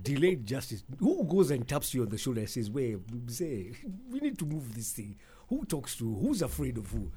Delayed 0.00 0.46
justice. 0.46 0.82
Who 0.98 1.24
goes 1.24 1.50
and 1.50 1.66
taps 1.66 1.94
you 1.94 2.02
on 2.02 2.08
the 2.08 2.18
shoulder 2.18 2.40
and 2.40 2.48
says, 2.48 2.70
Wait, 2.70 2.98
say, 3.26 3.72
we 4.10 4.20
need 4.20 4.38
to 4.38 4.46
move 4.46 4.74
this 4.74 4.92
thing? 4.92 5.16
Who 5.48 5.64
talks 5.64 5.96
to 5.96 6.04
who? 6.04 6.28
Who's 6.28 6.42
afraid 6.42 6.78
of 6.78 6.90
who? 6.90 7.10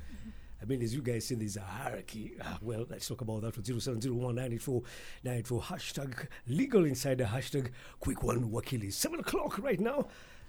I 0.61 0.65
mean, 0.65 0.81
as 0.81 0.95
you 0.95 1.01
guys 1.01 1.25
say, 1.25 1.35
there's 1.35 1.57
a 1.57 1.61
hierarchy. 1.61 2.35
Ah, 2.41 2.57
well, 2.61 2.85
let's 2.89 3.05
talk 3.07 3.19
about 3.19 3.41
that 3.41 3.57
with 3.57 3.65
0701 3.65 4.35
hashtag 4.37 6.27
legal 6.47 6.85
insider, 6.85 7.25
hashtag 7.25 7.69
quick 7.99 8.23
one 8.23 8.49
wakili. 8.49 8.91
7 8.91 9.19
o'clock 9.19 9.59
right 9.61 9.79
now. 9.79 10.07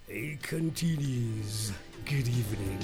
It 0.08 0.40
continues. 0.42 1.72
Good 2.04 2.28
evening. 2.28 2.78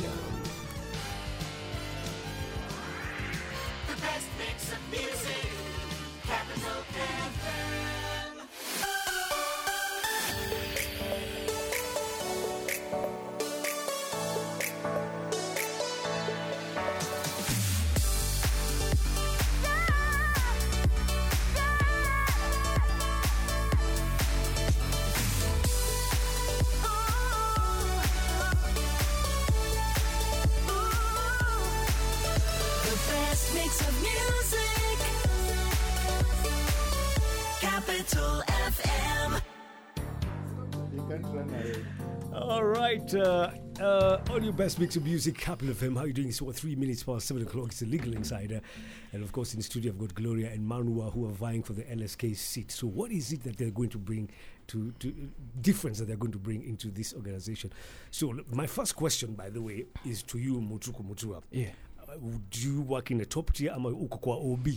Right, 43.14 43.51
uh, 43.81 43.83
uh, 43.83 44.20
on 44.31 44.42
your 44.44 44.53
best 44.53 44.79
mix 44.79 44.96
of 44.96 45.05
music, 45.05 45.37
Capital 45.37 45.75
FM. 45.75 45.94
How 45.96 46.05
are 46.05 46.07
you 46.07 46.12
doing? 46.12 46.33
What 46.40 46.57
three 46.57 46.75
minutes 46.75 47.03
past 47.03 47.27
seven 47.27 47.42
o'clock. 47.42 47.66
It's 47.66 47.81
the 47.81 47.87
Legal 47.87 48.14
Insider, 48.14 48.61
and 49.12 49.23
of 49.23 49.33
course, 49.33 49.53
in 49.55 49.59
the 49.59 49.64
studio, 49.64 49.92
I've 49.92 49.99
got 49.99 50.14
Gloria 50.14 50.51
and 50.51 50.66
Manua 50.66 51.11
who 51.11 51.27
are 51.27 51.33
vying 51.33 51.62
for 51.62 51.73
the 51.73 51.83
LSK 51.83 52.37
seat. 52.37 52.70
So, 52.70 52.87
what 52.87 53.11
is 53.11 53.33
it 53.33 53.42
that 53.44 53.57
they're 53.57 53.70
going 53.70 53.90
to 53.90 53.99
bring 53.99 54.31
to, 54.68 54.92
to 55.01 55.31
difference 55.61 55.99
that 55.99 56.07
they're 56.07 56.16
going 56.16 56.33
to 56.33 56.38
bring 56.38 56.62
into 56.62 56.90
this 56.90 57.14
organization? 57.14 57.73
So, 58.11 58.38
my 58.51 58.66
first 58.66 58.96
question, 58.96 59.35
by 59.35 59.51
the 59.51 59.62
way, 59.62 59.87
is 60.05 60.23
to 60.25 60.38
you, 60.38 60.55
Mutuku 60.61 61.05
Mutua. 61.05 61.42
Yeah. 61.51 61.70
Do 62.18 62.61
you 62.61 62.83
work 62.83 63.11
in 63.11 63.20
a 63.20 63.25
top 63.25 63.53
tier? 63.53 63.73
ama 63.73 63.88
uko 63.88 64.18
kwa 64.18 64.37
OB? 64.37 64.68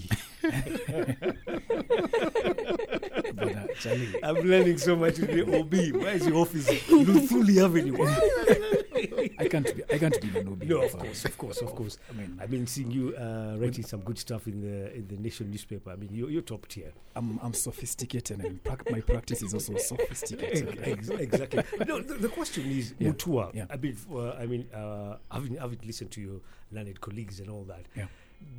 Charlie, 3.79 4.13
I'm 4.23 4.35
learning 4.47 4.77
so 4.77 4.95
much 4.95 5.17
with 5.19 5.31
the 5.31 5.41
OB. 5.59 5.73
Where 6.01 6.15
is 6.15 6.27
your 6.27 6.37
office? 6.37 6.67
Luthuli 6.89 7.63
Avenue. 7.63 7.97
I 9.39 9.47
can't 9.47 9.75
be. 9.75 9.83
I 9.93 9.97
can't 9.97 10.19
be 10.21 10.39
an 10.39 10.47
OB. 10.47 10.63
No, 10.63 10.81
of 10.83 10.97
course, 10.97 11.25
of 11.25 11.37
course, 11.37 11.61
of 11.61 11.75
course. 11.75 11.97
I 12.09 12.13
mean, 12.13 12.37
I've 12.41 12.49
been 12.51 12.67
seeing 12.67 12.91
you 12.91 13.15
uh, 13.15 13.55
writing 13.57 13.83
some 13.83 14.01
good 14.01 14.17
stuff 14.17 14.47
in 14.47 14.61
the 14.61 14.93
in 14.95 15.07
the 15.07 15.17
Nation 15.17 15.49
newspaper. 15.51 15.91
I 15.91 15.95
mean, 15.95 16.09
you're, 16.11 16.29
you're 16.29 16.41
top 16.41 16.67
tier. 16.67 16.91
I'm 17.15 17.39
I'm 17.43 17.53
sophisticated, 17.53 18.39
and 18.43 18.63
prac- 18.63 18.89
my 18.91 19.01
practice 19.01 19.41
is 19.41 19.53
also 19.53 19.77
sophisticated. 19.77 20.79
Exactly. 20.87 21.63
no, 21.87 22.01
the, 22.01 22.15
the 22.15 22.29
question 22.29 22.65
is, 22.69 22.93
Yeah, 22.99 23.09
Mutua. 23.11 23.53
yeah. 23.53 23.65
I 23.69 23.77
mean, 23.77 23.97
uh, 24.11 24.31
I 24.31 24.45
mean, 24.45 24.67
uh, 24.73 25.17
having 25.31 25.55
having 25.57 25.79
listened 25.85 26.11
to 26.11 26.21
your 26.21 26.39
learned 26.71 26.99
colleagues 27.01 27.39
and 27.39 27.49
all 27.49 27.63
that. 27.65 27.85
Yeah. 27.95 28.05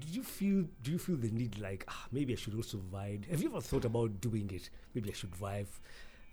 Do 0.01 0.07
you 0.09 0.23
feel 0.23 0.65
do 0.83 0.91
you 0.93 0.99
feel 0.99 1.17
the 1.17 1.31
need 1.31 1.59
like 1.59 1.85
ah, 1.89 2.07
maybe 2.11 2.33
I 2.33 2.37
should 2.37 2.55
also 2.55 2.79
vie? 2.91 3.19
Have 3.31 3.43
you 3.43 3.51
ever 3.51 3.61
thought 3.61 3.85
about 3.85 4.21
doing 4.21 4.51
it? 4.53 4.71
Maybe 4.95 5.11
I 5.11 5.13
should 5.13 5.35
vie 5.37 5.67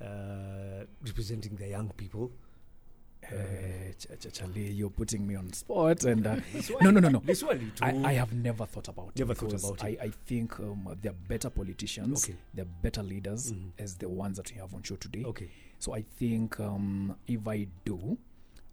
uh, 0.01 0.85
representing 1.05 1.55
the 1.55 1.67
young 1.67 1.89
people. 1.97 2.31
Uh, 3.23 3.91
Ch- 3.97 4.07
Ch- 4.19 4.33
Charlie, 4.33 4.71
you're 4.71 4.89
putting 4.89 5.25
me 5.27 5.35
on 5.35 5.53
spot, 5.53 6.03
and 6.05 6.25
uh, 6.25 6.35
no, 6.81 6.89
no, 6.91 6.99
no, 6.99 7.09
no. 7.09 7.19
This 7.23 7.43
one, 7.43 7.59
you 7.61 7.71
I. 7.81 8.09
I 8.11 8.13
have 8.13 8.33
never 8.33 8.65
thought 8.65 8.87
about 8.87 9.17
Never 9.17 9.33
it. 9.33 9.37
thought 9.37 9.53
about 9.53 9.83
it. 9.87 9.99
I, 10.01 10.05
I 10.05 10.09
think 10.25 10.59
um, 10.59 10.97
they're 11.01 11.13
better 11.13 11.49
politicians, 11.51 12.23
Okay. 12.23 12.35
they're 12.53 12.65
better 12.65 13.03
leaders 13.03 13.53
Mhm. 13.53 13.71
as 13.77 13.95
the 13.95 14.09
ones 14.09 14.37
that 14.37 14.51
we 14.51 14.57
have 14.59 14.73
on 14.73 14.81
show 14.81 14.95
today. 14.95 15.23
Okay. 15.25 15.49
So 15.77 15.93
I 15.93 16.01
think 16.01 16.59
um, 16.59 17.15
if 17.27 17.47
I 17.47 17.67
do, 17.85 18.17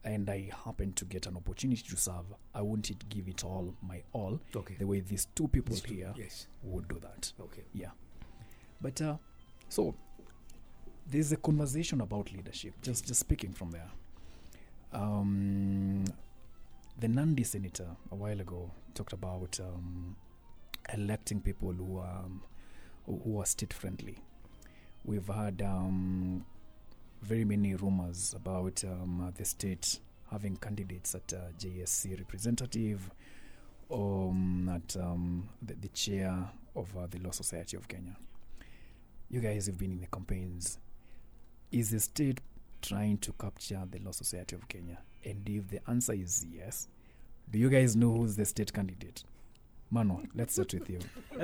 and 0.03 0.31
I 0.31 0.49
happen 0.65 0.93
to 0.95 1.05
get 1.05 1.27
an 1.27 1.37
opportunity 1.37 1.83
to 1.83 1.97
serve, 1.97 2.25
I 2.55 2.63
won't 2.63 2.91
give 3.11 3.29
it 3.29 3.45
all 3.45 3.75
my 3.83 4.03
all 4.13 4.41
Okay. 4.57 4.77
the 4.79 4.87
way 4.87 5.01
these 5.01 5.27
two 5.35 5.49
people 5.49 5.75
These 5.75 5.83
two- 5.83 5.95
here 5.95 6.15
Yes. 6.17 6.47
would 6.63 6.89
do 6.89 6.99
that. 7.01 7.33
Okay. 7.39 7.65
Yeah. 7.75 7.91
But 8.81 9.01
uh, 9.03 9.19
so 9.69 9.95
there's 11.11 11.33
a 11.33 11.37
conversation 11.37 12.01
about 12.01 12.33
leadership. 12.33 12.75
Just 12.81 13.07
just 13.07 13.21
speaking 13.21 13.53
from 13.53 13.71
there. 13.73 13.91
Um, 14.93 16.05
the 16.99 17.09
Nandi 17.09 17.45
senator 17.45 17.89
a 18.11 18.15
while 18.15 18.41
ago 18.41 18.71
talked 18.95 19.13
about 19.13 19.59
um, 19.61 20.17
electing 20.93 21.41
people 21.41 21.73
who 21.73 21.99
are 21.99 22.25
um, 22.25 22.43
who 23.07 23.41
are 23.41 23.47
state 23.47 23.73
friendly. 23.73 24.19
We've 25.05 25.27
had 25.29 25.63
um, 25.63 26.45
very 27.23 27.45
many 27.45 27.75
rumors 27.75 28.35
about 28.35 28.83
um, 28.85 29.33
the 29.37 29.45
state 29.45 30.01
having 30.31 30.57
candidates 30.57 31.15
at 31.15 31.33
uh, 31.33 31.53
JSC 31.59 32.19
representative, 32.19 33.11
um, 33.91 34.71
at 34.75 34.97
um, 35.01 35.49
the, 35.63 35.75
the 35.75 35.89
chair 35.89 36.51
of 36.77 36.95
uh, 36.97 37.07
the 37.07 37.19
Law 37.19 37.31
Society 37.31 37.77
of 37.77 37.89
Kenya. 37.89 38.17
You 39.31 39.41
guys 39.41 39.67
have 39.67 39.79
been 39.79 39.93
in 39.93 40.01
the 40.01 40.07
campaigns. 40.07 40.79
Is 41.71 41.91
the 41.91 42.01
state 42.01 42.41
trying 42.83 43.19
to 43.19 43.33
capture 43.33 43.83
the 43.91 43.99
Law 43.99 44.13
Society 44.13 44.57
of 44.57 44.69
Kenya? 44.69 44.99
And 45.25 45.49
if 45.49 45.69
the 45.69 45.81
answer 45.89 46.13
is 46.13 46.45
yes, 46.51 46.89
do 47.51 47.59
you 47.59 47.69
guys 47.69 47.97
know 47.97 48.13
who's 48.13 48.37
the 48.37 48.45
state 48.45 48.73
candidate? 48.73 49.25
Mano, 49.91 50.23
let's 50.35 50.53
start 50.53 50.75
with 50.75 50.91
you. 50.91 50.99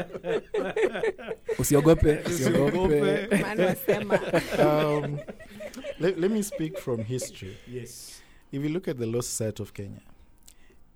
usiogope, 1.56 2.22
usiogope. 2.24 3.40
Manuel 3.40 3.76
um, 4.60 5.20
let, 5.98 6.18
let 6.20 6.30
me 6.30 6.42
speak 6.42 6.78
from 6.78 7.02
history. 7.04 7.56
Yes. 7.66 8.20
If 8.52 8.62
you 8.62 8.68
look 8.68 8.86
at 8.86 8.98
the 8.98 9.06
Law 9.06 9.22
Society 9.22 9.62
of 9.62 9.72
Kenya, 9.72 10.02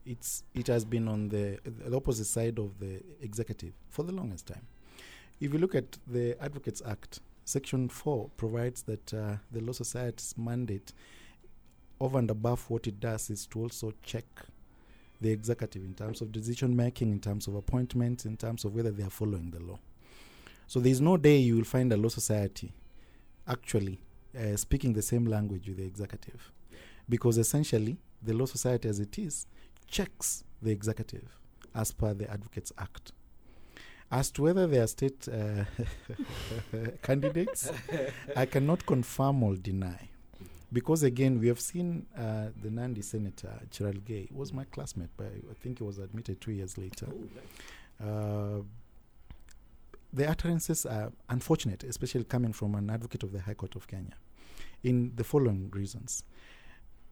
it's 0.04 0.42
it 0.54 0.66
has 0.66 0.84
been 0.84 1.08
on 1.08 1.28
the, 1.30 1.58
the 1.64 1.96
opposite 1.96 2.26
side 2.26 2.58
of 2.58 2.78
the 2.78 3.00
executive 3.22 3.72
for 3.88 4.02
the 4.02 4.12
longest 4.12 4.46
time. 4.46 4.66
If 5.40 5.52
you 5.52 5.58
look 5.58 5.74
at 5.74 5.96
the 6.06 6.36
Advocates 6.42 6.82
Act, 6.86 7.20
Section 7.48 7.88
4 7.88 8.28
provides 8.36 8.82
that 8.82 9.14
uh, 9.14 9.36
the 9.50 9.62
Law 9.62 9.72
Society's 9.72 10.34
mandate, 10.36 10.92
over 11.98 12.18
and 12.18 12.30
above 12.30 12.68
what 12.68 12.86
it 12.86 13.00
does, 13.00 13.30
is 13.30 13.46
to 13.46 13.60
also 13.60 13.94
check 14.02 14.26
the 15.22 15.30
executive 15.30 15.82
in 15.82 15.94
terms 15.94 16.20
of 16.20 16.30
decision 16.30 16.76
making, 16.76 17.10
in 17.10 17.20
terms 17.20 17.46
of 17.46 17.54
appointments, 17.54 18.26
in 18.26 18.36
terms 18.36 18.66
of 18.66 18.74
whether 18.74 18.90
they 18.90 19.02
are 19.02 19.08
following 19.08 19.50
the 19.50 19.60
law. 19.60 19.78
So 20.66 20.78
there 20.78 20.92
is 20.92 21.00
no 21.00 21.16
day 21.16 21.38
you 21.38 21.56
will 21.56 21.64
find 21.64 21.90
a 21.90 21.96
law 21.96 22.10
society 22.10 22.70
actually 23.46 23.98
uh, 24.38 24.54
speaking 24.56 24.92
the 24.92 25.00
same 25.00 25.24
language 25.24 25.68
with 25.68 25.78
the 25.78 25.86
executive, 25.86 26.52
because 27.08 27.38
essentially 27.38 27.96
the 28.22 28.34
law 28.34 28.44
society 28.44 28.90
as 28.90 29.00
it 29.00 29.18
is 29.18 29.46
checks 29.86 30.44
the 30.60 30.70
executive 30.70 31.38
as 31.74 31.92
per 31.92 32.12
the 32.12 32.30
Advocates 32.30 32.74
Act. 32.76 33.12
As 34.10 34.30
to 34.32 34.42
whether 34.42 34.66
they 34.66 34.78
are 34.78 34.86
state 34.86 35.28
uh, 35.28 35.64
candidates, 37.02 37.70
I 38.34 38.46
cannot 38.46 38.86
confirm 38.86 39.42
or 39.42 39.54
deny. 39.56 40.08
Because 40.72 41.02
again, 41.02 41.40
we 41.40 41.48
have 41.48 41.60
seen 41.60 42.06
uh, 42.16 42.46
the 42.62 42.70
Nandi 42.70 43.02
senator, 43.02 43.52
Cherargei, 43.70 44.30
was 44.32 44.52
my 44.52 44.64
classmate, 44.64 45.10
but 45.16 45.26
I 45.26 45.54
think 45.62 45.78
he 45.78 45.84
was 45.84 45.98
admitted 45.98 46.40
two 46.40 46.52
years 46.52 46.76
later. 46.76 47.06
Uh, 48.02 48.62
the 50.12 50.28
utterances 50.28 50.86
are 50.86 51.12
unfortunate, 51.28 51.84
especially 51.84 52.24
coming 52.24 52.52
from 52.52 52.74
an 52.74 52.88
advocate 52.90 53.22
of 53.22 53.32
the 53.32 53.40
High 53.40 53.54
Court 53.54 53.76
of 53.76 53.86
Kenya, 53.86 54.14
in 54.82 55.12
the 55.16 55.24
following 55.24 55.70
reasons. 55.70 56.22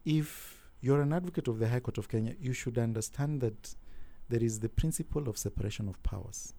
If 0.03 0.63
you're 0.81 1.01
an 1.01 1.13
advocate 1.13 1.47
of 1.47 1.59
the 1.59 1.67
High 1.67 1.79
Court 1.79 1.97
of 1.97 2.09
Kenya, 2.09 2.35
you 2.39 2.53
should 2.53 2.77
understand 2.77 3.41
that 3.41 3.75
there 4.29 4.43
is 4.43 4.59
the 4.59 4.69
principle 4.69 5.27
of 5.29 5.37
separation 5.37 5.87
of 5.87 6.01
powers. 6.03 6.53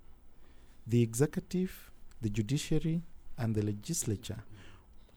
The 0.88 1.02
executive, 1.02 1.90
the 2.22 2.30
judiciary, 2.30 3.02
and 3.36 3.54
the 3.54 3.62
legislature 3.62 4.42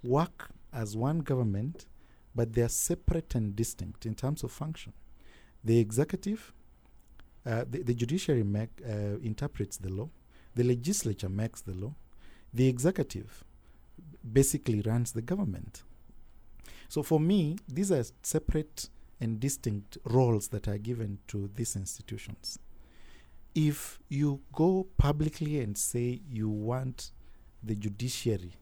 work 0.03 0.49
as 0.73 0.97
one 0.97 1.19
government, 1.19 1.85
but 2.35 2.53
they 2.53 2.61
are 2.61 2.69
separate 2.69 3.35
and 3.35 3.55
distinct 3.55 4.05
in 4.05 4.13
terms 4.15 4.43
of 4.43 4.51
function. 4.51 4.91
The 5.63 5.79
executive, 5.79 6.53
uh, 7.45 7.63
the, 7.69 7.83
the 7.83 7.93
judiciary 7.93 8.43
make, 8.43 8.69
uh, 8.85 9.17
interprets 9.23 9.77
the 9.77 9.89
law, 9.89 10.09
the 10.55 10.63
legislature 10.63 11.29
makes 11.29 11.61
the 11.61 11.73
law, 11.73 11.95
the 12.53 12.67
executive 12.67 13.45
basically 14.33 14.81
runs 14.81 15.13
the 15.13 15.21
government. 15.21 15.83
So 16.89 17.01
for 17.01 17.19
me, 17.19 17.57
these 17.69 17.93
are 17.93 18.03
separate 18.23 18.89
and 19.21 19.39
distinct 19.39 19.97
roles 20.03 20.49
that 20.49 20.67
are 20.67 20.77
given 20.77 21.19
to 21.27 21.49
these 21.55 21.77
institutions. 21.77 22.59
If 23.53 23.99
you 24.09 24.41
go 24.53 24.87
publicly 24.97 25.59
and 25.59 25.77
say 25.77 26.21
you 26.29 26.49
want 26.49 27.11
the 27.63 27.75
judiciary, 27.75 28.53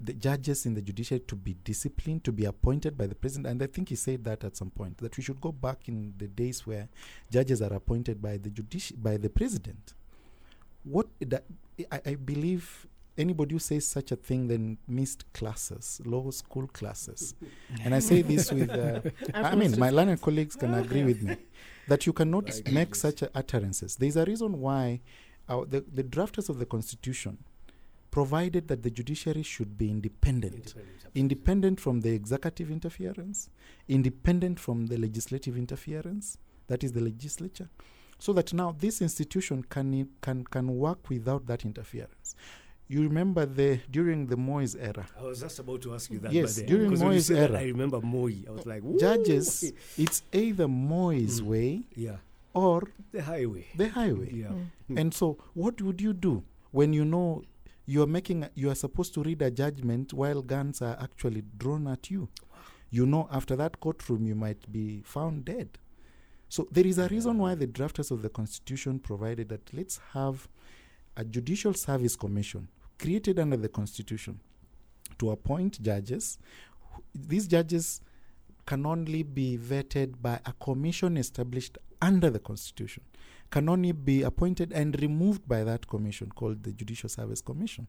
the 0.00 0.12
judges 0.14 0.64
in 0.66 0.74
the 0.74 0.80
judiciary 0.80 1.20
to 1.28 1.36
be 1.36 1.54
disciplined, 1.64 2.24
to 2.24 2.32
be 2.32 2.44
appointed 2.44 2.96
by 2.96 3.06
the 3.06 3.14
president, 3.14 3.48
and 3.48 3.62
I 3.62 3.66
think 3.66 3.90
he 3.90 3.96
said 3.96 4.24
that 4.24 4.44
at 4.44 4.56
some 4.56 4.70
point 4.70 4.98
that 4.98 5.16
we 5.16 5.22
should 5.22 5.40
go 5.40 5.52
back 5.52 5.88
in 5.88 6.14
the 6.16 6.26
days 6.26 6.66
where 6.66 6.88
judges 7.30 7.60
are 7.60 7.72
appointed 7.72 8.22
by 8.22 8.38
the 8.38 8.50
judici- 8.50 8.94
by 9.02 9.16
the 9.16 9.28
president. 9.28 9.94
What 10.84 11.08
that, 11.20 11.44
I, 11.92 12.00
I 12.06 12.14
believe 12.14 12.86
anybody 13.18 13.54
who 13.54 13.58
says 13.58 13.86
such 13.86 14.12
a 14.12 14.16
thing 14.16 14.48
then 14.48 14.78
missed 14.88 15.30
classes, 15.34 16.00
law 16.06 16.30
school 16.30 16.66
classes, 16.68 17.34
and 17.84 17.94
I 17.94 17.98
say 17.98 18.22
this 18.22 18.50
with. 18.50 18.70
Uh, 18.70 19.00
I 19.34 19.54
mean, 19.54 19.78
my 19.78 19.90
learned 19.90 20.22
colleagues 20.22 20.56
can 20.56 20.72
agree 20.72 21.04
with 21.04 21.22
me 21.22 21.36
that 21.90 22.06
you 22.06 22.12
cannot 22.12 22.48
agree 22.56 22.72
make 22.72 22.94
such 22.94 23.24
utterances. 23.34 23.96
There 23.96 24.08
is 24.08 24.16
a 24.16 24.24
reason 24.24 24.60
why 24.60 25.00
our, 25.48 25.66
the, 25.66 25.80
the 25.80 26.04
drafters 26.04 26.48
of 26.48 26.60
the 26.60 26.66
constitution 26.66 27.38
provided 28.12 28.68
that 28.68 28.84
the 28.84 28.90
judiciary 28.90 29.42
should 29.42 29.76
be 29.76 29.90
independent, 29.90 30.74
independent 31.16 31.80
from 31.80 32.00
the 32.02 32.12
executive 32.12 32.70
interference, 32.70 33.50
independent 33.88 34.60
from 34.60 34.86
the 34.86 34.96
legislative 34.96 35.56
interference, 35.56 36.38
that 36.68 36.84
is 36.84 36.92
the 36.92 37.00
legislature, 37.00 37.68
so 38.20 38.32
that 38.32 38.52
now 38.52 38.72
this 38.78 39.02
institution 39.02 39.64
can 39.68 40.08
can 40.20 40.44
can 40.44 40.68
work 40.78 41.10
without 41.10 41.46
that 41.46 41.64
interference. 41.64 42.36
You 42.92 43.02
remember 43.02 43.46
the 43.46 43.78
during 43.88 44.26
the 44.26 44.36
Moi's 44.36 44.74
era, 44.74 45.06
I 45.16 45.22
was 45.22 45.38
just 45.40 45.58
about 45.60 45.80
to 45.82 45.94
ask 45.94 46.10
you 46.10 46.18
that. 46.24 46.32
Yes, 46.32 46.56
by 46.56 46.62
the- 46.62 46.66
during 46.72 46.90
because 46.90 47.02
Moi's 47.04 47.26
said 47.26 47.36
that, 47.36 47.50
era. 47.52 47.60
I 47.60 47.66
remember 47.74 48.00
Moy. 48.00 48.34
I 48.48 48.50
was 48.50 48.66
like, 48.66 48.82
Woo! 48.82 48.98
judges, 48.98 49.72
it's 49.96 50.18
either 50.32 50.66
Moi's 50.66 51.40
Mm. 51.40 51.46
way 51.52 51.82
Yeah, 51.94 52.16
or 52.52 52.82
the 53.12 53.22
highway. 53.22 53.66
the 53.76 53.88
highway. 53.90 54.30
Yeah. 54.34 54.52
Mm. 54.90 54.98
And 55.00 55.14
so, 55.14 55.38
what 55.54 55.80
would 55.80 56.00
you 56.00 56.12
do 56.12 56.42
when 56.72 56.92
you 56.92 57.04
know 57.04 57.44
you 57.86 58.02
are 58.02 58.08
making, 58.18 58.42
a- 58.42 58.50
you 58.56 58.68
are 58.72 58.74
supposed 58.74 59.14
to 59.14 59.22
read 59.22 59.40
a 59.42 59.52
judgment 59.52 60.12
while 60.12 60.42
guns 60.42 60.82
are 60.82 60.96
actually 61.00 61.42
drawn 61.62 61.86
at 61.86 62.10
you? 62.10 62.28
You 62.90 63.06
know, 63.06 63.28
after 63.30 63.54
that 63.54 63.78
courtroom, 63.78 64.26
you 64.26 64.34
might 64.34 64.62
be 64.72 65.02
found 65.04 65.44
dead. 65.44 65.78
So, 66.48 66.66
there 66.72 66.88
is 66.88 66.98
a 66.98 67.06
reason 67.06 67.38
why 67.38 67.54
the 67.54 67.68
drafters 67.68 68.10
of 68.10 68.22
the 68.22 68.30
Constitution 68.30 68.98
provided 68.98 69.48
that 69.50 69.72
let's 69.72 70.00
have 70.12 70.48
a 71.16 71.24
judicial 71.24 71.72
service 71.74 72.16
commission 72.16 72.66
created 73.00 73.38
under 73.38 73.56
the 73.56 73.68
Constitution 73.68 74.40
to 75.18 75.30
appoint 75.30 75.82
judges. 75.82 76.38
These 77.14 77.48
judges 77.48 78.02
can 78.66 78.84
only 78.86 79.22
be 79.22 79.58
vetted 79.58 80.20
by 80.20 80.38
a 80.44 80.52
commission 80.52 81.16
established 81.16 81.78
under 82.02 82.30
the 82.30 82.38
Constitution, 82.38 83.02
can 83.50 83.68
only 83.68 83.92
be 83.92 84.22
appointed 84.22 84.72
and 84.72 85.00
removed 85.00 85.46
by 85.48 85.64
that 85.64 85.86
commission 85.88 86.30
called 86.34 86.62
the 86.62 86.72
Judicial 86.72 87.08
Service 87.08 87.40
Commission. 87.40 87.86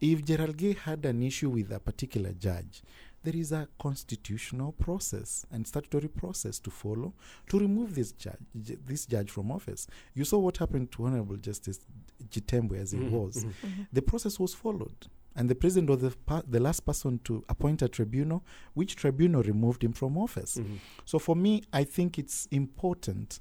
If 0.00 0.24
Cherargei 0.24 0.76
had 0.76 1.04
an 1.04 1.22
issue 1.22 1.50
with 1.50 1.72
a 1.72 1.80
particular 1.80 2.32
judge, 2.32 2.82
there 3.22 3.36
is 3.36 3.52
a 3.52 3.68
constitutional 3.78 4.72
process 4.72 5.44
and 5.52 5.66
statutory 5.66 6.08
process 6.08 6.58
to 6.60 6.70
follow 6.70 7.12
to 7.48 7.58
remove 7.58 7.94
this 7.94 8.12
judge, 8.12 8.38
this 8.54 9.04
judge 9.04 9.30
from 9.30 9.52
office. 9.52 9.86
You 10.14 10.24
saw 10.24 10.38
what 10.38 10.56
happened 10.56 10.90
to 10.92 11.04
Honorable 11.04 11.36
Justice 11.36 11.80
Chitembwe 12.28 12.78
as 12.80 12.92
he 12.92 12.98
Mhm, 12.98 13.10
was 13.10 13.44
mhm. 13.44 13.52
Mhm. 13.64 13.86
the 13.92 14.02
process 14.02 14.38
was 14.38 14.54
followed. 14.54 15.06
And 15.36 15.48
the 15.48 15.54
president 15.54 15.88
was 15.90 16.00
the, 16.00 16.10
pa- 16.26 16.42
the 16.48 16.58
last 16.58 16.80
person 16.84 17.20
to 17.20 17.44
appoint 17.48 17.82
a 17.82 17.88
tribunal, 17.88 18.42
which 18.74 18.96
tribunal 18.96 19.42
removed 19.44 19.84
him 19.84 19.92
from 19.92 20.18
office. 20.18 20.60
So 21.04 21.18
for 21.20 21.36
me, 21.36 21.62
I 21.72 21.84
think 21.84 22.18
it's 22.18 22.46
important 22.50 23.40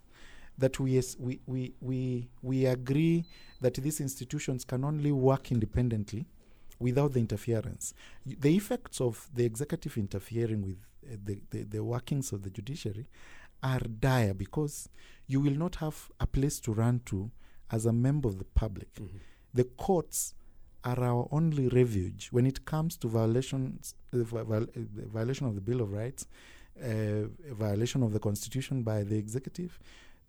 that 0.58 0.80
we, 0.80 0.98
es- 1.00 1.18
we, 1.20 1.40
we, 1.48 1.74
we, 1.82 2.30
we 2.44 2.66
agree 2.68 3.26
that 3.62 3.74
these 3.74 4.00
institutions 4.00 4.64
can 4.66 4.84
only 4.84 5.12
work 5.12 5.52
independently 5.52 6.28
without 6.80 7.14
the 7.14 7.20
interference. 7.20 7.94
The 8.26 8.56
effects 8.56 9.02
of 9.02 9.28
the 9.34 9.44
executive 9.46 9.98
interfering 9.98 10.62
with 10.62 10.78
uh, 11.12 11.16
the, 11.26 11.42
the, 11.50 11.64
the 11.64 11.84
workings 11.84 12.32
of 12.32 12.44
the 12.44 12.52
judiciary 12.52 13.08
are 13.64 13.80
dire 13.80 14.34
because 14.36 14.90
you 15.28 15.42
will 15.42 15.56
not 15.56 15.76
have 15.78 16.12
a 16.20 16.28
place 16.28 16.60
to 16.62 16.72
run 16.72 17.02
to 17.06 17.32
as 17.72 17.86
a 17.86 17.94
member 17.94 18.28
of 18.28 18.38
the 18.38 18.46
public 18.46 18.94
Mhm. 18.96 19.20
the 19.54 19.64
courts 19.64 20.34
are 20.84 21.00
our 21.04 21.28
only 21.32 21.68
refuge 21.68 22.30
when 22.32 22.46
it 22.46 22.64
comes 22.66 22.96
to 22.98 23.08
violations, 23.10 23.96
uh, 24.14 24.24
viol- 24.24 24.64
uh, 24.64 24.86
the 24.96 25.06
violation 25.08 25.46
of 25.48 25.56
the 25.56 25.62
Bill 25.62 25.82
of 25.82 25.92
Rights, 25.92 26.26
uh, 26.82 27.26
violation 27.54 28.02
of 28.04 28.14
the 28.14 28.20
Constitution 28.20 28.84
by 28.84 29.04
the 29.04 29.18
executive. 29.18 29.80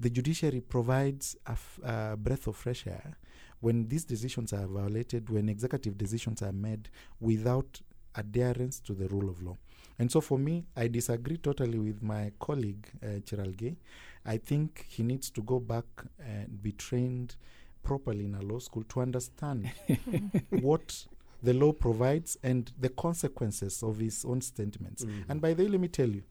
The 0.00 0.10
judiciary 0.10 0.60
provides 0.60 1.36
a, 1.46 1.52
f- 1.52 1.78
breath 2.16 2.46
of 2.48 2.56
fresh 2.56 2.86
air 2.86 3.16
when 3.60 3.88
these 3.88 4.04
decisions 4.04 4.52
are 4.52 4.66
violated, 4.66 5.28
when 5.30 5.48
executive 5.48 5.96
decisions 5.96 6.42
are 6.42 6.52
made 6.52 6.88
without 7.20 7.80
adherence 8.16 8.80
to 8.80 8.94
the 8.94 9.06
rule 9.08 9.28
of 9.28 9.42
law. 9.42 9.56
And 9.98 10.10
so, 10.10 10.20
for 10.20 10.38
me, 10.38 10.64
I 10.74 10.88
disagree 10.88 11.36
totally 11.36 11.78
with 11.78 12.02
my 12.02 12.32
colleague 12.40 12.86
uh, 13.02 13.20
Gay. 13.56 13.76
I 14.24 14.36
think 14.38 14.86
he 14.88 15.02
needs 15.02 15.30
to 15.30 15.42
go 15.42 15.58
back 15.60 15.84
and 16.18 16.62
be 16.62 16.72
trained 16.72 17.36
properly 17.82 18.26
in 18.26 18.34
a 18.34 18.42
law 18.42 18.58
school 18.58 18.84
to 18.84 19.00
understand 19.00 19.70
what 20.50 21.06
the 21.42 21.54
law 21.54 21.72
provides 21.72 22.36
and 22.42 22.70
the 22.78 22.90
consequences 22.90 23.82
of 23.82 23.98
his 23.98 24.24
own 24.26 24.42
sentiments. 24.42 25.04
Mhm. 25.04 25.24
And 25.28 25.40
by 25.40 25.54
the 25.54 25.62
way, 25.64 25.70
let 25.70 25.80
me 25.80 25.88
tell 25.88 26.08
you, 26.08 26.22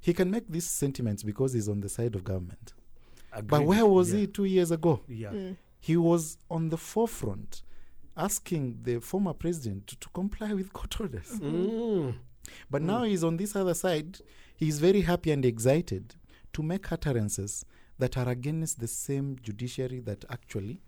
he 0.00 0.14
can 0.14 0.30
make 0.30 0.48
these 0.48 0.64
sentiments 0.68 1.22
because 1.22 1.52
he's 1.52 1.68
on 1.68 1.80
the 1.80 1.88
side 1.88 2.14
of 2.14 2.24
government. 2.24 2.72
But 3.46 3.64
where 3.66 3.84
was 3.84 4.12
Yeah. 4.12 4.20
he 4.20 4.26
two 4.28 4.44
years 4.46 4.70
ago? 4.70 5.02
Yeah. 5.06 5.32
Mm. 5.32 5.56
He 5.80 5.96
was 5.98 6.38
on 6.50 6.70
the 6.70 6.78
forefront 6.78 7.62
asking 8.16 8.78
the 8.82 9.00
former 9.00 9.34
president 9.34 9.86
to, 9.88 9.96
to 10.00 10.08
comply 10.08 10.54
with 10.54 10.72
court 10.72 10.98
orders. 11.00 11.28
Mm. 11.38 12.14
But 12.70 12.80
now 12.82 13.02
he's 13.02 13.22
on 13.22 13.36
this 13.36 13.54
other 13.54 13.74
side. 13.74 14.18
He's 14.56 14.78
very 14.80 15.02
happy 15.02 15.30
and 15.30 15.44
excited 15.44 16.14
to 16.52 16.62
make 16.62 16.90
utterances 16.92 17.64
that 17.98 18.16
are 18.16 18.28
against 18.28 18.78
the 18.80 18.86
same 18.86 19.36
judiciary 19.42 20.00
that 20.00 20.24
actually 20.30 20.80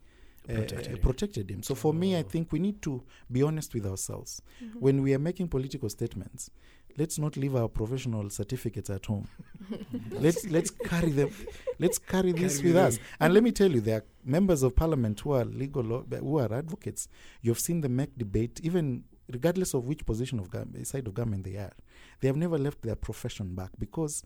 uh, 0.48 0.54
Protected 0.54 0.86
uh, 0.86 0.90
him. 0.96 0.98
protected 0.98 1.50
him. 1.50 1.62
So 1.62 1.74
for 1.74 1.92
me, 1.92 2.16
I 2.16 2.20
Oh. 2.20 2.22
think 2.22 2.50
we 2.50 2.58
need 2.58 2.80
to 2.82 3.02
be 3.30 3.42
honest 3.42 3.74
with 3.74 3.84
ourselves. 3.86 4.40
Mhm. 4.62 4.80
When 4.80 5.02
we 5.02 5.12
are 5.14 5.18
making 5.18 5.48
political 5.48 5.90
statements, 5.90 6.50
let's 6.96 7.18
not 7.18 7.36
leave 7.36 7.54
our 7.54 7.68
professional 7.68 8.30
certificates 8.30 8.88
at 8.90 9.04
home. 9.06 9.28
let's 10.10 10.46
let's 10.46 10.70
carry 10.70 11.10
them. 11.10 11.30
Let's 11.78 11.98
carry 11.98 12.32
this 12.32 12.56
Carry 12.56 12.68
with 12.68 12.74
them. 12.74 12.86
us. 12.86 12.98
And 13.20 13.34
let 13.34 13.42
me 13.42 13.52
tell 13.52 13.70
you, 13.70 13.80
there 13.80 13.98
are 13.98 14.04
members 14.24 14.62
of 14.62 14.74
parliament 14.74 15.20
who 15.20 15.32
are 15.32 15.44
legal, 15.44 15.82
law, 15.82 16.02
who 16.04 16.38
are 16.38 16.52
advocates. 16.52 17.06
You've 17.42 17.60
seen 17.60 17.80
them 17.82 17.96
make 17.96 18.16
debate, 18.16 18.60
even 18.62 19.04
regardless 19.30 19.74
of 19.74 19.86
which 19.86 20.04
position 20.06 20.38
of 20.40 20.50
gov- 20.50 20.86
side 20.86 21.06
of 21.06 21.14
government 21.14 21.44
they 21.44 21.56
are. 21.56 21.72
They 22.20 22.28
have 22.28 22.36
never 22.36 22.58
left 22.58 22.82
their 22.82 22.96
profession 22.96 23.54
back 23.54 23.70
because 23.78 24.22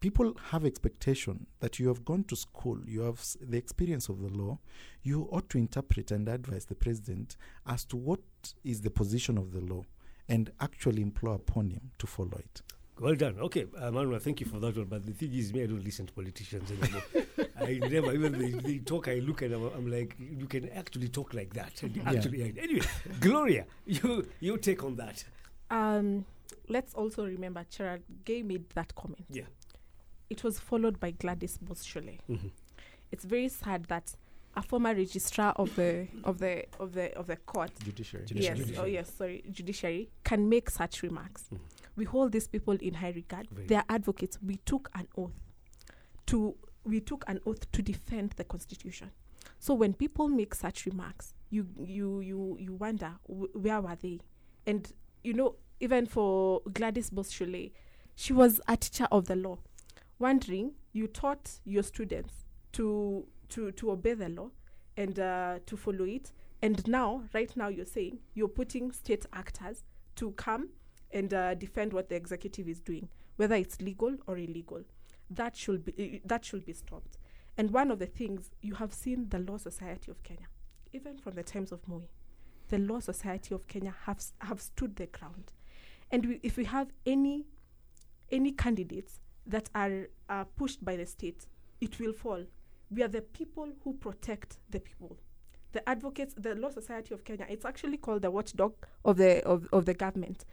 people 0.00 0.34
have 0.50 0.64
expectation 0.64 1.46
that 1.60 1.78
you 1.78 1.88
have 1.88 2.04
gone 2.04 2.24
to 2.24 2.36
school, 2.36 2.78
you 2.86 3.00
have 3.02 3.18
s- 3.18 3.36
the 3.40 3.56
experience 3.58 4.08
of 4.08 4.20
the 4.20 4.28
law, 4.28 4.58
you 5.02 5.28
ought 5.32 5.48
to 5.50 5.58
interpret 5.58 6.10
and 6.10 6.28
advise 6.28 6.66
the 6.66 6.74
president 6.74 7.36
as 7.66 7.84
to 7.86 7.96
what 7.96 8.20
is 8.64 8.80
the 8.82 8.90
position 8.90 9.36
of 9.38 9.52
the 9.52 9.60
law 9.60 9.82
and 10.28 10.50
actually 10.60 11.02
implore 11.02 11.34
upon 11.36 11.70
him 11.70 11.90
to 11.98 12.06
follow 12.06 12.38
it. 12.38 12.62
Well 13.00 13.14
done. 13.14 13.38
Okay, 13.38 13.66
uh, 13.78 13.92
Manuel, 13.92 14.18
thank 14.18 14.40
you 14.40 14.46
for 14.46 14.58
that 14.58 14.76
one. 14.76 14.86
But 14.86 15.06
the 15.06 15.12
thing 15.12 15.32
is, 15.32 15.52
me, 15.54 15.62
I 15.62 15.66
don't 15.66 15.84
listen 15.84 16.06
to 16.06 16.12
politicians 16.12 16.68
anymore. 16.72 17.02
I 17.60 17.74
never, 17.88 18.12
even 18.12 18.32
they, 18.36 18.50
they 18.50 18.78
talk, 18.78 19.06
I 19.06 19.20
look 19.20 19.42
at 19.42 19.50
them, 19.50 19.70
I'm 19.76 19.88
like, 19.88 20.16
you 20.18 20.46
can 20.46 20.68
actually 20.70 21.08
talk 21.08 21.32
like 21.32 21.54
that. 21.54 21.72
And 21.82 21.94
Yeah. 21.96 22.10
actually, 22.10 22.42
anyway, 22.58 22.86
Gloria, 23.20 23.66
you 23.86 24.28
your 24.40 24.58
take 24.58 24.82
on 24.82 24.96
that? 24.96 25.24
Um, 25.70 26.24
let's 26.68 26.92
also 26.94 27.24
remember 27.24 27.64
Gerard 27.70 28.02
Gay 28.24 28.42
made 28.42 28.68
that 28.70 28.92
comment. 28.96 29.24
Yeah. 29.30 29.44
It 30.30 30.44
was 30.44 30.58
followed 30.58 31.00
by 31.00 31.12
Gladys 31.12 31.58
Boss 31.58 31.84
Shollei. 31.84 32.18
Mhm. 32.28 32.50
It's 33.10 33.24
very 33.24 33.48
sad 33.48 33.84
that 33.86 34.14
a 34.56 34.62
former 34.62 34.94
registrar 34.94 35.52
of 35.56 35.74
the 35.76 36.08
of 36.24 36.38
the 36.38 36.64
of 36.80 36.92
the 36.92 37.16
of 37.16 37.26
the 37.26 37.36
court 37.36 37.70
Judiciary. 37.84 38.26
Judiciary. 38.26 38.58
yes, 38.68 38.78
oh 38.78 38.84
yes, 38.84 39.14
sorry, 39.14 39.44
judiciary 39.50 40.10
can 40.24 40.48
make 40.48 40.68
such 40.70 41.02
remarks. 41.02 41.44
Mhm. 41.52 41.60
We 41.96 42.04
hold 42.04 42.32
these 42.32 42.46
people 42.48 42.74
in 42.74 42.94
high 42.94 43.10
regard. 43.12 43.48
Very. 43.50 43.66
They 43.68 43.76
are 43.76 43.84
advocates. 43.88 44.38
We 44.42 44.56
took 44.64 44.90
an 44.94 45.08
oath 45.16 45.32
to 46.26 46.56
we 46.84 47.00
took 47.00 47.24
an 47.26 47.40
oath 47.46 47.70
to 47.72 47.82
defend 47.82 48.32
the 48.32 48.44
constitution. 48.44 49.10
So 49.58 49.74
when 49.74 49.94
people 49.94 50.28
make 50.28 50.54
such 50.54 50.86
remarks, 50.86 51.34
you 51.50 51.66
you 51.82 52.20
you 52.20 52.56
you 52.60 52.72
wonder 52.74 53.14
wh- 53.26 53.54
where 53.56 53.80
were 53.80 53.96
they? 53.96 54.20
And 54.66 54.92
you 55.24 55.32
know, 55.32 55.56
even 55.80 56.06
for 56.06 56.60
Gladys 56.72 57.10
Boss 57.10 57.30
Shollei, 57.32 57.72
she 58.14 58.32
was 58.32 58.60
a 58.68 58.76
teacher 58.76 59.06
of 59.10 59.26
the 59.26 59.36
law. 59.36 59.58
Wondering, 60.18 60.72
you 60.92 61.06
taught 61.06 61.60
your 61.64 61.82
students 61.82 62.44
to 62.72 63.26
to 63.50 63.72
to 63.72 63.90
obey 63.92 64.14
the 64.14 64.28
law 64.28 64.50
and 64.96 65.18
uh, 65.18 65.58
to 65.66 65.76
follow 65.76 66.04
it. 66.04 66.32
And 66.60 66.86
now, 66.88 67.22
right 67.32 67.56
now, 67.56 67.68
you're 67.68 67.86
saying 67.86 68.18
you're 68.34 68.48
putting 68.48 68.90
state 68.90 69.26
actors 69.32 69.84
to 70.16 70.32
come 70.32 70.70
and 71.12 71.32
uh, 71.32 71.54
defend 71.54 71.92
what 71.92 72.08
the 72.08 72.16
executive 72.16 72.68
is 72.68 72.80
doing, 72.80 73.08
whether 73.36 73.54
it's 73.54 73.80
legal 73.80 74.16
or 74.26 74.36
illegal. 74.36 74.82
That 75.30 75.56
should 75.56 75.84
be 75.84 76.16
uh, 76.16 76.26
that 76.28 76.44
should 76.44 76.64
be 76.66 76.72
stopped. 76.72 77.18
And 77.56 77.70
one 77.70 77.90
of 77.90 77.98
the 77.98 78.06
things 78.06 78.50
you 78.60 78.74
have 78.74 78.92
seen 78.92 79.28
the 79.28 79.38
Law 79.38 79.56
Society 79.56 80.10
of 80.10 80.22
Kenya, 80.22 80.46
even 80.92 81.18
from 81.18 81.34
the 81.34 81.42
times 81.42 81.72
of 81.72 81.86
Moi, 81.86 82.00
the 82.68 82.78
Law 82.78 83.00
Society 83.00 83.54
of 83.54 83.66
Kenya 83.68 83.94
have 84.04 84.22
have 84.40 84.60
stood 84.60 84.96
their 84.96 85.06
ground. 85.08 85.52
And 86.10 86.26
we, 86.26 86.40
if 86.42 86.56
we 86.56 86.64
have 86.64 86.88
any 87.06 87.46
any 88.30 88.52
candidates 88.52 89.20
that 89.48 89.68
are 89.74 90.08
uh, 90.28 90.44
pushed 90.56 90.84
by 90.84 90.96
the 90.96 91.06
state, 91.06 91.46
it 91.80 91.98
will 91.98 92.12
fall. 92.12 92.44
We 92.90 93.02
are 93.02 93.08
the 93.08 93.22
people 93.22 93.68
who 93.84 93.94
protect 93.94 94.58
the 94.70 94.80
people. 94.80 95.16
The 95.72 95.86
advocates, 95.88 96.34
the 96.34 96.54
Law 96.54 96.70
Society 96.70 97.12
of 97.14 97.24
Kenya, 97.24 97.46
it's 97.48 97.64
actually 97.64 97.98
called 97.98 98.22
the 98.22 98.30
watchdog 98.30 98.74
of 99.04 99.16
the 99.16 99.42
of, 99.44 99.68
of 99.72 99.84
the 99.84 99.94
government. 99.94 100.44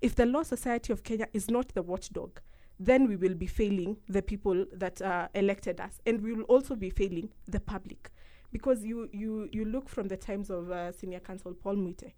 If 0.00 0.14
the 0.16 0.26
Law 0.26 0.42
Society 0.42 0.92
of 0.92 1.02
Kenya 1.04 1.28
is 1.32 1.48
not 1.48 1.68
the 1.74 1.82
watchdog, 1.82 2.40
then 2.80 3.06
we 3.08 3.16
will 3.16 3.34
be 3.34 3.46
failing 3.46 3.96
the 4.08 4.20
people 4.22 4.66
that 4.72 5.00
uh, 5.00 5.28
elected 5.34 5.80
us, 5.80 6.00
and 6.06 6.20
we 6.20 6.32
will 6.32 6.42
also 6.44 6.74
be 6.74 6.90
failing 6.90 7.30
the 7.46 7.60
public, 7.60 8.10
because 8.50 8.84
you 8.84 9.08
you 9.12 9.48
you 9.52 9.64
look 9.64 9.88
from 9.88 10.08
the 10.08 10.16
times 10.16 10.50
of 10.50 10.70
uh, 10.70 10.90
Senior 10.90 11.20
Counsel 11.20 11.54
Paul 11.54 11.76
Muite, 11.76 12.12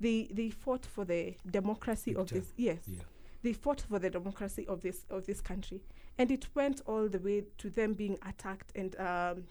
they 0.00 0.28
they 0.32 0.50
fought 0.50 0.84
for 0.84 1.04
the 1.04 1.36
democracy 1.48 2.10
Big 2.10 2.20
of 2.20 2.28
this 2.28 2.52
yes 2.56 2.78
Yeah. 2.88 3.02
They 3.44 3.52
fought 3.52 3.80
for 3.82 3.98
the 4.00 4.10
democracy 4.10 4.66
of 4.66 4.80
this 4.80 5.06
of 5.10 5.26
this 5.26 5.40
country, 5.40 5.80
and 6.18 6.30
it 6.30 6.48
went 6.54 6.80
all 6.86 7.08
the 7.08 7.18
way 7.20 7.44
to 7.58 7.70
them 7.70 7.92
being 7.94 8.18
attacked, 8.26 8.72
and 8.74 8.96
um, 8.98 9.44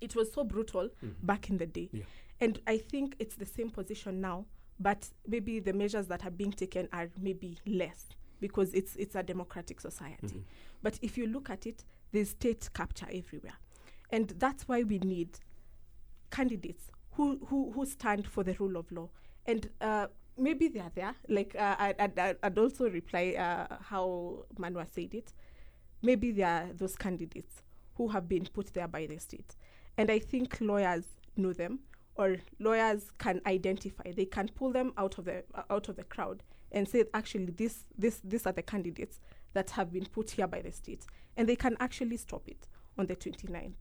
it 0.00 0.16
was 0.16 0.32
so 0.32 0.42
brutal 0.44 0.88
Mhm. 1.02 1.14
back 1.22 1.50
in 1.50 1.58
the 1.58 1.66
day. 1.66 1.88
Yeah. 1.92 2.04
And 2.40 2.60
I 2.66 2.78
think 2.78 3.16
it's 3.18 3.36
the 3.36 3.44
same 3.46 3.70
position 3.70 4.20
now, 4.20 4.46
but 4.78 5.10
maybe 5.28 5.60
the 5.60 5.74
measures 5.74 6.06
that 6.08 6.24
are 6.24 6.30
being 6.30 6.52
taken 6.52 6.88
are 6.92 7.08
maybe 7.20 7.58
less 7.66 8.08
because 8.40 8.72
it's 8.74 8.96
it's 8.96 9.14
a 9.14 9.22
democratic 9.22 9.80
society. 9.80 10.26
Mhm. 10.38 10.44
But 10.82 10.98
if 11.02 11.18
you 11.18 11.26
look 11.26 11.50
at 11.50 11.66
it, 11.66 11.84
there's 12.12 12.30
state 12.30 12.70
capture 12.72 13.08
everywhere, 13.12 13.58
and 14.10 14.28
that's 14.40 14.66
why 14.66 14.82
we 14.82 14.98
need 14.98 15.38
candidates 16.30 16.90
who 17.12 17.38
who 17.48 17.72
who 17.72 17.84
stand 17.84 18.26
for 18.26 18.42
the 18.44 18.54
rule 18.54 18.76
of 18.78 18.90
law 18.92 19.08
and 19.46 19.68
uh, 19.80 20.06
maybe 20.40 20.68
they 20.68 20.80
are 20.80 20.92
there. 20.94 21.14
Like 21.28 21.54
uh, 21.58 21.76
I, 21.78 21.94
I'd, 21.98 22.18
I'd- 22.42 22.60
also 22.60 22.88
reply 22.88 23.34
uh, 23.38 23.76
how 23.82 24.44
Manwa 24.58 24.86
said 24.92 25.14
it. 25.14 25.32
Maybe 26.02 26.32
they 26.32 26.42
are 26.42 26.68
those 26.74 26.96
candidates 26.96 27.62
who 27.96 28.08
have 28.08 28.28
been 28.28 28.46
put 28.46 28.72
there 28.72 28.88
by 28.88 29.06
the 29.06 29.18
state. 29.18 29.56
And 29.98 30.10
I 30.10 30.18
think 30.18 30.58
lawyers 30.60 31.04
know 31.36 31.52
them 31.52 31.80
or 32.16 32.36
lawyers 32.58 33.10
can 33.18 33.40
identify. 33.46 34.12
They 34.12 34.24
can 34.24 34.48
pull 34.48 34.72
them 34.72 34.92
out 34.96 35.18
of 35.18 35.26
the 35.26 35.44
uh, 35.54 35.62
out 35.70 35.88
of 35.88 35.96
the 35.96 36.04
crowd 36.04 36.42
and 36.72 36.88
say 36.88 37.04
actually 37.14 37.46
this 37.46 37.84
this 37.98 38.20
these 38.24 38.46
are 38.46 38.52
the 38.52 38.62
candidates 38.62 39.20
that 39.52 39.70
have 39.70 39.92
been 39.92 40.06
put 40.06 40.30
here 40.30 40.46
by 40.46 40.62
the 40.62 40.72
state. 40.72 41.04
And 41.36 41.48
they 41.48 41.56
can 41.56 41.76
actually 41.80 42.16
stop 42.16 42.48
it 42.48 42.66
on 42.98 43.06
the 43.06 43.16
29th 43.16 43.74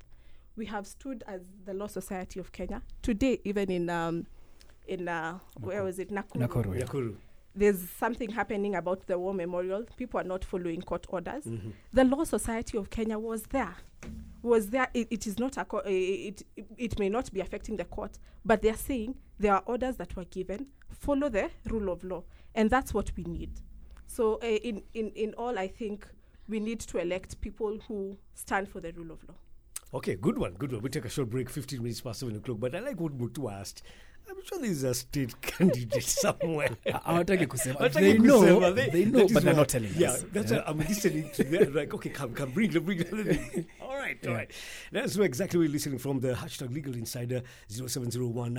we 0.56 0.66
have 0.66 0.86
stood 0.86 1.24
as 1.26 1.42
the 1.66 1.74
Law 1.74 1.88
Society 1.88 2.38
of 2.40 2.52
Kenya. 2.52 2.82
Today, 3.02 3.40
even 3.46 3.72
in 3.72 3.90
um, 3.90 4.28
in 4.90 5.08
uh, 5.08 5.40
where 5.62 5.84
was 5.84 6.00
it 6.00 6.10
Nakuru. 6.12 6.48
Nakuru, 6.48 6.78
yeah. 6.80 6.86
Nakuru. 6.86 7.16
There's 7.56 7.90
something 7.90 8.30
happening 8.30 8.76
about 8.76 9.08
the 9.08 9.18
war 9.18 9.34
memorial. 9.34 9.84
People 9.98 10.20
are 10.20 10.24
not 10.24 10.46
following 10.46 10.82
court 10.82 11.06
orders. 11.10 11.46
Mhm. 11.46 11.74
The 11.94 12.04
Law 12.04 12.24
Society 12.24 12.78
of 12.78 12.90
Kenya 12.90 13.18
was 13.18 13.44
there. 13.44 13.76
Was 14.42 14.70
there? 14.70 14.88
It, 14.94 15.08
it 15.12 15.28
is 15.28 15.38
not 15.40 15.58
a. 15.58 15.66
Co- 15.66 15.80
it, 15.86 16.44
it 16.56 16.66
it 16.78 17.00
may 17.00 17.10
not 17.10 17.32
be 17.34 17.42
affecting 17.42 17.78
the 17.78 17.86
court, 17.86 18.18
but 18.46 18.62
they 18.62 18.70
are 18.70 18.78
saying 18.78 19.16
there 19.40 19.54
are 19.54 19.64
orders 19.66 19.98
that 19.98 20.16
were 20.16 20.26
given. 20.26 20.68
Follow 20.90 21.30
the 21.30 21.50
rule 21.70 21.90
of 21.92 22.04
law, 22.04 22.24
and 22.56 22.70
that's 22.70 22.94
what 22.94 23.12
we 23.18 23.24
need. 23.24 23.52
So 24.08 24.40
uh, 24.42 24.46
in 24.46 24.84
in 24.94 25.10
in 25.16 25.34
all, 25.34 25.58
I 25.60 25.68
think 25.68 26.08
we 26.48 26.60
need 26.60 26.80
to 26.82 26.98
elect 27.00 27.42
people 27.42 27.80
who 27.88 28.18
stand 28.34 28.70
for 28.70 28.80
the 28.80 28.92
rule 28.94 29.12
of 29.12 29.24
law. 29.28 29.36
Okay, 29.94 30.16
good 30.16 30.38
one, 30.38 30.54
good 30.54 30.72
one. 30.72 30.82
We 30.82 30.90
take 30.90 31.06
a 31.06 31.10
short 31.10 31.30
break, 31.32 31.50
15 31.50 31.82
minutes 31.82 32.00
past 32.02 32.20
7 32.20 32.36
o'clock. 32.36 32.60
But 32.60 32.76
I 32.76 32.80
like 32.80 33.00
what 33.00 33.18
Mutu 33.18 33.52
asked. 33.52 33.82
I'm 34.30 34.46
sure 34.46 34.60
there's 34.60 34.84
a 34.84 34.94
state 34.94 35.42
candidate 35.58 36.04
somewhere. 36.04 36.78
hawataki 37.06 37.48
kusema 37.48 37.90
they 37.90 38.18
know, 38.18 38.40
kusema, 38.42 38.92
they 38.92 39.06
know 39.06 39.28
but 39.28 39.44
they're 39.44 39.54
not 39.54 39.70
telling 39.70 39.92
yeah, 39.98 40.12
us 40.12 40.26
that's 40.32 40.52
why 40.52 40.64
I'm 40.66 40.78
listening 40.80 41.30
to 41.32 41.44
them. 41.44 41.74
Like, 41.74 41.94
okay, 41.94 42.10
come, 42.10 42.34
come, 42.34 42.52
bring 42.52 42.72
bring 42.72 43.02
all 43.82 43.98
right, 43.98 44.28
all 44.28 44.34
right. 44.34 44.52
That's 44.92 45.18
where 45.18 45.26
exactly 45.26 45.60
we're 45.60 45.70
listening 45.70 46.00
from 46.00 46.20
the 46.20 46.34
hashtag 46.34 46.74
Legal 46.74 46.94
Insider 46.96 47.42
0701 47.70 48.54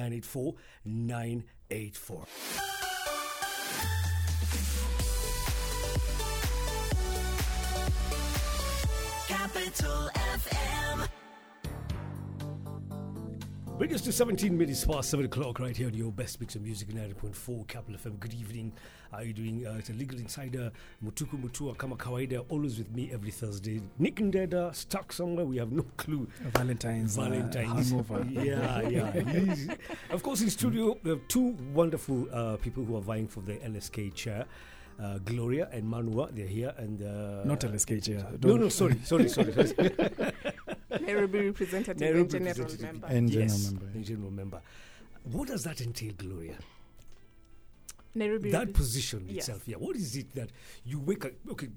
Bring 13.80 13.94
us 13.94 14.02
to 14.02 14.12
17 14.12 14.58
minutes 14.58 14.84
past 14.84 15.08
7 15.08 15.24
o'clock 15.24 15.58
right 15.58 15.74
here 15.74 15.86
on 15.86 15.94
your 15.94 16.12
best 16.12 16.38
mix 16.38 16.54
of 16.54 16.60
music 16.60 16.90
in 16.90 16.96
90.4 16.96 17.66
Capital 17.66 17.98
FM. 17.98 18.20
Good 18.20 18.34
evening. 18.34 18.72
How 19.10 19.20
are 19.20 19.24
you 19.24 19.32
doing? 19.32 19.66
Uh, 19.66 19.76
it's 19.78 19.88
a 19.88 19.94
legal 19.94 20.18
insider, 20.18 20.70
Mutuku 21.02 21.40
Mutua, 21.42 21.74
kama 21.78 21.96
kawaida, 21.96 22.44
always 22.50 22.76
with 22.76 22.94
me 22.94 23.10
every 23.10 23.30
Thursday. 23.30 23.80
Nick 23.98 24.20
and 24.20 24.34
Ndeda, 24.34 24.74
stuck 24.74 25.14
somewhere, 25.14 25.46
we 25.46 25.56
have 25.56 25.72
no 25.72 25.86
clue. 25.96 26.28
Valentine's, 26.52 27.16
uh, 27.16 27.22
Valentine's. 27.22 27.88
hangover. 27.88 28.26
yeah, 28.30 28.86
yeah. 28.86 29.74
Of 30.10 30.22
course, 30.22 30.42
in 30.42 30.50
studio, 30.50 30.98
we 31.02 31.12
have 31.12 31.26
two 31.28 31.56
wonderful 31.72 32.28
uh, 32.34 32.58
people 32.58 32.84
who 32.84 32.98
are 32.98 33.00
vying 33.02 33.28
for 33.28 33.40
the 33.40 33.54
LSK 33.54 34.12
chair. 34.12 34.44
Uh, 35.02 35.16
Gloria 35.24 35.66
and 35.72 35.88
Manua, 35.88 36.28
they're 36.30 36.46
here. 36.46 36.74
and 36.76 37.00
uh, 37.00 37.42
Not 37.44 37.60
LSK 37.60 38.04
chair. 38.04 38.26
No, 38.32 38.36
Don't- 38.36 38.60
no, 38.60 38.68
sorry, 38.68 39.00
sorry, 39.04 39.30
sorry. 39.30 39.52
sorry. 39.54 39.90
Nairobi 41.00 41.46
representative 41.46 42.00
Nairobi 42.00 42.20
and 42.20 42.30
general 42.30 42.48
representative. 42.48 42.80
member. 42.82 43.06
And 43.06 43.30
general 43.30 43.48
yes, 43.48 43.70
member. 43.70 43.86
and 43.94 44.04
general 44.04 44.30
member. 44.30 44.60
What 45.24 45.48
does 45.48 45.64
that 45.64 45.80
entail, 45.80 46.12
Gloria? 46.16 46.56
Nairobi 48.14 48.50
that 48.50 48.72
position 48.72 49.24
yes. 49.28 49.48
itself, 49.48 49.62
yeah. 49.66 49.76
What 49.76 49.96
is 49.96 50.16
it 50.16 50.34
that 50.34 50.50
you 50.84 50.98
wake 50.98 51.24
up? 51.24 51.32
Okay, 51.50 51.68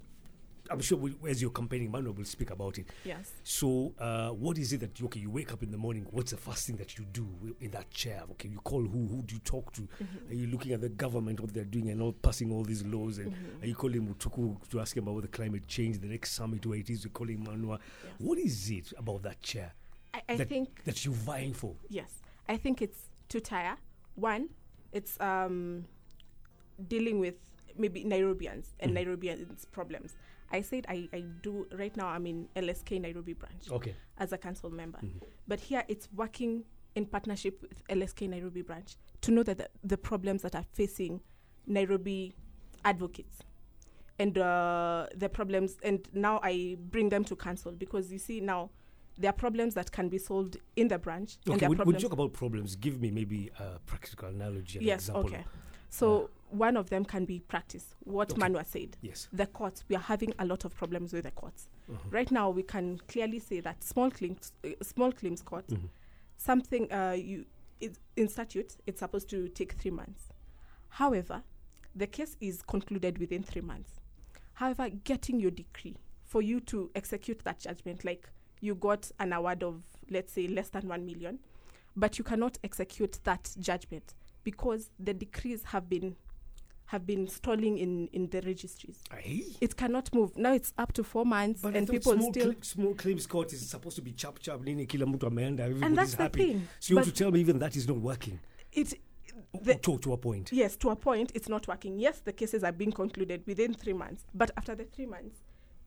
I'm 0.74 0.82
sure 0.82 0.98
we, 0.98 1.14
as 1.30 1.40
you're 1.40 1.52
campaigning, 1.52 1.92
Manuel 1.92 2.14
will 2.14 2.26
speak 2.26 2.50
about 2.50 2.80
it. 2.80 2.88
Yes. 3.06 3.32
So, 3.44 3.94
uh, 4.00 4.30
what 4.30 4.58
is 4.58 4.74
it 4.74 4.80
that 4.80 5.00
you, 5.00 5.06
okay? 5.06 5.20
You 5.20 5.30
wake 5.30 5.54
up 5.54 5.62
in 5.62 5.70
the 5.70 5.78
morning. 5.78 6.08
What's 6.10 6.32
the 6.32 6.38
first 6.38 6.66
thing 6.66 6.78
that 6.78 6.98
you 6.98 7.06
do 7.06 7.28
in 7.62 7.70
that 7.72 7.92
chair? 7.92 8.24
Okay, 8.32 8.50
you 8.50 8.58
call 8.58 8.82
who? 8.82 9.06
Who 9.08 9.22
do 9.22 9.36
you 9.36 9.42
talk 9.42 9.72
to? 9.74 9.82
Mm-hmm. 9.84 10.32
Are 10.32 10.34
you 10.34 10.48
looking 10.48 10.72
at 10.72 10.82
the 10.82 10.90
government 10.90 11.40
what 11.40 11.54
they're 11.54 11.64
doing 11.64 11.90
and 11.92 12.02
all 12.02 12.12
passing 12.12 12.52
all 12.52 12.64
these 12.64 12.84
laws? 12.84 13.20
And 13.20 13.32
Mm-hmm. 13.34 13.64
are 13.64 13.68
you 13.68 13.76
calling 13.76 14.08
Mutuku 14.08 14.68
to 14.70 14.80
ask 14.80 14.98
him 14.98 15.08
about 15.08 15.22
the 15.22 15.28
climate 15.28 15.68
change, 15.68 16.00
the 16.00 16.08
next 16.08 16.32
summit 16.34 16.66
where 16.66 16.80
it 16.80 16.90
is? 16.90 17.04
You're 17.04 17.12
calling 17.12 17.44
Manua. 17.44 17.78
Yes. 18.04 18.14
What 18.18 18.40
is 18.40 18.70
it 18.72 18.94
about 18.98 19.22
that 19.24 19.42
chair 19.44 19.74
I, 20.12 20.22
I 20.28 20.36
that, 20.38 20.50
think 20.50 20.84
that 20.86 21.06
you're 21.06 21.14
vying 21.14 21.54
for? 21.54 21.76
yes. 21.90 22.12
I 22.50 22.58
think 22.58 22.82
it's 22.82 22.98
two 23.30 23.40
tier. 23.42 23.76
One, 24.16 24.50
it's 24.92 25.20
um 25.22 25.86
dealing 26.88 27.20
with 27.20 27.36
maybe 27.78 28.04
Nairobians 28.04 28.66
and 28.80 28.92
Mhm. 28.92 28.98
Nairobians' 29.06 29.66
problems. 29.72 30.16
I 30.52 30.62
said 30.62 30.86
I, 30.90 31.08
I 31.14 31.22
do 31.42 31.68
right 31.78 31.96
now. 31.98 32.08
I'm 32.08 32.26
in 32.28 32.48
LSK 32.56 33.02
Nairobi 33.02 33.34
branch 33.34 33.70
Okay. 33.72 33.96
as 34.18 34.32
a 34.34 34.38
council 34.38 34.70
member, 34.70 35.00
Mhm. 35.00 35.22
but 35.48 35.60
here 35.60 35.84
it's 35.88 36.08
working 36.16 36.64
in 36.96 37.06
partnership 37.06 37.62
with 37.62 37.84
LSK 37.88 38.28
Nairobi 38.30 38.62
branch 38.62 38.96
to 39.22 39.32
know 39.32 39.44
that 39.44 39.58
the, 39.58 39.70
the 39.84 39.98
problems 39.98 40.42
that 40.44 40.56
are 40.56 40.66
facing 40.74 41.22
Nairobi 41.66 42.34
advocates 42.86 43.40
and 44.20 44.38
uh, 44.38 45.08
the 45.16 45.28
problems, 45.30 45.78
and 45.84 46.08
now 46.14 46.40
I 46.44 46.78
bring 46.80 47.10
them 47.10 47.24
to 47.26 47.36
council 47.36 47.72
because 47.72 48.12
you 48.12 48.20
see 48.20 48.42
now 48.42 48.70
there 49.18 49.30
are 49.30 49.34
problems 49.34 49.74
that 49.76 49.92
can 49.92 50.08
be 50.10 50.18
solved 50.20 50.58
in 50.76 50.88
the 50.88 51.00
branch, 51.00 51.38
and 51.46 51.56
Okay, 51.56 51.68
when, 51.68 51.78
when 51.80 51.96
you 51.96 52.02
talk 52.02 52.14
about 52.14 52.34
problems, 52.34 52.76
give 52.76 53.00
me 53.02 53.10
maybe 53.12 53.50
a 53.60 53.80
practical 53.86 54.30
analogy, 54.30 54.80
an 54.80 54.86
yes, 54.86 55.02
example. 55.10 55.26
okay. 55.26 55.46
So 55.90 56.30
one 56.54 56.78
of 56.78 56.90
them 56.90 57.04
can 57.06 57.26
be 57.26 57.40
practice. 57.40 57.96
What 58.04 58.32
Okay. 58.32 58.42
Manwa 58.42 58.66
said. 58.66 58.98
Yes. 59.02 59.28
The 59.34 59.48
courts, 59.48 59.84
we 59.90 59.96
are 59.96 60.00
having 60.04 60.34
a 60.40 60.46
lot 60.46 60.66
of 60.66 60.76
problems 60.76 61.14
with 61.14 61.24
the 61.24 61.32
courts. 61.32 61.70
Mhm. 61.90 62.12
Right 62.12 62.32
now, 62.32 62.50
we 62.50 62.64
can 62.64 63.00
clearly 63.08 63.40
say 63.40 63.60
that 63.62 63.84
small 63.84 64.12
claims, 64.12 64.54
uh, 64.64 64.70
small 64.84 65.12
claims 65.12 65.42
court, 65.42 65.68
Mhm. 65.68 65.90
something 66.38 66.92
uh, 66.92 67.12
you 67.12 67.46
it, 67.80 67.98
in 68.16 68.30
statute, 68.30 68.78
it's 68.88 69.00
supposed 69.00 69.30
to 69.30 69.50
take 69.50 69.74
three 69.74 69.92
months. 69.92 70.30
However, 70.90 71.44
the 71.96 72.08
case 72.08 72.38
is 72.40 72.62
concluded 72.62 73.18
within 73.18 73.44
three 73.44 73.62
months. 73.62 74.00
However, 74.54 74.90
getting 74.90 75.40
your 75.40 75.52
decree 75.52 75.98
for 76.24 76.42
you 76.42 76.60
to 76.62 76.92
execute 76.96 77.40
that 77.40 77.60
judgment, 77.60 78.06
like 78.06 78.30
you 78.62 78.76
got 78.76 79.12
an 79.20 79.34
award 79.34 79.64
of 79.64 79.84
let's 80.10 80.32
say 80.34 80.48
less 80.48 80.70
than 80.70 80.88
one 80.88 81.06
million, 81.06 81.40
but 81.96 82.18
you 82.18 82.24
cannot 82.24 82.58
execute 82.64 83.20
that 83.24 83.54
judgment 83.60 84.14
because 84.44 84.90
the 85.00 85.14
decrees 85.14 85.64
have 85.66 85.90
been 85.90 86.16
have 86.94 87.06
been 87.06 87.28
stalling 87.28 87.78
in 87.80 88.08
in 88.14 88.30
the 88.30 88.40
registries. 88.42 88.98
Aye. 89.12 89.44
It 89.60 89.76
cannot 89.76 90.14
move. 90.14 90.38
Now 90.38 90.54
it's 90.54 90.74
up 90.78 90.94
to 90.94 91.04
four 91.04 91.26
months, 91.26 91.62
But 91.62 91.76
and 91.76 91.88
people 91.90 92.14
small, 92.14 92.32
still. 92.32 92.52
cl- 92.52 92.62
small 92.62 92.94
claims 92.94 93.28
court 93.28 93.52
is 93.54 93.68
supposed 93.70 93.96
to 93.98 94.02
be 94.04 94.12
chap 94.14 94.40
chap 94.40 94.62
nini 94.62 94.86
kila 94.86 95.06
mtu 95.06 95.28
ameenda 95.28 95.64
and 95.66 95.74
everybody's 95.74 95.96
that's 95.98 96.16
the 96.16 96.24
happy. 96.24 96.46
thing. 96.54 96.68
So 96.80 96.92
you 96.92 96.96
want 96.98 97.08
to 97.08 97.14
tell 97.14 97.32
me 97.32 97.40
even 97.42 97.60
that 97.60 97.76
is 97.76 97.88
not 97.88 97.98
working 97.98 98.40
it 98.72 98.94
the, 99.64 99.76
to, 99.76 99.98
to 100.00 100.14
a 100.14 100.18
point. 100.18 100.52
Yes, 100.54 100.78
to 100.78 100.90
a 100.92 100.96
point, 100.96 101.32
it's 101.36 101.50
not 101.50 101.68
working. 101.68 102.00
Yes, 102.00 102.20
the 102.24 102.34
cases 102.34 102.64
are 102.64 102.72
being 102.72 102.92
concluded 102.92 103.44
within 103.48 103.74
three 103.74 103.94
months, 103.94 104.24
but 104.34 104.52
after 104.58 104.76
the 104.76 104.84
three 104.86 105.06
months, 105.08 105.38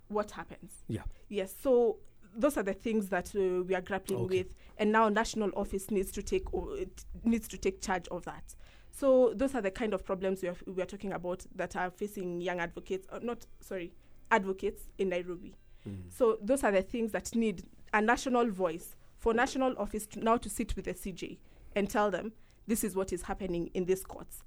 what 0.08 0.30
happens? 0.32 0.72
Yeah. 0.88 1.02
Yes, 1.28 1.54
so 1.62 1.98
those 2.36 2.56
are 2.56 2.62
the 2.64 2.74
things 2.74 3.08
that 3.08 3.32
uh, 3.34 3.62
we 3.64 3.74
are 3.74 3.80
grappling 3.80 4.20
Okay. 4.20 4.38
with, 4.38 4.54
and 4.78 4.92
now 4.92 5.08
national 5.08 5.50
office 5.56 5.90
needs 5.90 6.10
to 6.12 6.22
take 6.22 6.52
o- 6.54 6.76
needs 7.24 7.48
to 7.48 7.56
take 7.58 7.80
charge 7.80 8.06
of 8.08 8.24
that. 8.24 8.54
So 8.98 9.34
those 9.36 9.54
are 9.54 9.60
the 9.60 9.70
kind 9.70 9.92
of 9.92 10.06
problems 10.06 10.40
we 10.40 10.48
are, 10.48 10.56
we 10.66 10.82
are 10.82 10.86
talking 10.86 11.12
about 11.12 11.44
that 11.54 11.76
are 11.76 11.90
facing 11.90 12.40
young 12.40 12.60
advocates, 12.60 13.06
uh, 13.12 13.18
not 13.22 13.44
sorry, 13.60 13.92
advocates 14.30 14.84
in 14.96 15.10
Nairobi. 15.10 15.54
Mm. 15.86 16.10
So 16.10 16.38
those 16.40 16.64
are 16.64 16.72
the 16.72 16.80
things 16.80 17.12
that 17.12 17.34
need 17.34 17.64
a 17.92 18.00
national 18.00 18.50
voice 18.50 18.96
for 19.18 19.34
national 19.34 19.76
office 19.76 20.06
to 20.06 20.20
now 20.20 20.38
to 20.38 20.48
sit 20.48 20.74
with 20.76 20.86
the 20.86 20.94
CJ 20.94 21.36
and 21.74 21.90
tell 21.90 22.10
them 22.10 22.32
this 22.66 22.82
is 22.84 22.96
what 22.96 23.12
is 23.12 23.20
happening 23.20 23.70
in 23.74 23.84
these 23.84 24.02
courts. 24.02 24.42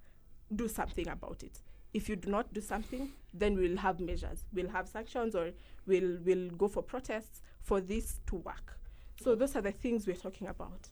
Do 0.55 0.67
something 0.67 1.07
about 1.07 1.43
it. 1.43 1.59
If 1.93 2.09
you 2.09 2.15
do 2.15 2.31
not 2.31 2.51
do 2.51 2.59
something, 2.59 3.11
then 3.31 3.55
we'll 3.55 3.77
have 3.77 3.99
measures. 3.99 4.45
We'll 4.51 4.69
have 4.69 4.87
sanctions 4.87 5.35
or 5.35 5.51
we'll 5.85 6.17
we'll 6.25 6.49
go 6.49 6.67
for 6.67 6.81
protests 6.81 7.43
for 7.61 7.81
this 7.81 8.19
to 8.27 8.37
work. 8.37 8.79
So 9.21 9.35
those 9.35 9.55
are 9.55 9.61
the 9.61 9.73
things 9.73 10.07
we're 10.07 10.15
talking 10.15 10.47
about. 10.47 10.89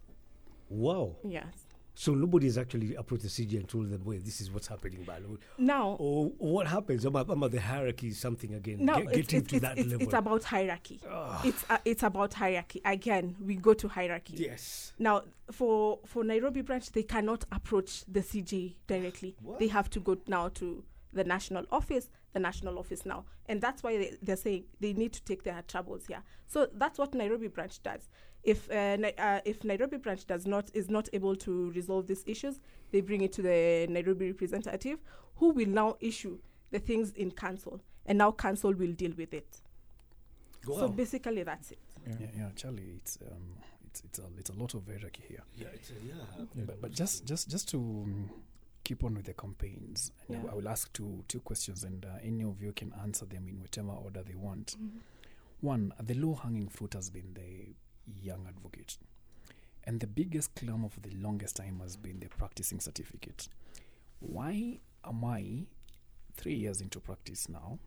Wow. 0.70 1.16
Yes. 1.24 1.67
So 2.00 2.14
nobody's 2.14 2.60
actually 2.60 2.94
approached 2.94 3.24
the 3.24 3.30
CJ 3.30 3.56
and 3.58 3.68
told 3.68 3.90
them, 3.90 4.06
"Wait, 4.06 4.24
this 4.24 4.40
is 4.40 4.52
what's 4.52 4.68
happening, 4.68 5.04
Balu." 5.04 5.40
Now 5.58 5.96
Or 6.00 6.28
what 6.38 6.68
happens? 6.68 7.06
About, 7.06 7.28
about 7.28 7.50
the 7.50 7.60
hierarchy, 7.60 8.10
is 8.10 8.20
something 8.20 8.54
again. 8.54 8.86
now 8.86 8.98
Get, 9.00 9.06
it's, 9.08 9.16
getting 9.16 9.40
it's, 9.40 9.50
to 9.50 9.56
it's, 9.56 9.62
that 9.64 9.78
level. 9.80 10.02
it's 10.04 10.14
about 10.14 10.44
hierarchy. 10.44 11.02
Ah, 11.10 11.42
It's 11.44 11.66
uh, 11.68 11.80
it's 11.86 12.04
about 12.04 12.36
hierarchy. 12.36 12.82
Again, 12.86 13.36
we 13.44 13.56
go 13.56 13.74
to 13.74 13.88
hierarchy. 13.88 14.36
yes. 14.38 14.94
Now, 15.00 15.24
for 15.52 15.98
for 16.06 16.24
Nairobi 16.24 16.62
branch, 16.62 16.92
they 16.92 17.02
cannot 17.02 17.46
approach 17.52 18.06
the 18.08 18.20
CJ 18.22 18.76
directly. 18.86 19.36
What? 19.42 19.58
They 19.58 19.68
have 19.70 19.90
to 19.90 20.00
go 20.00 20.18
now 20.28 20.50
to 20.50 20.84
the 21.14 21.24
national 21.24 21.66
office, 21.72 22.12
the 22.34 22.40
national 22.40 22.78
office 22.78 23.08
now, 23.08 23.26
and 23.48 23.60
that's 23.60 23.82
why 23.82 23.98
they, 23.98 24.18
they're 24.22 24.36
saying 24.36 24.66
they 24.80 24.94
need 24.94 25.14
to 25.14 25.24
take 25.24 25.42
their 25.42 25.64
troubles 25.68 26.06
here. 26.08 26.22
So 26.46 26.68
that's 26.76 27.00
what 27.00 27.16
Nairobi 27.16 27.48
branch 27.48 27.82
does. 27.82 28.08
If 28.44 28.70
uh, 28.72 28.96
Ni- 28.98 29.14
uh, 29.18 29.42
if 29.46 29.64
Nairobi 29.64 29.98
branch 29.98 30.26
does 30.26 30.46
not 30.48 30.70
is 30.74 30.90
not 30.90 31.10
able 31.14 31.36
to 31.38 31.72
resolve 31.72 32.08
these 32.08 32.24
issues, 32.26 32.60
they 32.92 33.02
bring 33.02 33.22
it 33.22 33.34
to 33.34 33.42
the 33.42 33.88
Nairobi 33.90 34.28
representative, 34.28 35.00
who 35.36 35.50
will 35.50 35.68
now 35.68 35.98
issue 36.00 36.38
the 36.72 36.80
things 36.80 37.12
in 37.14 37.32
council, 37.32 37.82
and 38.06 38.18
now 38.18 38.32
council 38.32 38.74
will 38.74 38.94
deal 38.94 39.12
with 39.18 39.34
it. 39.34 39.62
Wow. 40.66 40.78
So 40.80 40.88
basically, 40.90 41.44
that's 41.44 41.72
it. 41.72 41.80
Yeah, 42.08 42.28
yeah, 42.38 42.50
Charlie, 42.56 42.94
it's 42.98 43.18
um, 43.22 43.54
it's 43.86 44.02
it's 44.06 44.20
a 44.20 44.24
it's 44.38 44.50
a 44.50 44.54
lot 44.54 44.74
of 44.76 44.86
hierarchy 44.88 45.24
here. 45.28 45.44
yeah, 45.58 45.68
it's, 45.74 45.92
uh, 45.92 45.94
yeah. 46.06 46.64
But, 46.66 46.82
but 46.82 46.92
just 46.92 47.26
just 47.26 47.50
just 47.50 47.68
to 47.70 47.78
um, 47.78 48.30
keep 48.86 49.04
on 49.04 49.16
with 49.16 49.26
the 49.26 49.34
campaigns, 49.34 50.12
and 50.30 50.38
I 50.38 50.40
Yeah. 50.40 50.44
will- 50.46 50.52
I 50.52 50.54
will 50.56 50.70
ask 50.70 50.92
two 50.94 51.24
two 51.28 51.42
questions, 51.42 51.84
and 51.84 52.06
uh, 52.06 52.10
any 52.24 52.44
of 52.44 52.62
you 52.62 52.72
can 52.72 52.94
answer 53.04 53.26
them 53.26 53.48
in 53.50 53.60
whatever 53.60 53.90
order 53.92 54.24
they 54.24 54.36
want. 54.36 54.78
One, 55.60 55.92
the 56.02 56.14
low 56.14 56.36
hanging 56.36 56.70
fruit 56.70 56.94
has 56.94 57.10
been 57.10 57.34
the 57.34 57.74
young 58.22 58.46
advocate, 58.48 58.98
and 59.84 60.00
the 60.00 60.08
biggest 60.08 60.56
clamor 60.56 60.88
of 60.88 61.02
the 61.02 61.16
longest 61.16 61.56
time 61.56 61.80
has 61.82 61.96
been 61.96 62.20
the 62.20 62.28
practicing 62.28 62.80
certificate. 62.80 63.48
Why 64.20 64.80
am 65.06 65.24
I, 65.24 65.66
three 66.36 66.56
years 66.56 66.82
into 66.82 67.00
practice 67.00 67.48
now, 67.48 67.80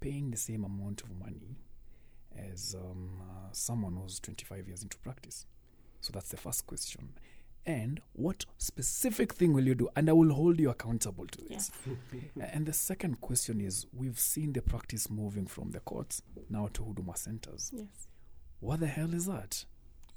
paying 0.00 0.30
the 0.30 0.36
same 0.36 0.64
amount 0.64 1.02
of 1.02 1.10
money 1.18 1.56
as 2.36 2.74
um, 2.78 3.20
uh, 3.20 3.48
someone 3.52 3.96
who's 3.96 4.20
25 4.20 4.68
years 4.68 4.82
into 4.82 4.98
practice? 4.98 5.46
So 6.00 6.10
that's 6.12 6.30
the 6.30 6.36
first 6.36 6.66
question. 6.66 7.10
And 7.66 8.00
what 8.14 8.46
specific 8.58 9.34
thing 9.34 9.52
will 9.52 9.66
you 9.66 9.74
do? 9.74 9.88
And 9.94 10.08
I 10.08 10.12
will 10.12 10.32
hold 10.32 10.58
you 10.58 10.70
accountable 10.70 11.26
to 11.26 11.38
this. 11.48 11.70
and 12.40 12.66
the 12.66 12.72
second 12.72 13.20
question 13.20 13.60
is 13.60 13.86
we've 13.92 14.18
seen 14.18 14.54
the 14.54 14.62
practice 14.62 15.10
moving 15.10 15.46
from 15.46 15.70
the 15.70 15.80
courts 15.80 16.22
now 16.48 16.68
to 16.72 16.82
Huduma 16.82 17.16
centers. 17.18 17.70
Yes. 17.74 18.08
What 18.60 18.80
the 18.80 18.86
hell 18.86 19.12
is 19.14 19.26
that? 19.26 19.64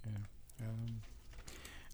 Yeah. 0.05 0.67
Um, 0.67 1.01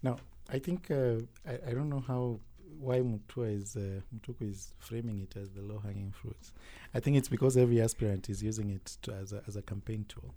now, 0.02 0.16
I 0.52 0.58
think 0.58 0.90
uh, 0.90 1.20
I, 1.46 1.70
I 1.70 1.72
don't 1.72 1.88
know 1.88 2.04
how 2.06 2.40
why 2.78 3.00
Mutua 3.00 3.56
is 3.56 3.76
uh, 3.76 4.00
Mutuku 4.14 4.50
is 4.50 4.74
framing 4.78 5.20
it 5.20 5.36
as 5.36 5.50
the 5.50 5.60
low 5.60 5.78
hanging 5.78 6.12
fruits. 6.12 6.52
I 6.94 7.00
think 7.00 7.16
it's 7.16 7.28
because 7.28 7.56
every 7.56 7.80
aspirant 7.80 8.28
is 8.28 8.42
using 8.42 8.70
it 8.70 8.96
to, 9.02 9.12
as 9.12 9.32
a 9.32 9.42
as 9.46 9.56
a 9.56 9.62
campaign 9.62 10.06
tool. 10.08 10.34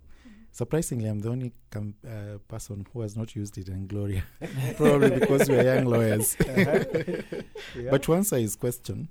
Surprisingly, 0.52 1.08
I'm 1.08 1.20
the 1.20 1.30
only 1.30 1.52
com- 1.72 1.96
uh, 2.08 2.38
person 2.48 2.86
who 2.94 3.02
has 3.02 3.18
not 3.18 3.36
used 3.36 3.58
it 3.58 3.70
in 3.70 3.88
Gloria, 3.88 4.24
probably 4.78 5.20
because 5.20 5.50
we 5.50 5.58
are 5.58 5.64
young 5.64 5.86
lawyers. 5.86 6.38
But 7.90 8.04
to 8.04 8.14
answer 8.14 8.38
his 8.38 8.56
question, 8.56 9.10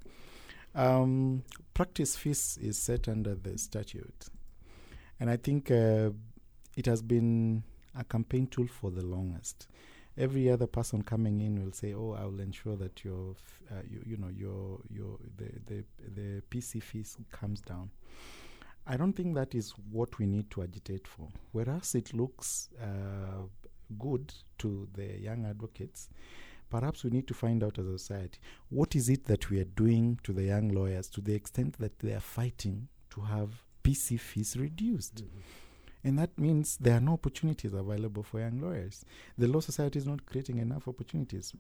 um, 0.74 1.42
practice 1.74 2.16
fees 2.16 2.58
is 2.62 2.78
set 2.78 3.08
under 3.08 3.34
the 3.34 3.58
statute, 3.58 4.26
and 5.18 5.28
I 5.28 5.36
think 5.36 5.70
uh, 5.70 6.10
it 6.76 6.86
has 6.86 7.02
been 7.02 7.62
a 7.98 8.04
campaign 8.04 8.46
tool 8.46 8.66
for 8.66 8.90
the 8.90 9.04
longest. 9.04 9.68
Every 10.16 10.50
other 10.50 10.66
person 10.66 11.02
coming 11.02 11.40
in 11.40 11.62
will 11.62 11.72
say, 11.72 11.94
"Oh, 11.94 12.12
I 12.12 12.24
will 12.26 12.40
ensure 12.40 12.76
that 12.76 13.02
your, 13.02 13.34
uh, 13.70 13.82
you, 13.88 14.02
you 14.04 14.16
know, 14.18 14.28
your 14.28 14.80
your 14.90 15.18
the, 15.36 15.50
the 15.66 15.84
the 16.14 16.42
PC 16.50 16.82
fees 16.82 17.16
comes 17.30 17.60
down." 17.60 17.90
I 18.86 18.96
don't 18.96 19.12
think 19.12 19.34
that 19.36 19.54
is 19.54 19.72
what 19.90 20.18
we 20.18 20.26
need 20.26 20.50
to 20.50 20.62
agitate 20.62 21.06
for. 21.06 21.28
Whereas 21.52 21.94
it 21.94 22.12
looks 22.12 22.68
uh, 22.82 23.46
good 23.98 24.34
to 24.58 24.88
the 24.94 25.20
young 25.20 25.46
advocates, 25.46 26.08
perhaps 26.68 27.04
we 27.04 27.10
need 27.10 27.28
to 27.28 27.34
find 27.34 27.62
out 27.62 27.78
as 27.78 27.86
a 27.86 27.98
society 27.98 28.38
what 28.70 28.96
is 28.96 29.08
it 29.08 29.24
that 29.26 29.50
we 29.50 29.60
are 29.60 29.64
doing 29.76 30.18
to 30.24 30.32
the 30.32 30.44
young 30.44 30.68
lawyers 30.70 31.08
to 31.10 31.20
the 31.20 31.34
extent 31.34 31.78
that 31.78 31.98
they 32.00 32.12
are 32.12 32.20
fighting 32.20 32.88
to 33.10 33.20
have 33.20 33.50
PC 33.84 34.18
fees 34.18 34.56
reduced. 34.56 35.22
And 36.04 36.18
that 36.18 36.36
means 36.36 36.78
there 36.78 36.96
are 36.96 37.00
no 37.00 37.12
opportunities 37.12 37.72
available 37.72 38.24
for 38.24 38.40
young 38.40 38.60
lawyers. 38.60 39.04
The 39.38 39.46
Law 39.46 39.60
Society 39.60 40.00
is 40.00 40.06
not 40.06 40.26
creating 40.26 40.58
enough 40.58 40.88
opportunities. 40.88 41.52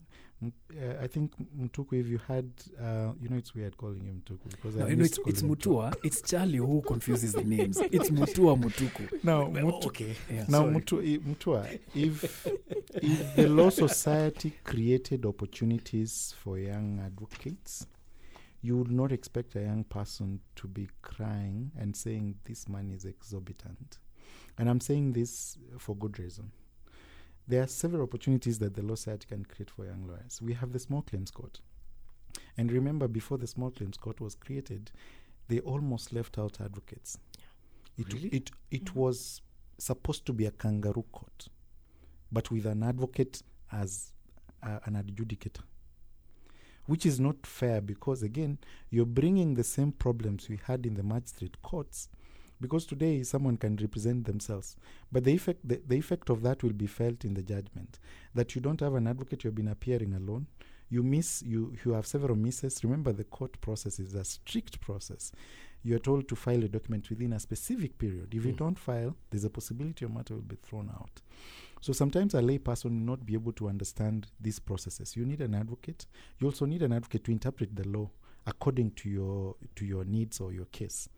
M- 0.42 0.52
uh, 0.76 1.00
I 1.00 1.06
think 1.06 1.32
Mtuku, 1.56 2.00
if 2.00 2.08
you 2.08 2.18
had, 2.26 2.50
uh, 2.80 3.12
you 3.20 3.28
know, 3.28 3.36
it's 3.36 3.54
weird 3.54 3.76
calling 3.76 4.00
him 4.04 4.20
Mtuku 4.24 4.50
because 4.50 4.74
No, 4.74 4.86
I 4.86 4.88
you 4.88 4.96
know, 4.96 5.04
it's, 5.04 5.20
it's 5.26 5.42
Mutua. 5.42 5.94
It's 6.02 6.22
Charlie 6.22 6.58
who 6.58 6.82
confuses 6.86 7.34
the 7.34 7.44
names. 7.44 7.76
It's 7.78 8.10
Mutua 8.10 8.60
Mutuku. 8.60 9.22
Now, 9.22 9.46
Well, 9.48 9.64
Mutu- 9.64 9.86
okay. 9.86 10.16
Yeah. 10.28 10.44
now. 10.48 10.64
Mutu, 10.64 11.20
Mutua, 11.20 11.78
if 11.94 12.44
if 13.00 13.36
the 13.36 13.48
Law 13.48 13.70
Society 13.70 14.54
created 14.64 15.24
opportunities 15.24 16.34
for 16.42 16.58
young 16.58 16.98
advocates, 16.98 17.86
you 18.60 18.76
would 18.76 18.90
not 18.90 19.12
expect 19.12 19.54
a 19.54 19.60
young 19.60 19.84
person 19.84 20.40
to 20.56 20.66
be 20.66 20.88
crying 21.00 21.70
and 21.78 21.94
saying 21.96 22.34
this 22.44 22.68
money 22.68 22.92
is 22.94 23.04
exorbitant. 23.04 23.98
And 24.62 24.70
I'm 24.70 24.80
saying 24.80 25.14
this 25.14 25.58
for 25.76 25.96
good 25.96 26.20
reason. 26.20 26.52
There 27.48 27.64
are 27.64 27.66
several 27.66 28.04
opportunities 28.04 28.60
that 28.60 28.74
the 28.74 28.82
Law 28.82 28.94
Society 28.94 29.26
can 29.28 29.44
create 29.44 29.72
for 29.72 29.84
young 29.84 30.06
lawyers. 30.06 30.40
We 30.40 30.52
have 30.54 30.70
the 30.70 30.78
small 30.78 31.02
claims 31.02 31.32
court. 31.32 31.58
And 32.56 32.70
remember, 32.70 33.08
before 33.08 33.38
the 33.38 33.48
Small 33.48 33.72
Claims 33.72 33.96
Court 33.96 34.20
was 34.20 34.36
created, 34.36 34.92
they 35.48 35.58
almost 35.58 36.12
left 36.12 36.38
out 36.38 36.60
advocates. 36.60 37.18
It, 37.98 38.12
Really? 38.12 38.28
it, 38.28 38.52
it 38.70 38.94
was 38.94 39.42
supposed 39.78 40.26
to 40.26 40.32
be 40.32 40.46
a 40.46 40.52
kangaroo 40.52 41.06
court, 41.10 41.48
but 42.30 42.52
with 42.52 42.64
an 42.66 42.84
advocate 42.84 43.42
as 43.72 44.12
uh, 44.62 44.78
an 44.84 44.94
adjudicator, 44.94 45.62
which 46.86 47.04
is 47.04 47.18
not 47.18 47.44
fair 47.44 47.80
because, 47.80 48.22
again, 48.22 48.58
you're 48.90 49.06
bringing 49.06 49.54
the 49.54 49.64
same 49.64 49.90
problems 49.90 50.48
we 50.48 50.60
had 50.68 50.86
in 50.86 50.94
the 50.94 51.02
magistrate 51.02 51.60
courts. 51.62 52.08
Because 52.62 52.86
today 52.86 53.22
someone 53.24 53.56
can 53.56 53.74
represent 53.76 54.24
themselves, 54.24 54.76
but 55.10 55.24
the 55.24 55.32
effect 55.34 55.60
the, 55.70 55.80
the 55.90 55.96
effect 55.96 56.30
of 56.30 56.42
that 56.42 56.62
will 56.62 56.72
be 56.84 56.86
felt 56.86 57.24
in 57.24 57.34
the 57.34 57.42
judgment. 57.42 57.98
That 58.36 58.54
you 58.54 58.60
don't 58.62 58.80
have 58.80 58.94
an 58.94 59.06
advocate, 59.08 59.42
you've 59.44 59.56
been 59.62 59.68
appearing 59.76 60.14
alone. 60.14 60.46
You 60.88 61.02
miss 61.02 61.42
you 61.42 61.74
you 61.84 61.92
have 61.92 62.06
several 62.06 62.36
misses. 62.36 62.84
Remember, 62.84 63.12
the 63.12 63.24
court 63.24 63.60
process 63.60 63.98
is 63.98 64.14
a 64.14 64.24
strict 64.24 64.80
process. 64.80 65.32
You 65.82 65.96
are 65.96 66.04
told 66.08 66.28
to 66.28 66.36
file 66.36 66.62
a 66.62 66.68
document 66.68 67.10
within 67.10 67.32
a 67.32 67.40
specific 67.40 67.98
period. 67.98 68.28
If 68.32 68.44
you 68.46 68.52
Mm. 68.52 68.58
don't 68.58 68.78
file, 68.78 69.16
there's 69.30 69.44
a 69.44 69.50
possibility 69.50 70.04
your 70.04 70.14
matter 70.14 70.34
will 70.34 70.42
be 70.54 70.58
thrown 70.62 70.88
out. 70.90 71.20
So 71.80 71.92
sometimes 71.92 72.34
a 72.34 72.42
lay 72.42 72.58
person 72.58 72.90
will 72.92 73.06
not 73.16 73.26
be 73.26 73.34
able 73.34 73.52
to 73.54 73.68
understand 73.68 74.28
these 74.40 74.60
processes. 74.60 75.16
You 75.16 75.24
need 75.26 75.40
an 75.40 75.54
advocate. 75.54 76.06
You 76.38 76.46
also 76.46 76.66
need 76.66 76.82
an 76.82 76.92
advocate 76.92 77.24
to 77.24 77.32
interpret 77.32 77.74
the 77.74 77.88
law 77.88 78.08
according 78.46 78.90
to 79.00 79.08
your 79.08 79.56
to 79.74 79.84
your 79.84 80.04
needs 80.04 80.40
or 80.40 80.52
your 80.52 80.66
case. 80.66 81.08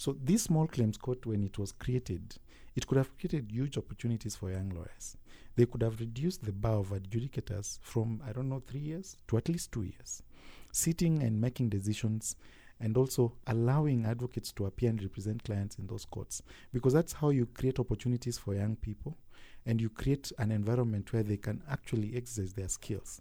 So 0.00 0.16
this 0.24 0.44
small 0.44 0.66
claims 0.66 0.96
court, 0.96 1.26
when 1.26 1.44
it 1.44 1.58
was 1.58 1.72
created, 1.72 2.36
it 2.74 2.86
could 2.86 2.96
have 2.96 3.14
created 3.18 3.52
huge 3.52 3.76
opportunities 3.76 4.34
for 4.34 4.50
young 4.50 4.70
lawyers. 4.70 5.18
They 5.56 5.66
could 5.66 5.82
have 5.82 6.00
reduced 6.00 6.42
the 6.42 6.52
bar 6.52 6.78
of 6.78 6.88
adjudicators 6.88 7.78
from 7.82 8.22
I 8.26 8.32
don't 8.32 8.48
know 8.48 8.62
three 8.66 8.80
years 8.80 9.18
to 9.28 9.36
at 9.36 9.50
least 9.50 9.72
two 9.72 9.82
years, 9.82 10.22
sitting 10.72 11.22
and 11.22 11.38
making 11.38 11.68
decisions, 11.68 12.36
and 12.80 12.96
also 12.96 13.34
allowing 13.46 14.06
advocates 14.06 14.52
to 14.52 14.64
appear 14.64 14.88
and 14.88 15.02
represent 15.02 15.44
clients 15.44 15.76
in 15.76 15.86
those 15.86 16.06
courts, 16.06 16.42
because 16.72 16.94
that's 16.94 17.12
how 17.12 17.28
you 17.28 17.44
create 17.44 17.78
opportunities 17.78 18.38
for 18.38 18.54
young 18.54 18.76
people, 18.76 19.18
and 19.66 19.82
you 19.82 19.90
create 19.90 20.32
an 20.38 20.50
environment 20.50 21.12
where 21.12 21.22
they 21.22 21.36
can 21.36 21.62
actually 21.70 22.16
exercise 22.16 22.54
their 22.54 22.70
skills. 22.70 23.20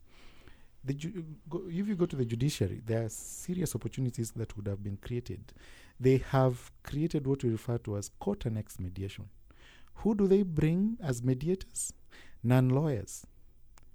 The 0.86 0.94
ju- 0.94 1.26
go, 1.50 1.64
if 1.68 1.90
you 1.90 1.96
go 1.96 2.06
to 2.06 2.16
the 2.16 2.24
judiciary, 2.24 2.82
there 2.86 3.04
are 3.04 3.10
serious 3.10 3.76
opportunities 3.76 4.32
that 4.32 4.56
would 4.56 4.68
have 4.68 4.82
been 4.82 4.96
created. 4.96 5.52
They 6.00 6.18
have 6.30 6.72
created 6.84 7.28
what 7.28 7.44
we 7.44 7.50
refer 7.50 7.78
to 7.80 7.98
as 7.98 8.10
court 8.20 8.46
annexed 8.46 8.80
mediation. 8.80 9.30
Who 9.96 10.16
do 10.16 10.28
they 10.28 10.44
bring 10.44 10.98
as 11.02 11.22
mediators? 11.22 11.92
Non 12.42 12.70
lawyers. 12.70 13.26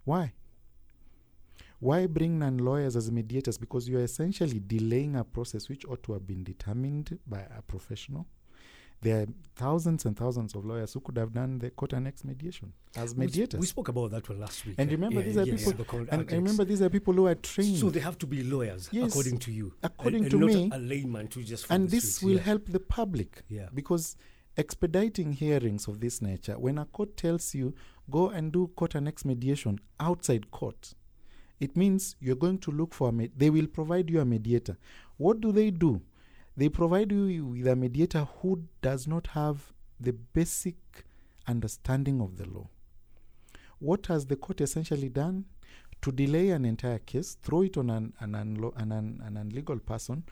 Why? 0.05 0.35
Why 1.81 2.07
bring 2.07 2.39
non 2.39 2.59
lawyers 2.59 2.95
as 2.97 3.11
mediators? 3.11 3.57
Because 3.57 3.89
you 3.89 3.99
are 3.99 4.05
essentially 4.05 4.61
delaying 4.67 5.17
a 5.17 5.25
process 5.25 5.69
which 5.69 5.87
ought 5.87 6.03
to 6.05 6.13
have 6.13 6.27
been 6.27 6.45
determined 6.45 7.19
by 7.27 7.41
a 7.57 7.63
professional. 7.63 8.27
There 9.03 9.23
are 9.23 9.27
thousands 9.55 10.07
and 10.07 10.17
thousands 10.17 10.55
of 10.55 10.65
lawyers 10.65 10.95
who 10.95 11.01
could 11.01 11.17
have 11.19 11.33
done 11.35 11.59
the 11.59 11.71
court 11.71 11.93
annexed 11.93 12.25
mediation 12.25 12.73
as 12.97 13.15
We 13.15 13.27
mediators. 13.27 13.61
We 13.61 13.67
spoke 13.67 13.89
about 13.89 14.13
that 14.13 14.27
one 14.29 14.41
last 14.41 14.65
week. 14.65 14.77
And 14.79 14.91
remember, 14.91 15.21
yeah, 15.21 15.27
these 15.27 15.37
are 15.37 15.45
people- 15.45 16.05
yeah, 16.05 16.07
and, 16.11 16.33
remember, 16.33 16.65
these 16.65 16.81
are 16.81 16.89
people 16.89 17.13
who 17.15 17.27
are 17.27 17.35
trained. 17.35 17.77
So 17.79 17.91
they 17.91 18.01
have 18.01 18.17
to 18.19 18.27
be 18.27 18.43
lawyers, 18.43 18.89
Yes, 18.93 19.11
according 19.11 19.39
to 19.41 19.53
you. 19.53 19.75
according 19.83 20.23
and, 20.23 20.31
to 20.31 20.37
and 20.39 20.47
me, 20.47 20.69
not 20.69 20.79
a 20.79 20.81
layman 20.81 21.29
to 21.29 21.43
just. 21.43 21.67
and 21.71 21.91
this 21.91 22.15
streets, 22.17 22.23
will 22.23 22.37
yeah. 22.37 22.43
help 22.43 22.67
the 22.67 22.81
public 22.81 23.43
Yeah. 23.51 23.69
because 23.75 24.17
expediting 24.57 25.33
hearings 25.33 25.89
of 25.89 26.01
this 26.01 26.23
nature 26.23 26.55
when 26.59 26.79
a 26.79 26.85
court 26.87 27.17
tells 27.17 27.55
you 27.55 27.75
go 28.09 28.29
and 28.31 28.53
do 28.53 28.69
court 28.77 28.95
annexed 28.95 29.27
mediation 29.27 29.81
outside 29.99 30.49
court 30.53 30.95
it 31.59 31.77
means 31.77 32.15
you're 32.21 32.37
going 32.37 32.57
to 32.59 32.71
look 32.71 32.95
for 32.95 33.09
a 33.09 33.13
med- 33.13 33.33
they 33.37 33.51
will 33.51 33.67
provide 33.67 34.09
you 34.09 34.21
a 34.21 34.25
mediator 34.25 34.77
what 35.17 35.41
do 35.41 35.51
they 35.51 35.73
do 35.73 36.01
they 36.57 36.69
provide 36.69 37.11
you 37.13 37.47
with 37.47 37.67
a 37.67 37.77
mediator 37.77 38.27
who 38.41 38.63
does 38.83 39.07
not 39.07 39.29
have 39.29 39.73
the 40.01 40.13
basic 40.13 40.77
understanding 41.47 42.21
of 42.21 42.37
the 42.37 42.49
law. 42.49 42.69
What 43.79 44.07
has 44.07 44.27
the 44.27 44.37
court 44.37 44.61
essentially 44.61 45.09
done? 45.09 45.45
To 46.03 46.13
delay 46.13 46.51
an 46.51 46.65
entire 46.67 46.99
case 46.99 47.37
throw 47.43 47.63
it 47.63 47.77
on 47.79 47.89
an, 47.91 48.13
an, 48.21 48.33
unlo- 48.33 48.77
an, 48.77 48.93
an, 48.93 49.23
an 49.25 49.37
illegal 49.51 49.79
person 49.79 50.23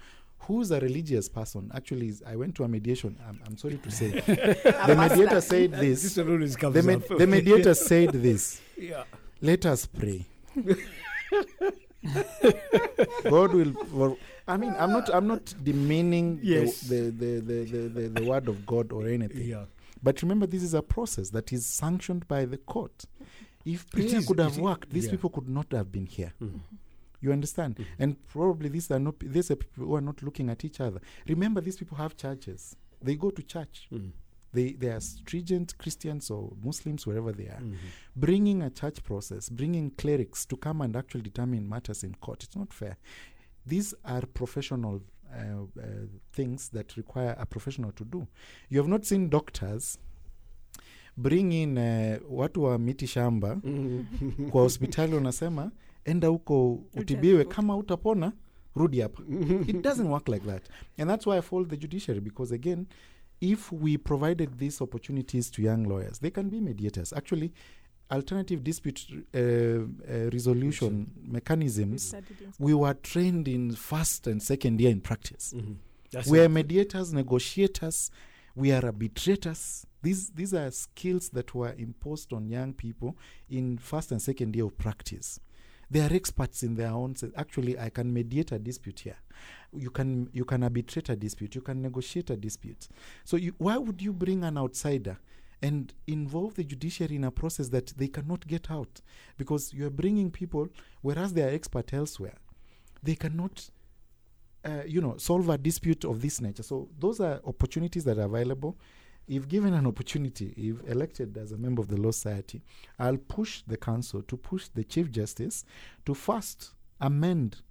who's 0.40 0.70
a 0.70 0.80
religious 0.80 1.28
person. 1.30 1.70
Actually 1.74 2.08
is, 2.08 2.22
i 2.26 2.36
went 2.36 2.54
to 2.56 2.64
a 2.64 2.68
mediation 2.68 3.16
i'm, 3.26 3.40
I'm 3.46 3.56
sorry 3.56 3.78
to 3.78 3.90
say. 3.90 4.10
The 4.20 4.96
mediator 5.08 5.40
said 5.40 5.72
This 5.72 6.02
this. 6.02 6.16
one 6.18 6.30
always 6.32 6.56
comes 6.56 6.74
the, 6.74 6.82
med- 6.82 7.04
the 7.08 7.26
mediator 7.26 7.74
said 7.74 8.10
this. 8.10 8.60
Yeah. 8.78 9.04
let 9.40 9.64
us 9.64 9.86
pray 9.86 10.26
god 13.30 13.52
will 13.54 13.72
well, 13.92 14.16
i 14.48 14.56
mean 14.56 14.74
i'm 14.78 14.90
not 14.92 15.08
i'm 15.14 15.26
not 15.26 15.54
demeaning 15.62 16.40
Yes. 16.42 16.80
the, 16.82 17.10
the, 17.10 17.40
the, 17.40 17.64
the, 17.64 17.88
the, 17.88 18.08
the 18.08 18.24
word 18.24 18.48
of 18.48 18.66
god 18.66 18.92
or 18.92 19.06
anything 19.08 19.46
Yeah. 19.48 19.64
but 20.02 20.20
remember 20.22 20.46
this 20.46 20.62
is 20.62 20.74
a 20.74 20.82
process 20.82 21.30
that 21.30 21.52
is 21.52 21.64
sanctioned 21.66 22.26
by 22.28 22.44
the 22.44 22.58
court 22.58 23.04
if 23.64 23.88
prayer 23.90 24.16
is, 24.16 24.26
could 24.26 24.40
have 24.40 24.58
worked 24.58 24.90
these 24.90 25.04
yeah. 25.06 25.12
people 25.12 25.30
could 25.30 25.48
not 25.48 25.70
have 25.72 25.92
been 25.92 26.06
here 26.06 26.32
Mhm. 26.40 26.60
you 27.20 27.32
understand 27.32 27.76
Mhm. 27.76 27.84
and 27.98 28.16
probably 28.28 28.68
these 28.68 28.90
are 28.90 28.98
not 28.98 29.14
these 29.20 29.50
are 29.50 29.56
people 29.56 29.84
who 29.86 29.94
are 29.94 30.00
not 30.10 30.22
looking 30.22 30.48
at 30.50 30.64
each 30.64 30.80
other 30.80 31.00
remember 31.28 31.60
these 31.60 31.76
people 31.76 31.96
have 31.96 32.16
churches 32.16 32.76
they 33.00 33.14
go 33.14 33.30
to 33.30 33.42
church 33.42 33.88
Mhm. 33.92 34.10
They 34.54 34.72
they 34.72 34.90
are 34.90 35.00
stringent 35.00 35.76
christians 35.78 36.30
or 36.30 36.52
muslims 36.64 37.06
wherever 37.06 37.36
they 37.36 37.48
are. 37.48 37.60
Mhm. 37.64 37.76
bringing 38.16 38.62
a 38.62 38.70
church 38.70 39.02
process 39.02 39.50
bringing 39.52 39.90
clerics 39.90 40.46
to 40.48 40.56
come 40.56 40.84
and 40.84 40.96
actually 40.96 41.22
determine 41.22 41.68
matters 41.68 42.04
in 42.04 42.14
court 42.14 42.42
it's 42.44 42.56
not 42.56 42.72
fair. 42.74 42.96
These 43.68 43.96
are 44.04 44.26
professional 44.26 44.94
uh, 44.94 45.62
uh, 45.62 46.06
things 46.32 46.70
that 46.70 46.96
require 46.96 47.36
a 47.38 47.46
professional 47.46 47.92
to 47.92 48.04
do. 48.04 48.26
You 48.70 48.78
have 48.80 48.90
not 48.90 49.04
seen 49.04 49.30
doctors 49.30 49.98
bring 51.16 51.52
in 51.52 51.78
uh, 51.78 52.18
watu 52.30 52.62
wa 52.62 52.78
miti 52.78 53.06
shamba 53.06 53.54
Mhm. 53.64 54.50
kwa 54.50 54.62
hospitali 54.62 55.14
wanasema 55.14 55.70
enda 56.04 56.28
huko 56.28 56.74
utibiwe. 56.94 57.44
kama 57.44 57.76
utapona 57.76 58.32
rudi 58.76 59.00
hapa. 59.00 59.22
It 59.66 59.82
doesn't 59.84 60.08
work 60.10 60.28
like 60.28 60.46
that. 60.46 60.68
And 60.98 61.10
that's 61.10 61.26
why 61.26 61.38
i 61.38 61.42
fold 61.42 61.68
the 61.70 61.76
judiciary 61.76 62.20
because 62.20 62.54
again 62.54 62.86
if 63.42 63.70
we 63.72 63.98
provided 63.98 64.58
these 64.58 64.80
opportunities 64.80 65.50
to 65.50 65.60
young 65.62 65.84
lawyers 65.84 66.18
they 66.20 66.30
can 66.30 66.48
be 66.48 66.60
mediators. 66.60 67.12
Actually 67.12 67.52
alternative 68.10 68.62
dispute 68.62 69.06
uh, 69.34 69.38
uh, 69.38 70.30
resolution 70.32 71.10
mechanisms 71.22 72.14
we 72.58 72.74
were 72.74 72.94
trained 72.94 73.48
in 73.48 73.72
first 73.74 74.26
and 74.26 74.42
second 74.42 74.80
year 74.80 74.90
in 74.90 75.00
practice. 75.00 75.52
Mhm. 75.56 75.76
We 76.30 76.40
are 76.40 76.48
mediators 76.48 77.12
negotiators 77.12 78.10
we 78.54 78.70
are 78.70 78.84
arbitrators. 78.84 79.86
These 80.02 80.30
these 80.30 80.52
are 80.54 80.70
skills 80.70 81.30
that 81.30 81.54
were 81.54 81.74
imposed 81.78 82.32
on 82.34 82.48
young 82.50 82.74
people 82.74 83.16
in 83.48 83.78
first 83.78 84.12
and 84.12 84.20
second 84.20 84.54
year 84.54 84.66
of 84.66 84.76
practice. 84.76 85.40
They 85.90 86.00
are 86.00 86.12
experts 86.12 86.62
in 86.62 86.74
their 86.76 86.90
own 86.90 87.14
actually 87.36 87.78
i 87.78 87.90
can 87.90 88.12
mediate 88.12 88.50
a 88.52 88.58
dispute 88.58 89.00
here 89.00 89.16
you 89.72 89.90
can 89.90 90.28
you 90.32 90.44
can 90.44 90.62
arbitrate 90.62 91.08
a 91.08 91.16
dispute 91.16 91.54
you 91.54 91.60
can 91.60 91.80
negotiate 91.80 92.30
a 92.30 92.36
dispute. 92.36 92.88
So 93.24 93.36
you, 93.36 93.54
why 93.58 93.78
would 93.78 94.02
you 94.02 94.12
bring 94.12 94.44
an 94.44 94.58
outsider 94.58 95.18
and 95.62 95.94
involve 96.06 96.54
the 96.54 96.64
judiciary 96.64 97.16
in 97.16 97.24
a 97.24 97.30
process 97.30 97.68
that 97.68 97.88
they 97.96 98.08
cannot 98.08 98.46
get 98.46 98.70
out? 98.70 99.00
Because 99.38 99.72
you 99.72 99.86
are 99.86 99.90
bringing 99.90 100.30
people 100.30 100.68
whereas 101.00 101.32
they 101.32 101.42
are 101.42 101.50
expert 101.50 101.92
elsewhere 101.92 102.34
they 103.02 103.14
cannot 103.14 103.68
uh, 104.64 104.82
you 104.86 105.00
know 105.00 105.16
solve 105.16 105.48
a 105.48 105.58
dispute 105.58 106.04
of 106.04 106.20
this 106.22 106.40
nature. 106.40 106.62
So 106.62 106.88
those 106.98 107.20
are 107.20 107.40
opportunities 107.44 108.04
that 108.04 108.18
are 108.18 108.26
available. 108.26 108.78
If 109.28 109.48
given 109.48 109.72
an 109.74 109.86
opportunity 109.86 110.52
if 110.56 110.90
elected 110.90 111.36
as 111.38 111.52
a 111.52 111.56
member 111.56 111.80
of 111.80 111.86
the 111.86 111.96
law 111.96 112.10
society 112.10 112.60
i'll 112.98 113.16
push 113.16 113.62
the 113.68 113.76
council 113.76 114.20
to 114.22 114.36
push 114.36 114.66
the 114.74 114.82
chief 114.82 115.12
justice 115.12 115.64
to 116.04 116.12
first 116.12 116.72
amend 117.00 117.62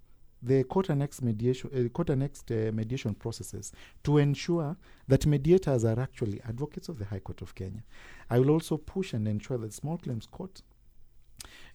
the 0.43 0.63
court 0.63 0.89
annexed 0.89 1.21
mediation 1.21 1.69
uh, 1.73 1.87
court 1.89 2.09
annexed 2.09 2.51
uh, 2.51 2.71
mediation 2.73 3.13
processes 3.13 3.71
to 4.03 4.17
ensure 4.17 4.75
that 5.07 5.25
mediators 5.25 5.85
are 5.85 5.99
actually 5.99 6.41
advocates 6.49 6.89
of 6.89 6.97
the 6.97 7.05
high 7.05 7.19
court 7.19 7.41
of 7.41 7.53
kenya 7.55 7.83
i 8.29 8.39
will 8.39 8.49
also 8.51 8.77
push 8.77 9.13
and 9.13 9.27
ensure 9.27 9.57
that 9.57 9.71
small 9.73 9.97
claims 9.97 10.25
court 10.25 10.61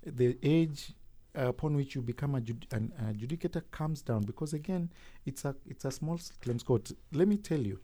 the 0.05 0.37
age 0.43 0.93
upon 1.35 1.77
which 1.77 1.95
you 1.95 2.01
become 2.03 2.35
a 2.35 2.41
jud- 2.41 2.67
an, 2.73 2.93
adjudicator 3.05 3.63
comes 3.71 4.03
down 4.03 4.23
because 4.23 4.53
again 4.55 4.91
it's 5.27 5.45
a 5.45 5.55
it's 5.69 5.85
a 5.85 5.91
small 5.91 6.19
claims 6.41 6.63
court 6.63 6.91
let 7.13 7.29
me 7.29 7.37
tell 7.37 7.61
you 7.61 7.79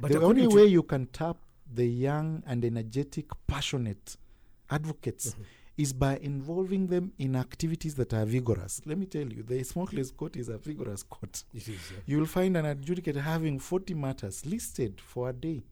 But 0.00 0.10
the 0.12 0.18
only 0.26 0.42
way 0.56 0.66
you 0.66 0.82
can 0.82 1.06
tap 1.06 1.36
the 1.74 1.86
young 1.86 2.42
and 2.46 2.64
energetic 2.64 3.26
passionate 3.46 4.16
advocates 4.70 5.34
Mhm. 5.34 5.44
Is 5.78 5.92
by 5.92 6.18
involving 6.18 6.88
them 6.88 7.12
in 7.18 7.36
activities 7.36 7.94
that 7.94 8.12
are 8.12 8.26
vigorous 8.26 8.82
let 8.84 8.98
me 8.98 9.06
tell 9.06 9.22
you 9.32 9.42
the 9.44 9.64
claims 9.86 10.10
court 10.10 10.36
is 10.36 10.48
a 10.48 10.58
vigorous 10.58 11.02
court 11.04 11.44
It 11.54 11.68
is 11.68 11.68
yeah. 11.68 11.98
you 12.04 12.18
will 12.18 12.26
find 12.26 12.56
an 12.56 12.64
adjudicator 12.66 13.22
having 13.22 13.58
40 13.58 13.94
matters 13.94 14.44
listed 14.44 15.00
for 15.00 15.30
a 15.30 15.32
day 15.32 15.62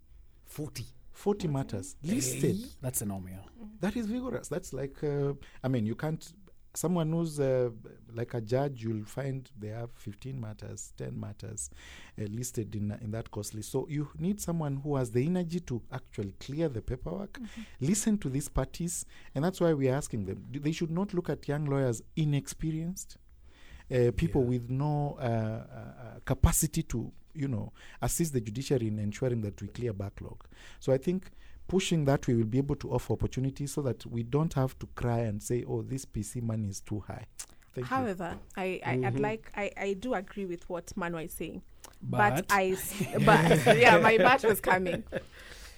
40. 0.46 0.84
40 1.12 1.48
matters 1.48 1.96
listed. 2.02 2.57
That's 2.80 3.00
a 3.02 3.07
norm, 3.07 3.26
yeah. 3.28 3.38
that 3.80 3.96
is 3.96 4.07
vigorous 4.07 4.48
that's 4.48 4.72
like 4.72 5.02
uh, 5.02 5.32
i 5.64 5.68
mean 5.68 5.84
you 5.86 5.94
can't 5.94 6.32
someone 6.77 7.11
who's 7.12 7.41
uh, 7.41 7.70
like 8.14 8.35
a 8.35 8.41
judge, 8.41 8.83
you'll 8.83 9.05
find 9.05 9.51
they 9.59 9.68
have 9.68 9.91
15 9.97 10.41
matters, 10.41 10.93
10 10.97 11.18
matters 11.18 11.70
uh, 12.20 12.24
listed 12.31 12.74
in, 12.74 12.97
in 13.03 13.11
that 13.12 13.31
course 13.31 13.55
list. 13.55 13.70
So 13.72 13.87
you 13.89 14.09
need 14.18 14.41
someone 14.41 14.77
who 14.83 14.97
has 14.97 15.11
the 15.11 15.24
energy 15.24 15.61
to 15.61 15.81
actually 15.93 16.35
clear 16.41 16.68
the 16.68 16.83
paperwork, 16.83 17.39
listen 17.81 18.18
to 18.18 18.29
these 18.29 18.49
parties, 18.49 19.07
and 19.35 19.45
that's 19.45 19.61
why 19.61 19.72
we're 19.72 19.95
asking 19.95 20.27
them. 20.27 20.45
d- 20.51 20.59
They 20.59 20.72
should 20.72 20.91
not 20.91 21.14
look 21.14 21.31
at 21.31 21.49
young 21.49 21.64
lawyers 21.66 22.03
inexperienced, 22.16 23.16
uh, 23.91 24.11
people 24.16 24.43
Yeah. 24.43 24.49
with 24.49 24.70
no 24.70 25.16
uh, 25.18 25.22
uh, 25.22 25.27
uh, 25.27 26.20
capacity 26.24 26.83
to, 26.85 27.12
you 27.35 27.49
know, 27.49 27.72
assist 28.03 28.33
the 28.33 28.41
judiciary 28.41 28.89
in 28.89 28.99
ensuring 28.99 29.41
that 29.43 29.61
we 29.62 29.68
clear 29.68 29.93
backlog. 29.93 30.45
So 30.81 30.93
I 30.93 30.99
think 30.99 31.31
pushing 31.68 32.04
that 32.04 32.26
we 32.26 32.34
will 32.34 32.44
be 32.44 32.58
able 32.58 32.76
to 32.76 32.90
offer 32.92 33.12
opportunities 33.12 33.72
so 33.72 33.82
that 33.82 34.04
we 34.06 34.22
don't 34.22 34.54
have 34.54 34.78
to 34.78 34.86
cry 34.94 35.18
and 35.20 35.42
say, 35.42 35.64
"Oh, 35.66 35.82
this 35.82 36.04
PC 36.04 36.42
money 36.42 36.68
is 36.68 36.80
too 36.80 37.00
high." 37.00 37.26
Thank 37.74 37.90
you. 37.90 37.96
However, 37.96 38.36
I, 38.56 38.80
I 38.84 38.92
I'd 38.92 39.14
Mhm. 39.16 39.20
like 39.20 39.50
I, 39.56 39.70
I 39.76 39.92
do 39.94 40.14
agree 40.14 40.46
with 40.46 40.68
what 40.68 40.86
Manwa 40.96 41.24
is 41.24 41.32
saying. 41.32 41.62
But, 42.02 42.34
But, 42.36 42.46
I 42.50 42.68
s- 42.70 43.02
but 43.24 43.78
yeah, 43.78 43.98
my 43.98 44.16
bat 44.18 44.44
was 44.44 44.60
coming. 44.60 45.04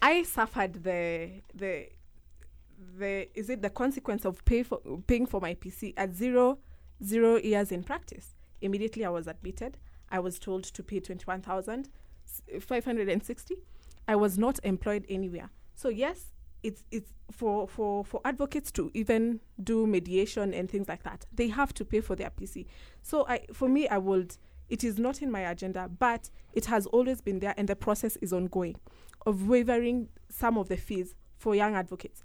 I 0.01 0.23
suffered 0.23 0.75
the 0.85 1.31
the 1.55 1.89
the 2.99 3.29
is 3.39 3.51
it 3.51 3.63
the 3.63 3.71
consequence 3.71 4.25
of 4.25 4.45
pay 4.45 4.63
for 4.63 4.81
paying 5.07 5.27
for 5.27 5.41
my 5.41 5.55
PC 5.55 5.95
at 5.97 6.15
zero 6.15 6.59
zero 7.05 7.37
years 7.37 7.73
in 7.73 7.83
practice. 7.83 8.35
Immediately 8.61 9.05
I 9.05 9.09
was 9.11 9.27
admitted. 9.27 9.77
I 10.11 10.21
was 10.21 10.39
told 10.39 10.65
to 10.65 10.83
pay 10.83 11.01
twenty 11.01 11.25
one 11.25 11.41
thousand 11.43 11.89
five 12.61 12.85
hundred 12.85 13.09
and 13.09 13.23
sixty. 13.25 13.57
I 14.07 14.17
was 14.17 14.39
not 14.39 14.59
employed 14.63 15.05
anywhere. 15.09 15.51
So 15.79 15.89
yes, 15.91 16.33
it's 16.65 16.83
it's 16.91 17.13
for 17.31 17.69
for 17.69 18.05
for 18.05 18.21
advocates 18.25 18.73
to 18.73 18.91
even 18.95 19.39
do 19.63 19.87
mediation 19.87 20.53
and 20.53 20.69
things 20.69 20.89
like 20.89 21.05
that. 21.05 21.27
They 21.33 21.47
have 21.47 21.73
to 21.75 21.85
pay 21.85 22.01
for 22.01 22.17
their 22.17 22.31
PC. 22.31 22.67
So 23.01 23.25
I 23.29 23.43
for 23.53 23.69
me 23.69 23.87
I 23.87 23.99
would 23.99 24.37
it 24.69 24.83
is 24.83 24.99
not 24.99 25.23
in 25.23 25.31
my 25.31 25.43
agenda, 25.49 25.89
but 26.01 26.31
it 26.53 26.67
has 26.67 26.87
always 26.87 27.21
been 27.21 27.39
there 27.39 27.55
and 27.57 27.69
the 27.69 27.77
process 27.77 28.17
is 28.17 28.33
ongoing 28.33 28.75
of 29.25 29.47
waiving 29.47 30.09
some 30.29 30.59
of 30.59 30.69
the 30.69 30.77
fees 30.77 31.15
for 31.37 31.55
young 31.55 31.77
advocates. 31.77 32.25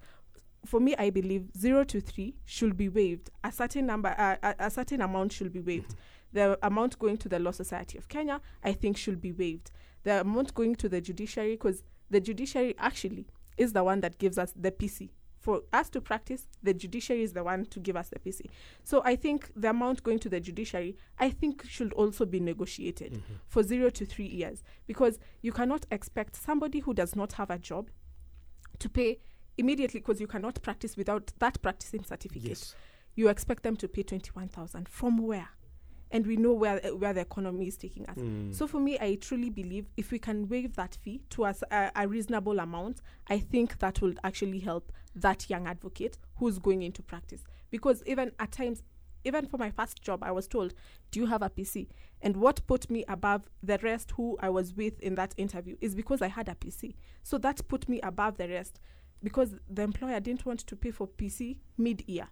For 0.66 0.80
me, 0.80 0.96
I 0.98 1.12
believe 1.12 1.50
zero 1.56 1.84
to 1.84 2.02
three 2.02 2.36
should 2.46 2.76
be 2.76 2.90
waived. 2.90 3.30
A 3.44 3.52
certain 3.52 3.86
number, 3.86 4.16
uh, 4.18 4.38
a, 4.42 4.56
a 4.66 4.72
certain 4.72 5.02
amount 5.02 5.32
should 5.34 5.54
be 5.54 5.60
waived. 5.60 5.94
The 6.32 6.58
amount 6.66 6.98
going 6.98 7.18
to 7.18 7.30
the 7.30 7.38
Law 7.38 7.52
Society 7.52 7.98
of 7.98 8.08
Kenya, 8.08 8.40
I 8.64 8.72
think, 8.72 8.98
should 8.98 9.22
be 9.22 9.34
waived. 9.34 9.72
The 10.04 10.22
amount 10.22 10.54
going 10.54 10.76
to 10.76 10.88
the 10.88 11.02
judiciary, 11.02 11.52
because 11.52 11.84
the 12.10 12.22
judiciary 12.22 12.76
actually 12.78 13.28
is 13.58 13.74
the 13.74 13.84
one 13.84 14.02
that 14.02 14.18
gives 14.18 14.38
us 14.38 14.54
the 14.56 14.72
PC. 14.72 15.10
For 15.40 15.62
us 15.74 15.90
to 15.90 16.00
practice, 16.00 16.48
the 16.62 16.74
judiciary 16.74 17.22
is 17.22 17.34
the 17.34 17.44
one 17.44 17.66
to 17.66 17.82
give 17.82 17.98
us 17.98 18.08
the 18.08 18.18
PC. 18.18 18.46
So 18.86 19.02
I 19.04 19.18
think 19.18 19.52
the 19.58 19.72
amount 19.72 20.02
going 20.02 20.20
to 20.20 20.30
the 20.30 20.40
judiciary, 20.40 20.96
I 21.20 21.32
think, 21.32 21.66
should 21.68 21.92
also 21.94 22.26
be 22.26 22.40
negotiated 22.40 23.12
mm-hmm. 23.12 23.34
for 23.48 23.62
zero 23.62 23.90
to 23.90 24.06
three 24.06 24.28
years 24.28 24.64
because 24.88 25.20
you 25.42 25.52
cannot 25.52 25.86
expect 25.92 26.38
somebody 26.38 26.80
who 26.80 26.94
does 26.94 27.14
not 27.14 27.34
have 27.34 27.50
a 27.50 27.60
job 27.60 27.90
to 28.80 28.88
pay 28.88 29.20
immediately 29.58 30.00
because 30.00 30.22
you 30.22 30.28
cannot 30.28 30.62
practice 30.62 30.96
without 30.96 31.34
that 31.40 31.62
practicing 31.62 32.04
certificate. 32.06 32.50
Yes. 32.50 32.76
You 33.16 33.28
expect 33.28 33.64
them 33.64 33.76
to 33.78 33.88
pay 33.88 34.04
twenty 34.04 34.32
one 34.32 34.48
thousand 34.48 34.88
from 34.88 35.18
where? 35.18 35.50
And 36.14 36.26
we 36.26 36.38
know 36.38 36.54
where 36.54 36.80
uh, 36.86 36.96
where 36.96 37.12
the 37.12 37.22
economy 37.22 37.68
is 37.68 37.76
taking 37.76 38.06
us. 38.06 38.18
Mm. 38.18 38.54
So 38.54 38.68
for 38.68 38.80
me, 38.80 38.98
I 39.02 39.16
truly 39.16 39.50
believe 39.50 39.88
if 39.98 40.12
we 40.12 40.20
can 40.20 40.48
waive 40.48 40.76
that 40.76 40.98
fee 41.02 41.24
to 41.32 41.44
us 41.44 41.64
a, 41.72 41.92
a 41.96 42.08
reasonable 42.08 42.60
amount, 42.60 43.02
I 43.28 43.40
think 43.40 43.80
that 43.80 44.00
will 44.00 44.14
actually 44.24 44.60
help 44.60 44.92
that 45.16 45.50
young 45.50 45.68
advocate 45.68 46.18
who's 46.36 46.60
going 46.60 46.84
into 46.84 47.02
practice. 47.02 47.44
Because 47.72 48.04
even 48.06 48.32
at 48.40 48.52
times, 48.52 48.84
even 49.26 49.48
for 49.48 49.58
my 49.58 49.72
first 49.72 50.02
job, 50.02 50.24
I 50.24 50.32
was 50.32 50.48
told, 50.48 50.76
"Do 51.12 51.20
you 51.20 51.26
have 51.26 51.42
a 51.42 51.50
PC?" 51.50 51.88
And 52.22 52.38
what 52.38 52.66
put 52.68 52.90
me 52.90 53.04
above 53.08 53.50
the 53.62 53.78
rest 53.80 54.12
who 54.12 54.38
I 54.40 54.50
was 54.50 54.74
with 54.74 55.00
in 55.02 55.16
that 55.16 55.34
interview 55.36 55.76
is 55.82 55.96
because 55.96 56.22
I 56.22 56.28
had 56.28 56.48
a 56.48 56.56
PC. 56.56 56.94
So 57.24 57.38
that 57.40 57.68
put 57.68 57.90
me 57.90 58.00
above 58.02 58.38
the 58.38 58.48
rest 58.48 58.80
because 59.24 59.56
the 59.70 59.82
employer 59.82 60.20
didn't 60.20 60.46
want 60.46 60.60
to 60.60 60.76
pay 60.76 60.92
for 60.92 61.08
PC 61.08 61.58
mid-year. 61.78 62.28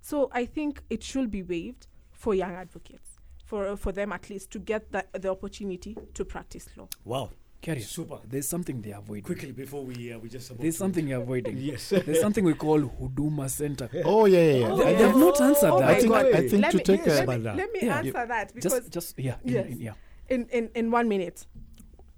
So 0.00 0.30
I 0.32 0.44
think 0.44 0.82
it 0.90 1.02
should 1.02 1.30
be 1.30 1.42
waived 1.42 1.86
for 2.18 2.34
young 2.34 2.54
advocates, 2.54 3.10
for 3.46 3.76
for 3.76 3.92
them 3.92 4.12
at 4.12 4.28
least 4.28 4.50
to 4.50 4.58
get 4.58 4.90
the, 4.92 5.04
the 5.18 5.30
opportunity 5.30 5.96
to 6.14 6.24
practice 6.24 6.68
law. 6.76 6.88
Wow. 7.04 7.30
Carry. 7.60 7.80
Super. 7.80 8.18
There's 8.24 8.48
something 8.48 8.80
they're 8.82 8.98
avoiding. 8.98 9.24
Quickly 9.24 9.50
before 9.52 9.84
we 9.84 10.12
uh, 10.12 10.18
we 10.18 10.28
just 10.28 10.56
There's 10.58 10.76
something 10.78 11.08
you're 11.08 11.22
avoiding. 11.22 11.56
Yes. 11.58 11.88
There's 12.06 12.20
something 12.20 12.44
we 12.44 12.54
call 12.54 12.80
Huduma 12.80 13.48
Center. 13.50 13.88
Oh 14.04 14.26
yeah, 14.26 14.38
yeah, 14.38 14.52
yeah. 14.58 14.68
Oh, 14.70 14.76
They, 14.76 14.84
I 14.86 14.92
they 14.94 15.02
have 15.06 15.16
not 15.16 15.40
answered 15.40 15.70
Oh 15.72 15.80
that. 15.80 15.88
I 15.90 15.94
think 16.00 16.12
God. 16.12 16.26
I 16.26 16.48
think 16.48 16.62
let 16.62 16.70
to 16.72 16.76
me, 16.78 16.82
take 16.84 17.06
let 17.06 17.24
a 17.24 17.26
me, 17.38 17.48
uh, 17.48 17.54
let 17.54 17.72
me 17.72 17.80
yeah. 17.82 17.98
answer 17.98 18.26
that 18.26 18.54
because 18.54 18.72
Just, 18.72 18.90
just 18.92 19.18
yeah, 19.18 19.36
in- 19.44 19.52
Yes. 19.54 19.66
in- 19.66 19.80
yeah. 19.80 19.92
in, 20.28 20.46
in, 20.52 20.70
in 20.76 20.90
one 20.92 21.08
minute. 21.08 21.46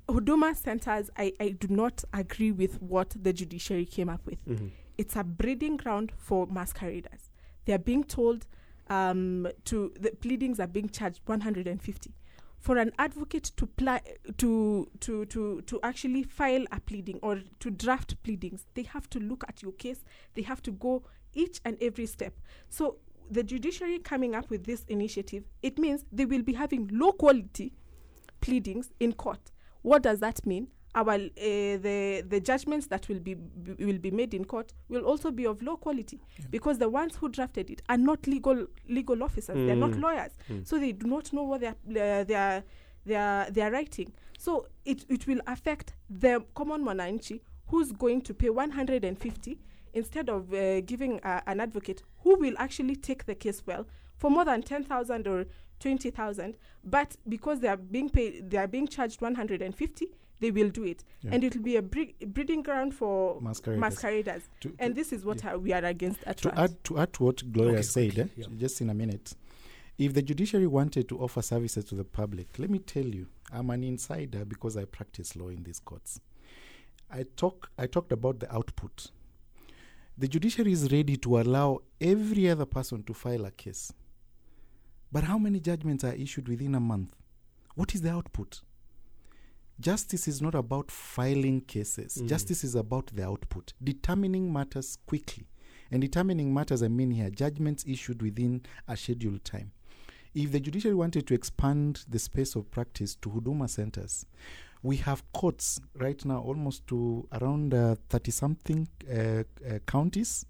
Huduma 0.08 0.56
centers, 0.56 1.08
I, 1.16 1.32
I 1.40 1.50
do 1.50 1.68
not 1.68 2.04
agree 2.12 2.50
with 2.52 2.82
what 2.82 3.14
the 3.22 3.32
judiciary 3.32 3.86
came 3.86 4.08
up 4.08 4.20
with. 4.26 4.44
Mhm. 4.46 4.70
It's 4.98 5.16
a 5.16 5.24
breeding 5.24 5.76
ground 5.78 6.12
for 6.18 6.46
masqueraders. 6.48 7.30
They 7.64 7.72
are 7.72 7.78
being 7.78 8.04
told 8.04 8.46
um, 8.90 9.46
to 9.66 9.92
the 9.98 10.10
pleadings 10.10 10.60
are 10.60 10.66
being 10.66 10.90
charged 10.90 11.20
150. 11.24 12.12
For 12.58 12.76
an 12.76 12.92
advocate 12.98 13.44
to 13.56 13.66
pli- 13.66 14.00
to 14.36 14.90
to 15.00 15.24
to 15.24 15.62
to 15.62 15.80
actually 15.82 16.24
file 16.24 16.66
a 16.70 16.80
pleading 16.80 17.18
or 17.22 17.40
to 17.60 17.70
draft 17.70 18.22
pleadings, 18.22 18.66
they 18.74 18.82
have 18.82 19.08
to 19.10 19.18
look 19.18 19.44
at 19.48 19.62
your 19.62 19.72
case. 19.72 20.04
They 20.34 20.42
have 20.42 20.62
to 20.64 20.72
go 20.72 21.04
each 21.32 21.60
and 21.64 21.78
every 21.80 22.04
step. 22.04 22.34
So 22.68 22.96
the 23.30 23.42
judiciary 23.42 24.00
coming 24.00 24.34
up 24.34 24.50
with 24.50 24.64
this 24.64 24.84
initiative, 24.88 25.44
it 25.62 25.78
means 25.78 26.04
they 26.12 26.26
will 26.26 26.42
be 26.42 26.52
having 26.52 26.90
low 26.92 27.12
quality 27.12 27.72
pleadings 28.42 28.90
in 28.98 29.12
court. 29.12 29.52
What 29.82 30.02
does 30.02 30.20
that 30.20 30.44
mean? 30.44 30.68
Our 30.94 31.12
uh, 31.14 31.18
the 31.36 32.24
the 32.28 32.40
judgments 32.40 32.86
that 32.88 33.08
will 33.08 33.20
be, 33.20 33.36
will 33.78 33.98
be 33.98 34.10
made 34.10 34.34
in 34.34 34.44
court 34.44 34.72
will 34.88 35.04
also 35.04 35.30
be 35.30 35.46
of 35.46 35.62
low 35.62 35.76
quality 35.76 36.18
because 36.50 36.78
the 36.78 36.88
ones 36.88 37.14
who 37.16 37.28
drafted 37.28 37.70
it 37.70 37.82
are 37.88 37.96
not 37.98 38.26
legal 38.26 38.66
legal 38.88 39.22
officers. 39.22 39.54
They're 39.56 39.76
not 39.76 39.90
Mm. 39.92 40.02
lawyers, 40.02 40.32
Mm. 40.48 40.66
so 40.66 40.78
they 40.80 40.92
do 40.92 41.06
not 41.06 41.32
know 41.32 41.44
what 41.44 41.60
they 41.60 41.68
are 41.68 41.76
uh, 42.20 42.24
they 42.24 42.34
are 42.34 42.62
they 43.06 43.14
are 43.16 43.50
they 43.50 43.62
are 43.62 43.70
writing. 43.70 44.12
So 44.38 44.66
it 44.84 45.04
it 45.08 45.26
will 45.28 45.40
affect 45.46 45.94
the 46.08 46.44
common 46.54 46.82
mwananchi 46.82 47.40
who's 47.68 47.92
going 47.92 48.20
to 48.22 48.34
pay 48.34 48.50
150 48.50 49.58
instead 49.94 50.28
of 50.28 50.52
uh, 50.52 50.80
giving 50.80 51.20
uh, 51.20 51.40
an 51.46 51.60
advocate 51.60 52.02
who 52.24 52.36
will 52.36 52.54
actually 52.58 52.96
take 52.96 53.26
the 53.26 53.34
case 53.36 53.62
well 53.66 53.86
for 54.16 54.28
more 54.30 54.44
than 54.44 54.60
10,000 54.62 55.26
or 55.28 55.46
20,000 55.78 56.56
but 56.84 57.16
because 57.28 57.60
they 57.60 57.68
are 57.68 57.76
being 57.76 58.08
paid 58.10 58.50
they 58.50 58.58
are 58.58 58.66
being 58.68 58.86
charged 58.88 59.20
150 59.22 60.06
they 60.40 60.50
will 60.50 60.70
do 60.70 60.84
it 60.84 61.04
Yeah. 61.22 61.32
and 61.34 61.44
it 61.44 61.54
will 61.54 61.62
be 61.62 61.76
a 61.76 61.82
bre- 61.82 62.12
breeding 62.26 62.62
ground 62.62 62.94
for 62.94 63.40
Masqueraders. 63.40 63.80
masqueraders 63.80 64.42
To- 64.60 64.74
and 64.78 64.94
this 64.94 65.12
is 65.12 65.24
what 65.24 65.44
uh, 65.44 65.58
we 65.58 65.72
are 65.72 65.84
against 65.84 66.22
at 66.24 66.38
to 66.38 66.58
add 66.58 66.82
to 66.84 66.98
add 66.98 67.12
to 67.14 67.24
what 67.24 67.52
Gloria 67.52 67.74
Okay, 67.74 67.82
said, 67.82 68.14
quickly, 68.14 68.32
eh, 68.42 68.46
yeah. 68.50 68.56
just 68.58 68.80
in 68.80 68.90
a 68.90 68.94
minute, 68.94 69.34
if 69.98 70.14
the 70.14 70.22
judiciary 70.22 70.66
wanted 70.66 71.08
to 71.10 71.18
offer 71.18 71.42
services 71.42 71.84
to 71.86 71.94
the 71.94 72.04
public, 72.04 72.58
let 72.58 72.70
me 72.70 72.78
tell 72.78 73.04
you, 73.04 73.26
I'm 73.52 73.68
an 73.70 73.84
insider 73.84 74.44
because 74.46 74.76
I 74.76 74.84
practice 74.86 75.36
law 75.36 75.48
in 75.48 75.62
these 75.62 75.78
courts. 75.80 76.20
I 77.10 77.24
talk 77.36 77.70
I 77.78 77.86
talked 77.86 78.12
about 78.12 78.38
the 78.40 78.52
output. 78.54 79.10
The 80.16 80.28
judiciary 80.28 80.72
is 80.72 80.90
ready 80.92 81.16
to 81.18 81.38
allow 81.40 81.80
every 82.00 82.48
other 82.48 82.66
person 82.66 83.02
to 83.04 83.14
file 83.14 83.44
a 83.46 83.50
case. 83.50 83.92
But 85.12 85.24
how 85.24 85.38
many 85.38 85.60
judgments 85.60 86.04
are 86.04 86.12
issued 86.14 86.48
within 86.48 86.74
a 86.74 86.80
month? 86.80 87.14
What 87.74 87.94
is 87.94 88.02
the 88.02 88.10
output? 88.10 88.60
Justice 89.80 90.28
is 90.28 90.42
not 90.42 90.54
about 90.54 90.90
filing 90.90 91.62
cases. 91.62 92.18
Mm. 92.20 92.28
Justice 92.28 92.64
is 92.64 92.74
about 92.74 93.06
the 93.14 93.26
output, 93.26 93.72
determining 93.82 94.52
matters 94.52 94.98
quickly. 95.06 95.46
And 95.90 96.00
determining 96.00 96.54
matters, 96.54 96.82
I 96.82 96.88
mean 96.88 97.10
here, 97.10 97.30
judgments 97.30 97.84
issued 97.86 98.22
within 98.22 98.62
a 98.86 98.96
scheduled 98.96 99.44
time. 99.44 99.72
If 100.34 100.52
the 100.52 100.60
judiciary 100.60 100.94
wanted 100.94 101.26
to 101.26 101.34
expand 101.34 102.04
the 102.08 102.18
space 102.20 102.54
of 102.54 102.70
practice 102.70 103.16
to 103.16 103.30
Huduma 103.30 103.68
centers, 103.68 104.24
we 104.82 104.96
have 104.98 105.24
courts 105.32 105.80
right 105.96 106.24
now 106.24 106.38
almost 106.38 106.86
to 106.88 107.26
around 107.40 107.72
30 108.08 108.30
something 108.30 108.88
uh, 109.12 109.16
uh, 109.68 109.78
counties. 109.86 110.46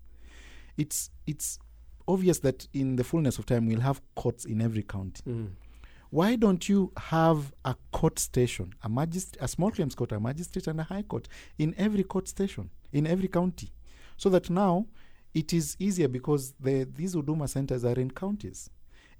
It's, 0.76 1.10
it's 1.26 1.58
obvious 2.06 2.40
that 2.40 2.68
in 2.74 2.96
the 2.96 3.04
fullness 3.04 3.38
of 3.38 3.46
time, 3.46 3.66
we'll 3.66 3.80
have 3.80 4.00
courts 4.14 4.44
in 4.44 4.60
every 4.60 4.82
county 4.82 5.22
Mm. 5.26 5.48
Why 6.10 6.36
don't 6.36 6.68
you 6.68 6.92
have 6.96 7.52
a 7.64 7.74
court 7.92 8.18
station, 8.18 8.72
a 8.82 8.88
magist- 8.88 9.36
a 9.40 9.46
small 9.48 9.70
claims 9.70 9.94
court, 9.94 10.12
a 10.12 10.20
magistrate, 10.20 10.66
and 10.66 10.80
a 10.80 10.84
high 10.84 11.02
court 11.02 11.28
in 11.58 11.74
every 11.78 12.02
court 12.04 12.28
station 12.28 12.70
in 12.92 13.06
every 13.06 13.28
county, 13.28 13.72
so 14.16 14.28
that 14.30 14.50
now 14.50 14.86
it 15.34 15.52
is 15.52 15.76
easier 15.78 16.08
because 16.08 16.52
the 16.58 16.84
these 16.84 17.14
Uduma 17.14 17.48
centers 17.48 17.84
are 17.84 17.94
in 18.00 18.10
counties. 18.10 18.68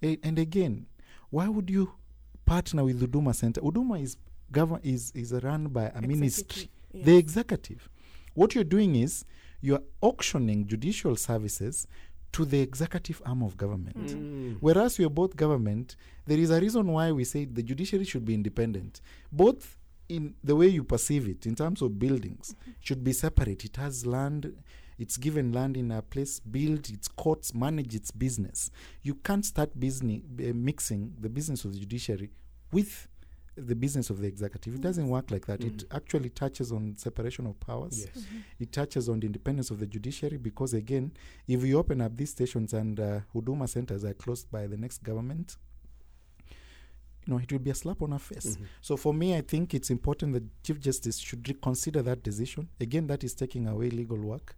A- 0.02 0.18
and 0.24 0.38
again, 0.38 0.86
why 1.30 1.46
would 1.48 1.70
you 1.70 1.92
partner 2.44 2.84
with 2.84 3.00
Uduma 3.00 3.34
Center? 3.34 3.60
Uduma 3.60 4.02
is 4.02 4.16
gov- 4.52 4.80
is 4.84 5.12
is 5.14 5.32
run 5.44 5.68
by 5.68 5.86
a 5.94 6.00
ministry, 6.02 6.70
yes. 6.92 7.06
the 7.06 7.16
executive. 7.16 7.88
What 8.34 8.54
you're 8.56 8.64
doing 8.64 8.96
is 8.96 9.24
you're 9.60 9.82
auctioning 10.00 10.66
judicial 10.66 11.14
services 11.14 11.86
to 12.32 12.44
the 12.44 12.60
executive 12.60 13.20
arm 13.26 13.42
of 13.42 13.56
government. 13.56 13.96
Mm. 13.96 14.56
Whereas 14.60 14.98
we 14.98 15.04
are 15.04 15.10
both 15.10 15.36
government, 15.36 15.96
there 16.26 16.38
is 16.38 16.50
a 16.50 16.60
reason 16.60 16.86
why 16.86 17.10
we 17.12 17.24
say 17.24 17.44
the 17.44 17.62
judiciary 17.62 18.04
should 18.04 18.24
be 18.24 18.34
independent, 18.34 19.00
both 19.32 19.76
in 20.08 20.34
the 20.42 20.56
way 20.56 20.66
you 20.66 20.84
perceive 20.84 21.28
it, 21.28 21.46
in 21.46 21.54
terms 21.54 21.82
of 21.82 21.98
buildings, 21.98 22.54
should 22.80 23.02
be 23.04 23.12
separate. 23.12 23.64
It 23.64 23.76
has 23.76 24.04
land, 24.06 24.52
it's 24.98 25.16
given 25.16 25.52
land 25.52 25.76
in 25.76 25.90
a 25.92 26.02
place, 26.02 26.40
build 26.40 26.90
its 26.90 27.08
courts, 27.08 27.54
manage 27.54 27.94
its 27.94 28.10
business. 28.10 28.70
You 29.02 29.14
can't 29.14 29.44
start 29.44 29.78
business 29.78 30.20
uh, 30.40 30.52
mixing 30.54 31.14
the 31.20 31.28
business 31.28 31.64
of 31.64 31.72
the 31.72 31.78
judiciary 31.78 32.30
with 32.72 33.08
the 33.66 33.74
business 33.76 34.10
of 34.10 34.20
the 34.20 34.26
executive. 34.26 34.74
It 34.74 34.80
doesn't 34.80 35.08
work 35.08 35.30
like 35.30 35.46
that. 35.46 35.62
It 35.62 35.78
Mm. 35.88 35.96
actually 35.96 36.30
touches 36.30 36.72
on 36.72 36.96
separation 36.96 37.46
of 37.46 37.58
powers. 37.60 37.98
Yes. 38.14 38.24
It 38.58 38.72
touches 38.72 39.08
on 39.08 39.20
the 39.20 39.26
independence 39.26 39.70
of 39.70 39.78
the 39.78 39.86
judiciary 39.86 40.38
because, 40.38 40.72
again, 40.74 41.12
if 41.46 41.62
we 41.62 41.74
open 41.74 42.00
up 42.00 42.16
these 42.16 42.30
stations 42.30 42.72
and 42.72 42.98
uh, 42.98 43.20
Huduma 43.34 43.68
centers 43.68 44.04
are 44.04 44.14
closed 44.14 44.50
by 44.50 44.66
the 44.66 44.76
next 44.76 45.02
government, 45.02 45.56
you 47.26 47.34
know, 47.34 47.38
it 47.38 47.52
will 47.52 47.58
be 47.58 47.70
a 47.70 47.74
slap 47.74 48.00
on 48.02 48.12
our 48.12 48.18
face. 48.18 48.56
Mhm. 48.56 48.66
So, 48.80 48.96
for 48.96 49.12
me, 49.14 49.36
I 49.36 49.42
think 49.42 49.74
it's 49.74 49.90
important 49.90 50.32
that 50.32 50.44
Chief 50.62 50.80
Justice 50.80 51.18
should 51.18 51.46
reconsider 51.48 52.02
that 52.02 52.22
decision. 52.22 52.68
Again, 52.80 53.06
that 53.08 53.22
is 53.24 53.34
taking 53.34 53.66
away 53.68 53.90
legal 53.90 54.16
work. 54.18 54.56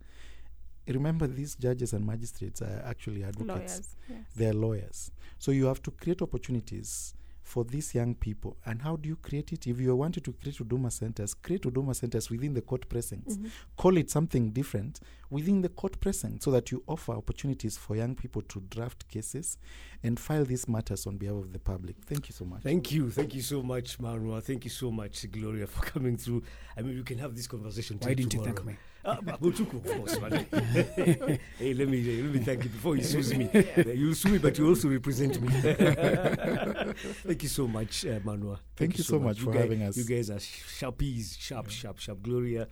Remember, 0.87 1.27
these 1.27 1.55
judges 1.55 1.93
and 1.93 2.05
magistrates 2.07 2.61
are 2.63 2.83
actually 2.85 3.23
advocates 3.23 3.49
Lawyers. 3.49 3.97
Yes. 4.09 4.27
they're 4.35 4.53
lawyers. 4.55 5.11
So 5.39 5.53
you 5.53 5.67
have 5.67 5.81
to 5.83 5.91
create 5.93 6.23
opportunities 6.23 7.15
for 7.43 7.65
these 7.65 7.95
young 7.95 8.15
people. 8.15 8.57
And 8.65 8.83
how 8.83 8.97
do 8.97 9.09
you 9.09 9.17
create 9.17 9.53
it? 9.53 9.67
If 9.67 9.81
you 9.81 9.95
wanted 9.97 10.25
to 10.25 10.33
create 10.33 10.59
Huduma 10.59 10.93
centers, 10.93 11.35
create 11.35 11.63
Huduma 11.63 11.95
centers 11.95 12.31
within 12.31 12.55
the 12.55 12.63
court 12.63 12.89
precincts. 12.89 13.37
Mhm. 13.37 13.51
Call 13.77 13.97
it 13.97 14.11
something 14.11 14.51
different 14.51 15.01
within 15.31 15.63
the 15.63 15.69
court 15.69 16.01
precinct 16.01 16.43
so 16.43 16.51
that 16.51 16.71
you 16.71 16.83
offer 16.87 17.13
opportunities 17.13 17.77
for 17.77 17.97
young 17.97 18.15
people 18.15 18.43
to 18.43 18.61
draft 18.71 19.09
cases 19.09 19.59
and 20.03 20.19
file 20.21 20.45
these 20.45 20.69
matters 20.69 21.07
on 21.07 21.17
behalf 21.19 21.37
of 21.37 21.53
the 21.53 21.59
public. 21.59 21.97
Thank 22.05 22.29
you 22.29 22.33
so 22.33 22.45
much. 22.45 22.63
Thank 22.63 22.93
you. 22.93 23.11
Thank 23.11 23.35
you 23.35 23.43
so 23.43 23.63
much, 23.63 23.99
Marwa. 23.99 24.43
Thank 24.43 24.65
you 24.65 24.71
so 24.71 24.91
much, 24.91 25.31
Gloria, 25.31 25.67
for 25.67 25.81
coming 25.93 26.17
through. 26.17 26.43
I 26.77 26.83
mean, 26.83 26.97
we 26.97 27.03
can 27.03 27.19
have 27.19 27.35
this 27.35 27.47
conversation. 27.47 27.99
Why 28.01 28.15
didn't 28.15 28.35
you 28.35 28.45
thank 28.45 28.65
me? 28.65 28.77
Uh, 29.05 29.17
Mutuku, 29.41 29.75
of 29.85 29.97
course, 29.97 30.21
man. 30.21 30.47
hey, 31.59 31.75
let 31.75 31.89
me 31.89 32.23
let 32.23 32.33
me 32.33 32.39
thank 32.39 32.63
you 32.63 32.71
before 32.71 32.97
you 32.97 33.03
sue 33.03 33.37
me. 33.37 33.51
You 34.03 34.15
sue 34.15 34.29
me, 34.31 34.39
but 34.39 34.57
you 34.57 34.69
also 34.69 34.89
represent 34.89 35.41
me. 35.41 35.49
thank 37.27 37.43
you 37.43 37.49
so 37.49 37.67
much, 37.67 38.07
uh, 38.07 38.21
Manua. 38.23 38.61
Thank 38.77 38.99
you 38.99 39.05
so 39.05 39.19
much 39.19 39.41
for 39.41 39.51
guys, 39.53 39.63
having 39.63 39.83
us. 39.83 39.97
You 39.97 40.05
guys 40.05 40.31
are 40.31 40.37
sharpies, 40.39 41.37
sharp, 41.39 41.69
sharp, 41.69 41.99
sharp. 41.99 42.23
Gloria, 42.23 42.69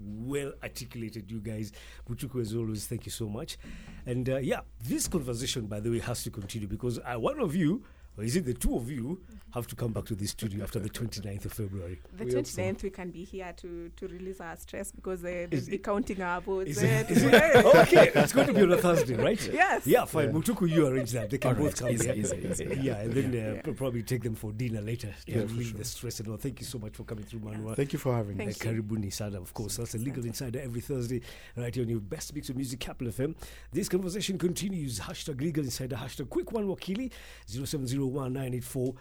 well 0.00 0.52
articulated. 0.64 1.30
You 1.30 1.38
guys, 1.40 1.70
Mutuku, 2.10 2.40
as 2.40 2.54
always. 2.56 2.86
Thank 2.88 3.06
you 3.06 3.12
so 3.12 3.28
much. 3.28 3.56
And 4.04 4.28
uh, 4.28 4.38
yeah, 4.38 4.60
this 4.82 5.06
conversation, 5.06 5.66
by 5.66 5.78
the 5.78 5.90
way, 5.90 6.00
has 6.00 6.24
to 6.24 6.30
continue 6.30 6.66
because 6.66 6.98
uh, 6.98 7.14
one 7.20 7.38
of 7.38 7.54
you, 7.54 7.84
or 8.16 8.24
is 8.24 8.34
it 8.34 8.44
the 8.46 8.54
two 8.54 8.74
of 8.74 8.90
you, 8.90 9.20
have 9.54 9.66
to 9.66 9.74
come 9.74 9.92
back 9.92 10.04
to 10.04 10.14
this 10.14 10.30
studio 10.30 10.62
after 10.62 10.78
the 10.78 10.90
29th 10.90 11.46
of 11.46 11.52
February. 11.52 12.00
The 12.16 12.24
We 12.26 12.34
hope 12.34 12.46
so. 12.46 12.60
29th, 12.60 12.82
we 12.82 12.90
can 12.90 13.10
be 13.10 13.24
here 13.24 13.52
to, 13.58 13.90
to 13.96 14.08
release 14.08 14.40
our 14.40 14.56
stress 14.56 14.92
because 14.92 15.20
uh, 15.24 15.28
they'll 15.28 15.54
Is 15.54 15.68
be 15.68 15.76
it- 15.76 15.84
counting 15.84 16.20
our 16.20 16.40
votes. 16.40 16.70
Is 16.70 16.82
uh, 16.82 16.86
it, 16.86 17.10
is 17.10 17.22
it, 17.24 17.34
okay, 17.64 18.10
it's 18.14 18.32
going 18.32 18.46
to 18.48 18.52
be 18.52 18.62
on 18.62 18.72
a 18.72 18.76
Thursday, 18.76 19.14
right? 19.14 19.38
Yes. 19.52 19.86
Yeah, 19.86 20.04
fine. 20.04 20.26
Yeah. 20.26 20.32
Mutuku, 20.32 20.68
you 20.68 20.86
arrange 20.86 21.12
that. 21.12 21.30
They 21.30 21.38
can 21.38 21.56
All 21.56 21.62
both 21.62 21.80
right, 21.80 21.88
come 21.88 21.88
easy, 21.90 22.06
here. 22.06 22.14
easy, 22.14 22.48
easy, 22.48 22.64
Yeah, 22.64 22.74
yeah. 22.82 22.96
and 23.00 23.12
then 23.14 23.26
uh, 23.30 23.62
Yeah. 23.66 23.72
probably 23.74 24.02
take 24.02 24.22
them 24.22 24.34
for 24.34 24.52
dinner 24.52 24.80
later 24.82 25.14
to 25.26 25.32
Yeah, 25.32 25.38
relieve 25.42 25.68
sure. 25.68 25.78
the 25.78 25.84
stress 25.84 26.20
and 26.20 26.28
all. 26.28 26.36
Thank 26.36 26.60
you 26.60 26.66
so 26.66 26.78
much 26.78 26.92
for 26.94 27.04
coming 27.04 27.24
through, 27.24 27.40
Manua. 27.40 27.74
Thank 27.74 27.92
you 27.94 27.98
for 27.98 28.14
having 28.14 28.36
Thank 28.36 28.50
us. 28.50 28.66
Uh, 28.66 28.70
you. 28.70 28.82
Karibuni 28.82 29.12
Sada, 29.12 29.38
of 29.38 29.52
course. 29.54 29.76
That's 29.78 29.94
a 29.94 29.98
legal 29.98 30.24
insider 30.26 30.60
every 30.60 30.80
Thursday, 30.82 31.22
right 31.56 31.74
here 31.74 31.84
on 31.84 31.88
your 31.90 32.00
best 32.00 32.34
mix 32.34 32.50
of 32.50 32.56
music, 32.56 32.80
Capital 32.80 33.12
FM. 33.12 33.34
This 33.72 33.88
conversation 33.88 34.36
continues. 34.38 35.00
Hashtag 35.00 35.40
legal 35.40 35.64
insider, 35.64 35.96
hashtag 35.96 36.28
quick 36.28 36.52
one 36.52 36.66
wakili, 36.66 37.10
0701 37.46 38.32
984 38.32 38.94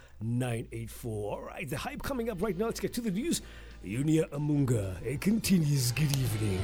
984. 0.48 1.32
All 1.32 1.42
right, 1.42 1.70
the 1.70 1.78
hype 1.78 2.02
coming 2.02 2.30
up 2.30 2.42
right 2.42 2.58
now. 2.58 2.66
Let's 2.66 2.80
get 2.80 2.94
to 2.94 3.02
the 3.02 3.12
news. 3.12 3.42
Unia 3.86 4.30
Amunga. 4.30 4.96
It 5.04 5.20
continues. 5.20 5.92
Good 5.92 6.16
evening. 6.16 6.62